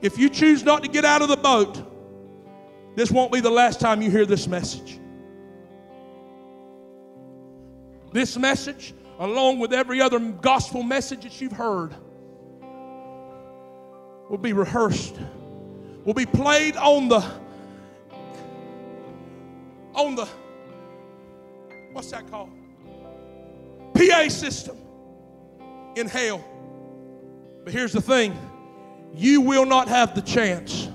If 0.00 0.18
you 0.18 0.30
choose 0.30 0.64
not 0.64 0.82
to 0.82 0.88
get 0.88 1.04
out 1.04 1.22
of 1.22 1.28
the 1.28 1.36
boat, 1.36 1.82
this 2.96 3.10
won't 3.10 3.32
be 3.32 3.40
the 3.40 3.50
last 3.50 3.80
time 3.80 4.02
you 4.02 4.10
hear 4.10 4.26
this 4.26 4.46
message. 4.48 4.98
This 8.12 8.36
message, 8.36 8.94
along 9.18 9.60
with 9.60 9.72
every 9.72 10.00
other 10.00 10.18
gospel 10.18 10.82
message 10.82 11.22
that 11.22 11.40
you've 11.40 11.52
heard, 11.52 11.94
will 14.30 14.38
be 14.38 14.52
rehearsed, 14.52 15.16
will 16.04 16.14
be 16.14 16.24
played 16.24 16.76
on 16.76 17.08
the 17.08 17.22
on 19.92 20.14
the 20.14 20.26
what's 21.92 22.10
that 22.12 22.30
called? 22.30 22.50
PA 23.94 24.28
system 24.28 24.76
in 25.96 26.06
hell. 26.06 26.42
But 27.64 27.72
here's 27.72 27.92
the 27.92 28.00
thing 28.00 28.38
you 29.12 29.40
will 29.40 29.66
not 29.66 29.88
have 29.88 30.14
the 30.14 30.22
chance. 30.22 30.88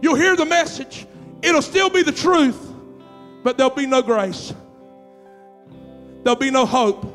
You'll 0.00 0.14
hear 0.14 0.36
the 0.36 0.46
message, 0.46 1.04
it'll 1.42 1.62
still 1.62 1.90
be 1.90 2.02
the 2.02 2.12
truth, 2.12 2.72
but 3.42 3.58
there'll 3.58 3.74
be 3.74 3.86
no 3.86 4.02
grace. 4.02 4.54
There'll 6.22 6.38
be 6.38 6.50
no 6.50 6.64
hope. 6.64 7.12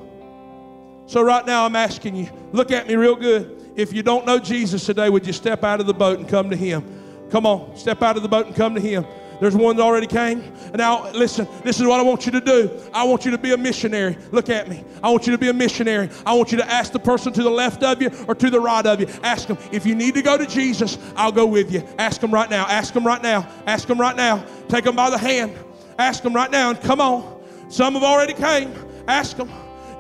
So, 1.05 1.21
right 1.21 1.45
now, 1.45 1.65
I'm 1.65 1.75
asking 1.75 2.15
you, 2.15 2.29
look 2.53 2.71
at 2.71 2.87
me 2.87 2.95
real 2.95 3.15
good. 3.15 3.60
If 3.75 3.93
you 3.93 4.03
don't 4.03 4.25
know 4.25 4.39
Jesus 4.39 4.85
today, 4.85 5.09
would 5.09 5.25
you 5.25 5.33
step 5.33 5.63
out 5.63 5.79
of 5.79 5.87
the 5.87 5.93
boat 5.93 6.19
and 6.19 6.27
come 6.27 6.49
to 6.49 6.55
Him? 6.55 6.83
Come 7.29 7.45
on, 7.45 7.75
step 7.77 8.01
out 8.01 8.17
of 8.17 8.23
the 8.23 8.29
boat 8.29 8.47
and 8.47 8.55
come 8.55 8.75
to 8.75 8.81
Him. 8.81 9.05
There's 9.39 9.55
one 9.55 9.75
that 9.77 9.81
already 9.81 10.05
came. 10.05 10.43
Now, 10.75 11.09
listen, 11.13 11.47
this 11.63 11.79
is 11.79 11.87
what 11.87 11.99
I 11.99 12.03
want 12.03 12.27
you 12.27 12.31
to 12.33 12.41
do. 12.41 12.69
I 12.93 13.05
want 13.05 13.25
you 13.25 13.31
to 13.31 13.39
be 13.39 13.53
a 13.53 13.57
missionary. 13.57 14.15
Look 14.31 14.49
at 14.49 14.69
me. 14.69 14.83
I 15.01 15.09
want 15.09 15.25
you 15.25 15.31
to 15.31 15.37
be 15.39 15.49
a 15.49 15.53
missionary. 15.53 16.11
I 16.27 16.35
want 16.35 16.51
you 16.51 16.59
to 16.59 16.71
ask 16.71 16.91
the 16.91 16.99
person 16.99 17.33
to 17.33 17.41
the 17.41 17.49
left 17.49 17.81
of 17.81 18.03
you 18.03 18.11
or 18.27 18.35
to 18.35 18.51
the 18.51 18.59
right 18.59 18.85
of 18.85 18.99
you. 18.99 19.07
Ask 19.23 19.47
them, 19.47 19.57
if 19.71 19.83
you 19.83 19.95
need 19.95 20.13
to 20.13 20.21
go 20.21 20.37
to 20.37 20.45
Jesus, 20.45 20.99
I'll 21.15 21.31
go 21.31 21.47
with 21.47 21.71
you. 21.71 21.81
Ask 21.97 22.21
them 22.21 22.31
right 22.31 22.51
now. 22.51 22.67
Ask 22.67 22.93
them 22.93 23.07
right 23.07 23.23
now. 23.23 23.49
Ask 23.65 23.87
them 23.87 23.99
right 23.99 24.15
now. 24.15 24.45
Take 24.69 24.83
them 24.83 24.95
by 24.95 25.09
the 25.09 25.17
hand. 25.17 25.57
Ask 25.97 26.21
them 26.21 26.35
right 26.35 26.51
now 26.51 26.69
and 26.69 26.79
come 26.79 27.01
on. 27.01 27.41
Some 27.69 27.95
have 27.95 28.03
already 28.03 28.33
came. 28.33 28.75
Ask 29.07 29.37
them. 29.37 29.49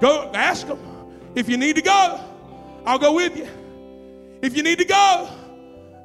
Go, 0.01 0.29
ask 0.35 0.67
them. 0.67 0.77
If 1.33 1.49
you 1.49 1.57
need 1.57 1.77
to 1.77 1.81
go, 1.81 2.19
I'll 2.85 2.99
go 2.99 3.15
with 3.15 3.35
you. 3.35 3.47
If 4.41 4.57
you 4.57 4.63
need 4.63 4.79
to 4.79 4.85
go, 4.85 5.29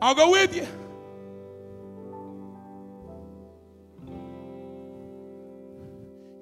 I'll 0.02 0.14
go 0.14 0.30
with 0.30 0.54
you. 0.54 0.66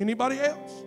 Anybody 0.00 0.40
else? 0.40 0.84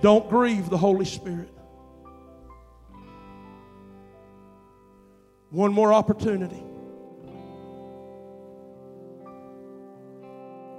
Don't 0.00 0.28
grieve 0.30 0.70
the 0.70 0.78
Holy 0.78 1.04
Spirit. 1.04 1.50
One 5.50 5.72
more 5.72 5.92
opportunity. 5.92 6.62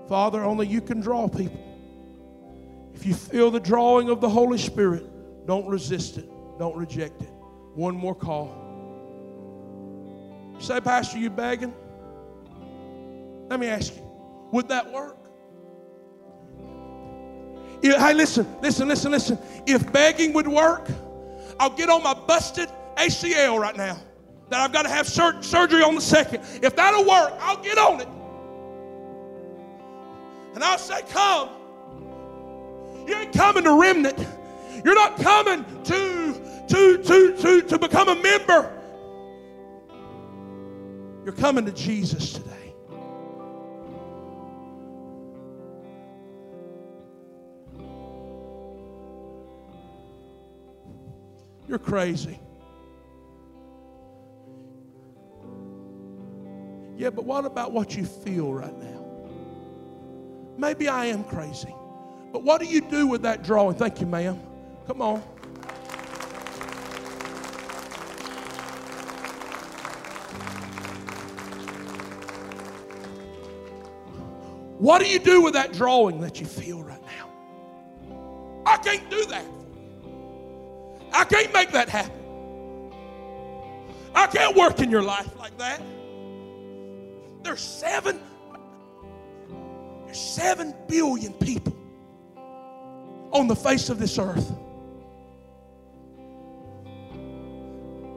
Father, 0.08 0.42
only 0.44 0.68
you 0.68 0.80
can 0.80 1.02
draw 1.02 1.28
people. 1.28 1.69
If 3.00 3.06
you 3.06 3.14
feel 3.14 3.50
the 3.50 3.62
drawing 3.62 4.10
of 4.10 4.20
the 4.20 4.28
Holy 4.28 4.58
Spirit, 4.58 5.06
don't 5.48 5.66
resist 5.66 6.18
it, 6.18 6.30
don't 6.60 6.76
reject 6.76 7.22
it. 7.22 7.30
One 7.74 7.96
more 7.96 8.14
call. 8.14 8.54
You 10.58 10.62
say, 10.62 10.82
Pastor, 10.82 11.18
you 11.18 11.30
begging? 11.30 11.74
Let 13.48 13.58
me 13.62 13.68
ask 13.68 13.96
you, 13.96 14.02
would 14.52 14.68
that 14.68 14.92
work? 14.92 15.16
Hey, 17.82 18.14
listen, 18.14 18.46
listen, 18.62 18.90
listen, 18.90 19.12
listen. 19.12 19.40
If 19.66 19.90
begging 19.94 20.34
would 20.34 20.50
work, 20.50 20.90
I'll 21.58 21.70
get 21.70 21.90
on 21.90 22.04
my 22.04 22.14
busted 22.14 22.68
ACL 22.98 23.62
right 23.62 23.78
now 23.78 23.98
that 24.50 24.60
I've 24.60 24.74
got 24.74 24.82
to 24.82 24.90
have 24.90 25.08
sur- 25.08 25.42
surgery 25.42 25.84
on 25.84 25.96
the 25.96 26.02
second. 26.02 26.44
If 26.62 26.76
that'll 26.76 27.06
work, 27.08 27.34
I'll 27.40 27.64
get 27.64 27.78
on 27.78 28.02
it. 28.02 28.10
And 30.54 30.62
I'll 30.66 30.78
say, 30.78 31.02
Come. 31.04 31.52
You 33.08 33.16
ain't 33.16 33.34
coming 33.34 33.64
to 33.64 33.80
remnant. 33.80 34.20
You're 34.84 34.96
not 34.96 35.18
coming 35.18 35.66
to, 35.84 36.66
to, 36.68 37.04
to, 37.04 37.38
to, 37.38 37.62
to 37.62 37.80
become 37.80 38.10
a 38.10 38.16
member. 38.16 38.76
You're 41.24 41.34
coming 41.34 41.66
to 41.66 41.72
Jesus 41.72 42.34
today. 42.34 42.74
You're 51.68 51.78
crazy. 51.78 52.40
Yeah, 56.98 57.12
but 57.12 57.26
what 57.26 57.46
about 57.46 57.72
what 57.72 57.96
you 57.96 58.06
feel 58.06 58.52
right 58.52 58.76
now? 58.78 59.06
Maybe 60.58 60.90
I 60.90 61.06
am 61.06 61.24
crazy. 61.24 61.74
But 62.32 62.44
what 62.44 62.62
do 62.62 62.68
you 62.68 62.82
do 62.82 63.08
with 63.08 63.24
that 63.24 63.44
drawing? 63.44 63.76
Thank 63.76 64.00
you, 64.00 64.06
ma'am. 64.06 64.40
Come 64.86 65.02
on. 65.02 65.20
What 74.78 75.02
do 75.02 75.08
you 75.08 75.20
do 75.20 75.42
with 75.42 75.54
that 75.54 75.74
drawing 75.74 76.22
that 76.22 76.40
you 76.40 76.46
feel 76.46 76.82
right 76.82 77.02
now? 77.02 78.64
I 78.66 78.78
can't 78.78 79.10
do 79.10 79.26
that. 79.26 79.46
I 81.12 81.24
can't 81.26 81.52
make 81.54 81.72
that 81.72 81.90
happen. 81.90 82.14
I 84.16 84.28
can't 84.28 84.56
work 84.56 84.80
in 84.80 84.90
your 84.90 85.02
life 85.04 85.28
like 85.38 85.58
that. 85.58 85.82
There's 87.44 87.60
seven, 87.60 88.22
there's 90.06 90.20
seven 90.20 90.74
billion 90.88 91.34
people 91.34 91.79
on 93.32 93.48
the 93.48 93.56
face 93.56 93.90
of 93.90 94.00
this 94.00 94.18
earth. 94.18 94.52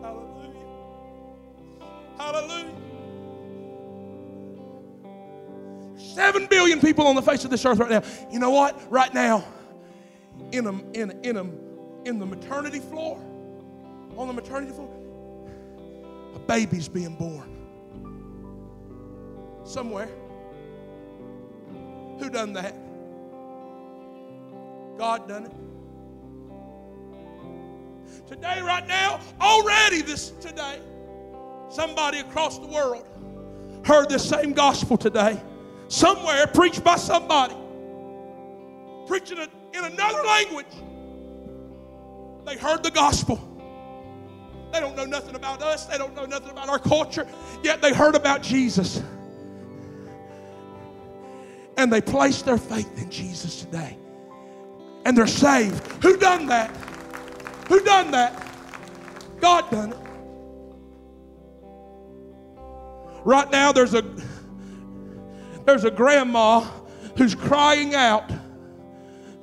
Hallelujah. 0.01 0.55
Hallelujah. 2.19 2.75
Seven 5.97 6.47
billion 6.47 6.81
people 6.81 7.07
on 7.07 7.15
the 7.15 7.23
face 7.23 7.45
of 7.45 7.51
this 7.51 7.65
earth 7.65 7.79
right 7.79 7.91
now. 7.91 8.03
You 8.31 8.39
know 8.39 8.51
what? 8.51 8.81
Right 8.91 9.13
now, 9.13 9.45
in 10.51 10.67
a, 10.67 10.73
in 10.93 11.11
a, 11.11 11.21
in 11.23 11.37
a 11.37 11.45
in 12.05 12.19
the 12.19 12.27
maternity 12.27 12.81
floor, 12.81 13.17
on 14.17 14.27
the 14.27 14.33
maternity 14.33 14.73
floor, 14.73 14.91
a 16.35 16.39
baby's 16.41 16.89
being 16.89 17.15
born. 17.15 17.49
Somewhere. 19.65 20.09
Who 22.19 22.29
done 22.29 22.53
that? 22.55 22.75
God 25.03 25.27
done 25.27 25.47
it. 25.47 25.53
Today, 28.29 28.63
right 28.63 28.87
now, 28.87 29.19
already 29.41 30.01
this 30.01 30.31
today, 30.41 30.79
somebody 31.71 32.21
across 32.21 32.61
the 32.61 32.69
world 32.69 33.05
heard 33.85 34.09
this 34.09 34.29
same 34.29 34.53
gospel 34.53 34.97
today. 34.97 35.43
Somewhere 35.89 36.47
preached 36.47 36.85
by 36.85 36.95
somebody. 36.95 37.57
Preaching 39.09 39.39
it 39.39 39.51
in 39.75 39.85
another 39.85 40.23
language 40.23 40.67
they 42.47 42.57
heard 42.57 42.85
the 42.85 42.93
gospel. 42.93 43.41
They 44.73 44.79
don't 44.79 44.95
know 44.95 45.05
nothing 45.05 45.35
about 45.35 45.63
us, 45.63 45.87
they 45.87 45.99
don't 45.99 46.15
know 46.15 46.27
nothing 46.27 46.51
about 46.51 46.69
our 46.69 46.79
culture, 46.79 47.27
yet 47.65 47.83
they 47.83 47.93
heard 47.93 48.15
about 48.15 48.41
Jesus. 48.41 49.03
And 51.77 51.93
they 51.93 52.01
placed 52.01 52.45
their 52.45 52.59
faith 52.59 53.03
in 53.03 53.11
Jesus 53.11 53.63
today. 53.63 53.99
And 55.05 55.17
they're 55.17 55.27
saved. 55.27 55.87
Who 56.03 56.17
done 56.17 56.47
that? 56.47 56.71
Who 57.69 57.81
done 57.81 58.11
that? 58.13 58.47
God 59.41 59.71
done 59.71 59.93
it. 59.93 59.99
Right 63.25 63.51
now 63.51 63.73
there's 63.73 63.95
a 63.95 64.05
there's 65.65 65.85
a 65.85 65.91
grandma 65.91 66.61
who's 67.17 67.35
crying 67.35 67.95
out 67.95 68.31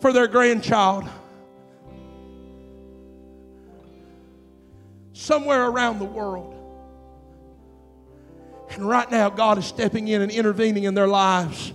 for 0.02 0.12
their 0.12 0.28
grandchild. 0.28 1.08
somewhere 5.20 5.68
around 5.68 6.00
the 6.00 6.06
world. 6.06 6.56
And 8.72 8.88
right 8.88 9.10
now, 9.12 9.30
God 9.30 9.58
is 9.58 9.66
stepping 9.66 10.08
in 10.08 10.22
and 10.22 10.32
intervening 10.32 10.86
in 10.86 10.94
their 10.96 11.08
lives. 11.08 11.74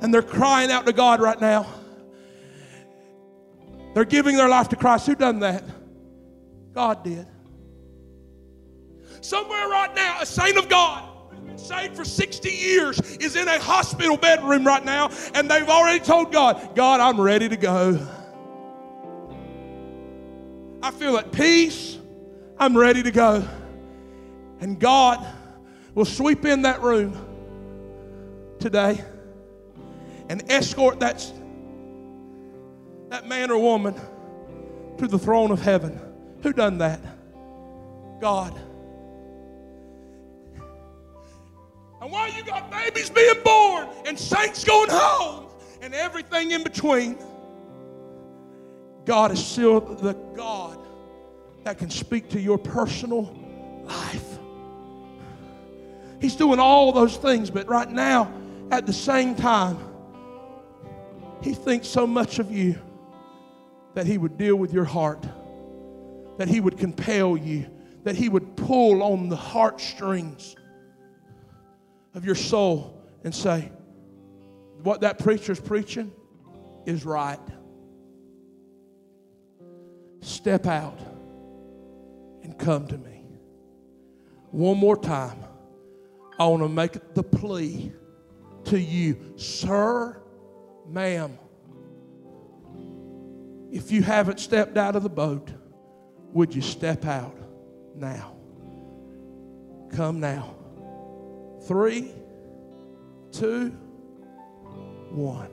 And 0.00 0.12
they're 0.12 0.22
crying 0.22 0.70
out 0.72 0.86
to 0.86 0.92
God 0.92 1.20
right 1.20 1.40
now. 1.40 1.66
They're 3.94 4.04
giving 4.04 4.36
their 4.36 4.48
life 4.48 4.68
to 4.70 4.76
Christ. 4.76 5.06
Who 5.06 5.14
done 5.14 5.40
that? 5.40 5.64
God 6.72 7.02
did. 7.04 7.26
Somewhere 9.20 9.68
right 9.68 9.94
now, 9.94 10.20
a 10.20 10.26
saint 10.26 10.56
of 10.56 10.68
God 10.68 11.08
who's 11.30 11.40
been 11.40 11.58
saved 11.58 11.96
for 11.96 12.04
60 12.04 12.48
years 12.48 13.00
is 13.16 13.36
in 13.36 13.48
a 13.48 13.58
hospital 13.58 14.16
bedroom 14.16 14.66
right 14.66 14.84
now, 14.84 15.10
and 15.34 15.50
they've 15.50 15.68
already 15.68 16.00
told 16.00 16.32
God, 16.32 16.74
God, 16.74 17.00
I'm 17.00 17.20
ready 17.20 17.48
to 17.48 17.56
go. 17.56 17.98
I 20.82 20.90
feel 20.90 21.16
at 21.18 21.32
peace. 21.32 21.98
I'm 22.58 22.76
ready 22.76 23.02
to 23.02 23.10
go. 23.10 23.46
And 24.60 24.78
God 24.78 25.26
will 25.94 26.04
sweep 26.04 26.44
in 26.44 26.62
that 26.62 26.82
room 26.82 27.16
today 28.58 29.02
and 30.28 30.50
escort 30.50 31.00
that, 31.00 31.30
that 33.10 33.26
man 33.26 33.50
or 33.50 33.58
woman 33.58 33.94
to 34.98 35.06
the 35.06 35.18
throne 35.18 35.50
of 35.50 35.60
heaven. 35.60 36.00
Who 36.42 36.52
done 36.52 36.78
that? 36.78 37.00
God. 38.20 38.54
And 42.00 42.10
while 42.10 42.32
you 42.32 42.42
got 42.44 42.70
babies 42.70 43.10
being 43.10 43.42
born 43.44 43.88
and 44.06 44.18
saints 44.18 44.64
going 44.64 44.88
home 44.90 45.48
and 45.82 45.92
everything 45.92 46.52
in 46.52 46.62
between, 46.62 47.18
God 49.04 49.32
is 49.32 49.44
still 49.44 49.80
the 49.80 50.14
God 50.34 50.78
that 51.64 51.78
can 51.78 51.90
speak 51.90 52.30
to 52.30 52.40
your 52.40 52.58
personal 52.58 53.36
life. 53.84 54.38
He's 56.20 56.36
doing 56.36 56.60
all 56.60 56.92
those 56.92 57.16
things, 57.16 57.50
but 57.50 57.68
right 57.68 57.90
now, 57.90 58.32
at 58.70 58.86
the 58.86 58.92
same 58.92 59.34
time, 59.34 59.78
He 61.42 61.54
thinks 61.54 61.88
so 61.88 62.06
much 62.06 62.38
of 62.38 62.52
you 62.52 62.78
that 63.94 64.06
He 64.06 64.18
would 64.18 64.38
deal 64.38 64.56
with 64.56 64.72
your 64.72 64.84
heart, 64.84 65.26
that 66.38 66.48
He 66.48 66.60
would 66.60 66.78
compel 66.78 67.36
you, 67.36 67.66
that 68.04 68.16
He 68.16 68.28
would 68.28 68.56
pull 68.56 69.02
on 69.02 69.28
the 69.28 69.36
heartstrings 69.36 70.54
of 72.14 72.24
your 72.24 72.34
soul 72.34 73.02
and 73.24 73.34
say, 73.34 73.70
What 74.82 75.02
that 75.02 75.18
preacher's 75.18 75.60
preaching 75.60 76.12
is 76.86 77.04
right 77.04 77.40
step 80.22 80.66
out 80.66 80.98
and 82.42 82.58
come 82.58 82.86
to 82.86 82.98
me. 82.98 83.24
One 84.50 84.78
more 84.78 84.96
time, 84.96 85.38
I 86.38 86.46
want 86.46 86.62
to 86.62 86.68
make 86.68 87.14
the 87.14 87.22
plea 87.22 87.92
to 88.64 88.80
you, 88.80 89.34
sir, 89.36 90.20
ma'am. 90.88 91.38
If 93.70 93.92
you 93.92 94.02
haven't 94.02 94.40
stepped 94.40 94.76
out 94.76 94.96
of 94.96 95.02
the 95.02 95.08
boat, 95.08 95.50
would 96.32 96.54
you 96.54 96.60
step 96.60 97.04
out 97.04 97.36
now? 97.94 98.36
Come 99.92 100.20
now. 100.20 100.54
three, 101.66 102.10
two, 103.32 103.68
one. 105.10 105.50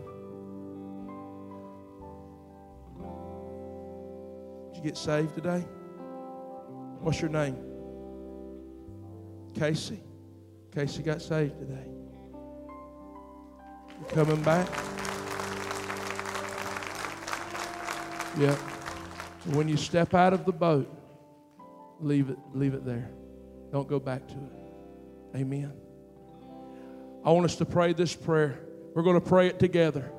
Did 4.70 4.78
you 4.78 4.84
get 4.84 4.98
saved 4.98 5.36
today? 5.36 5.64
What's 7.02 7.22
your 7.22 7.30
name? 7.30 7.58
Casey. 9.54 10.00
Casey 10.74 11.04
got 11.04 11.22
saved 11.22 11.60
today. 11.60 11.88
You 14.00 14.06
coming 14.10 14.42
back? 14.44 14.68
Yeah. 18.38 18.56
When 19.46 19.68
you 19.68 19.78
step 19.78 20.14
out 20.14 20.34
of 20.34 20.46
the 20.46 20.52
boat, 20.52 20.94
leave 22.00 22.30
it, 22.30 22.38
leave 22.54 22.74
it 22.74 22.86
there. 22.86 23.10
Don't 23.72 23.88
go 23.88 24.00
back 24.00 24.28
to 24.28 24.34
it. 24.34 25.38
Amen. 25.38 25.74
I 27.26 27.32
want 27.32 27.46
us 27.46 27.56
to 27.58 27.66
pray 27.66 27.94
this 27.94 28.16
prayer. 28.16 28.60
We're 28.94 29.04
going 29.04 29.20
to 29.20 29.28
pray 29.28 29.48
it 29.48 29.60
together. 29.60 30.12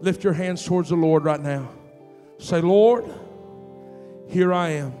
Lift 0.00 0.24
your 0.24 0.32
hands 0.32 0.64
towards 0.64 0.88
the 0.88 0.96
Lord 0.96 1.24
right 1.24 1.40
now. 1.40 1.68
Say, 2.38 2.60
Lord, 2.60 3.04
here 4.28 4.52
I 4.52 4.70
am. 4.70 4.92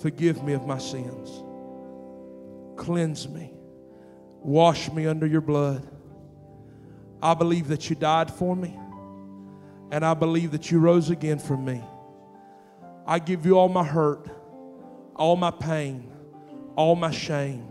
Forgive 0.00 0.42
me 0.42 0.52
of 0.52 0.66
my 0.66 0.78
sins. 0.78 1.30
Cleanse 2.76 3.28
me. 3.28 3.52
Wash 4.40 4.90
me 4.92 5.06
under 5.06 5.26
your 5.26 5.40
blood. 5.40 5.86
I 7.22 7.34
believe 7.34 7.68
that 7.68 7.88
you 7.88 7.96
died 7.96 8.30
for 8.30 8.54
me, 8.54 8.78
and 9.90 10.04
I 10.04 10.14
believe 10.14 10.52
that 10.52 10.70
you 10.70 10.78
rose 10.78 11.10
again 11.10 11.38
for 11.38 11.56
me. 11.56 11.82
I 13.06 13.18
give 13.18 13.44
you 13.44 13.58
all 13.58 13.68
my 13.68 13.84
hurt, 13.84 14.28
all 15.14 15.36
my 15.36 15.50
pain, 15.50 16.12
all 16.76 16.96
my 16.96 17.10
shame. 17.10 17.68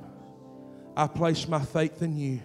I 0.95 1.07
place 1.07 1.47
my 1.47 1.61
faith 1.61 2.01
in 2.01 2.17
you. 2.17 2.41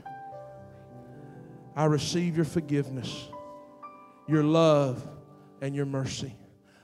I 1.76 1.84
receive 1.84 2.34
your 2.34 2.46
forgiveness, 2.46 3.28
your 4.26 4.42
love, 4.42 5.06
and 5.60 5.76
your 5.76 5.86
mercy. 5.86 6.34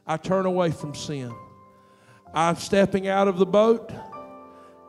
I 0.06 0.18
turn 0.18 0.46
away 0.46 0.70
from 0.70 0.94
sin. 0.94 1.34
I'm 2.34 2.56
stepping 2.56 3.08
out 3.08 3.26
of 3.26 3.38
the 3.38 3.46
boat 3.46 3.92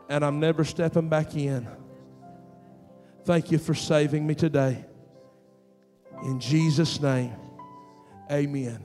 and 0.09 0.23
I'm 0.23 0.39
never 0.39 0.63
stepping 0.63 1.09
back 1.09 1.35
in. 1.35 1.67
Thank 3.23 3.51
you 3.51 3.57
for 3.57 3.73
saving 3.73 4.27
me 4.27 4.35
today. 4.35 4.85
In 6.23 6.39
Jesus' 6.39 7.01
name, 7.01 7.33
amen. 8.31 8.83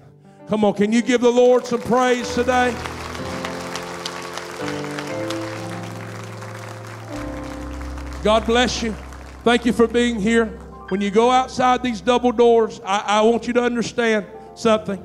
Come 0.49 0.64
on, 0.64 0.74
can 0.74 0.93
you 0.93 1.03
give 1.03 1.20
the 1.20 1.30
Lord 1.30 1.64
some 1.66 1.80
praise 1.80 2.34
today? 2.34 2.74
God 8.22 8.45
bless 8.45 8.82
you. 8.82 8.93
Thank 9.45 9.64
you 9.64 9.72
for 9.72 9.86
being 9.86 10.20
here. 10.20 10.47
When 10.91 11.01
you 11.01 11.11
go 11.11 11.30
outside 11.30 11.82
these 11.82 12.01
double 12.01 12.32
doors, 12.32 12.80
I, 12.84 12.99
I 12.99 13.20
want 13.22 13.47
you 13.47 13.53
to 13.55 13.62
understand 13.62 14.26
something. 14.55 15.03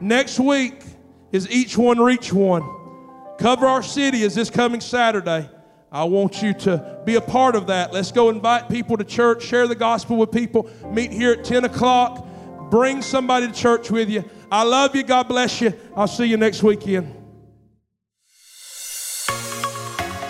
Next 0.00 0.38
week 0.38 0.84
is 1.32 1.50
each 1.50 1.76
one 1.76 1.98
reach 1.98 2.32
one. 2.32 2.62
Cover 3.38 3.66
Our 3.66 3.82
City 3.82 4.22
is 4.22 4.34
this 4.34 4.50
coming 4.50 4.80
Saturday. 4.80 5.48
I 5.90 6.04
want 6.04 6.42
you 6.42 6.52
to 6.52 7.00
be 7.06 7.14
a 7.14 7.20
part 7.20 7.56
of 7.56 7.68
that. 7.68 7.92
Let's 7.92 8.12
go 8.12 8.28
invite 8.28 8.68
people 8.68 8.96
to 8.98 9.04
church, 9.04 9.42
share 9.42 9.66
the 9.66 9.74
gospel 9.74 10.16
with 10.16 10.30
people, 10.30 10.70
meet 10.92 11.10
here 11.10 11.32
at 11.32 11.44
10 11.44 11.64
o'clock, 11.64 12.27
bring 12.70 13.02
somebody 13.02 13.46
to 13.46 13.52
church 13.52 13.90
with 13.90 14.08
you. 14.08 14.24
I 14.50 14.62
love 14.62 14.94
you. 14.96 15.02
God 15.02 15.28
bless 15.28 15.60
you. 15.60 15.72
I'll 15.96 16.08
see 16.08 16.26
you 16.26 16.36
next 16.36 16.62
weekend. 16.62 17.14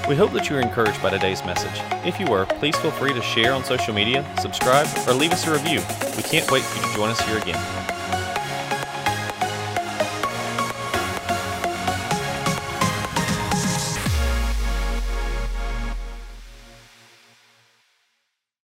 We 0.08 0.16
hope 0.16 0.32
that 0.32 0.48
you 0.48 0.56
were 0.56 0.62
encouraged 0.62 1.02
by 1.02 1.10
today's 1.10 1.44
message. 1.44 1.82
If 2.06 2.18
you 2.18 2.26
were, 2.26 2.46
please 2.46 2.74
feel 2.76 2.92
free 2.92 3.12
to 3.12 3.20
share 3.20 3.52
on 3.52 3.62
social 3.62 3.92
media, 3.92 4.24
subscribe, 4.40 4.86
or 5.06 5.12
leave 5.12 5.32
us 5.32 5.46
a 5.46 5.52
review. 5.52 5.80
We 6.16 6.22
can't 6.22 6.50
wait 6.50 6.62
for 6.62 6.80
you 6.80 6.88
to 6.88 6.94
join 6.96 7.10
us 7.10 7.20
here 7.20 7.36
again. 7.36 7.97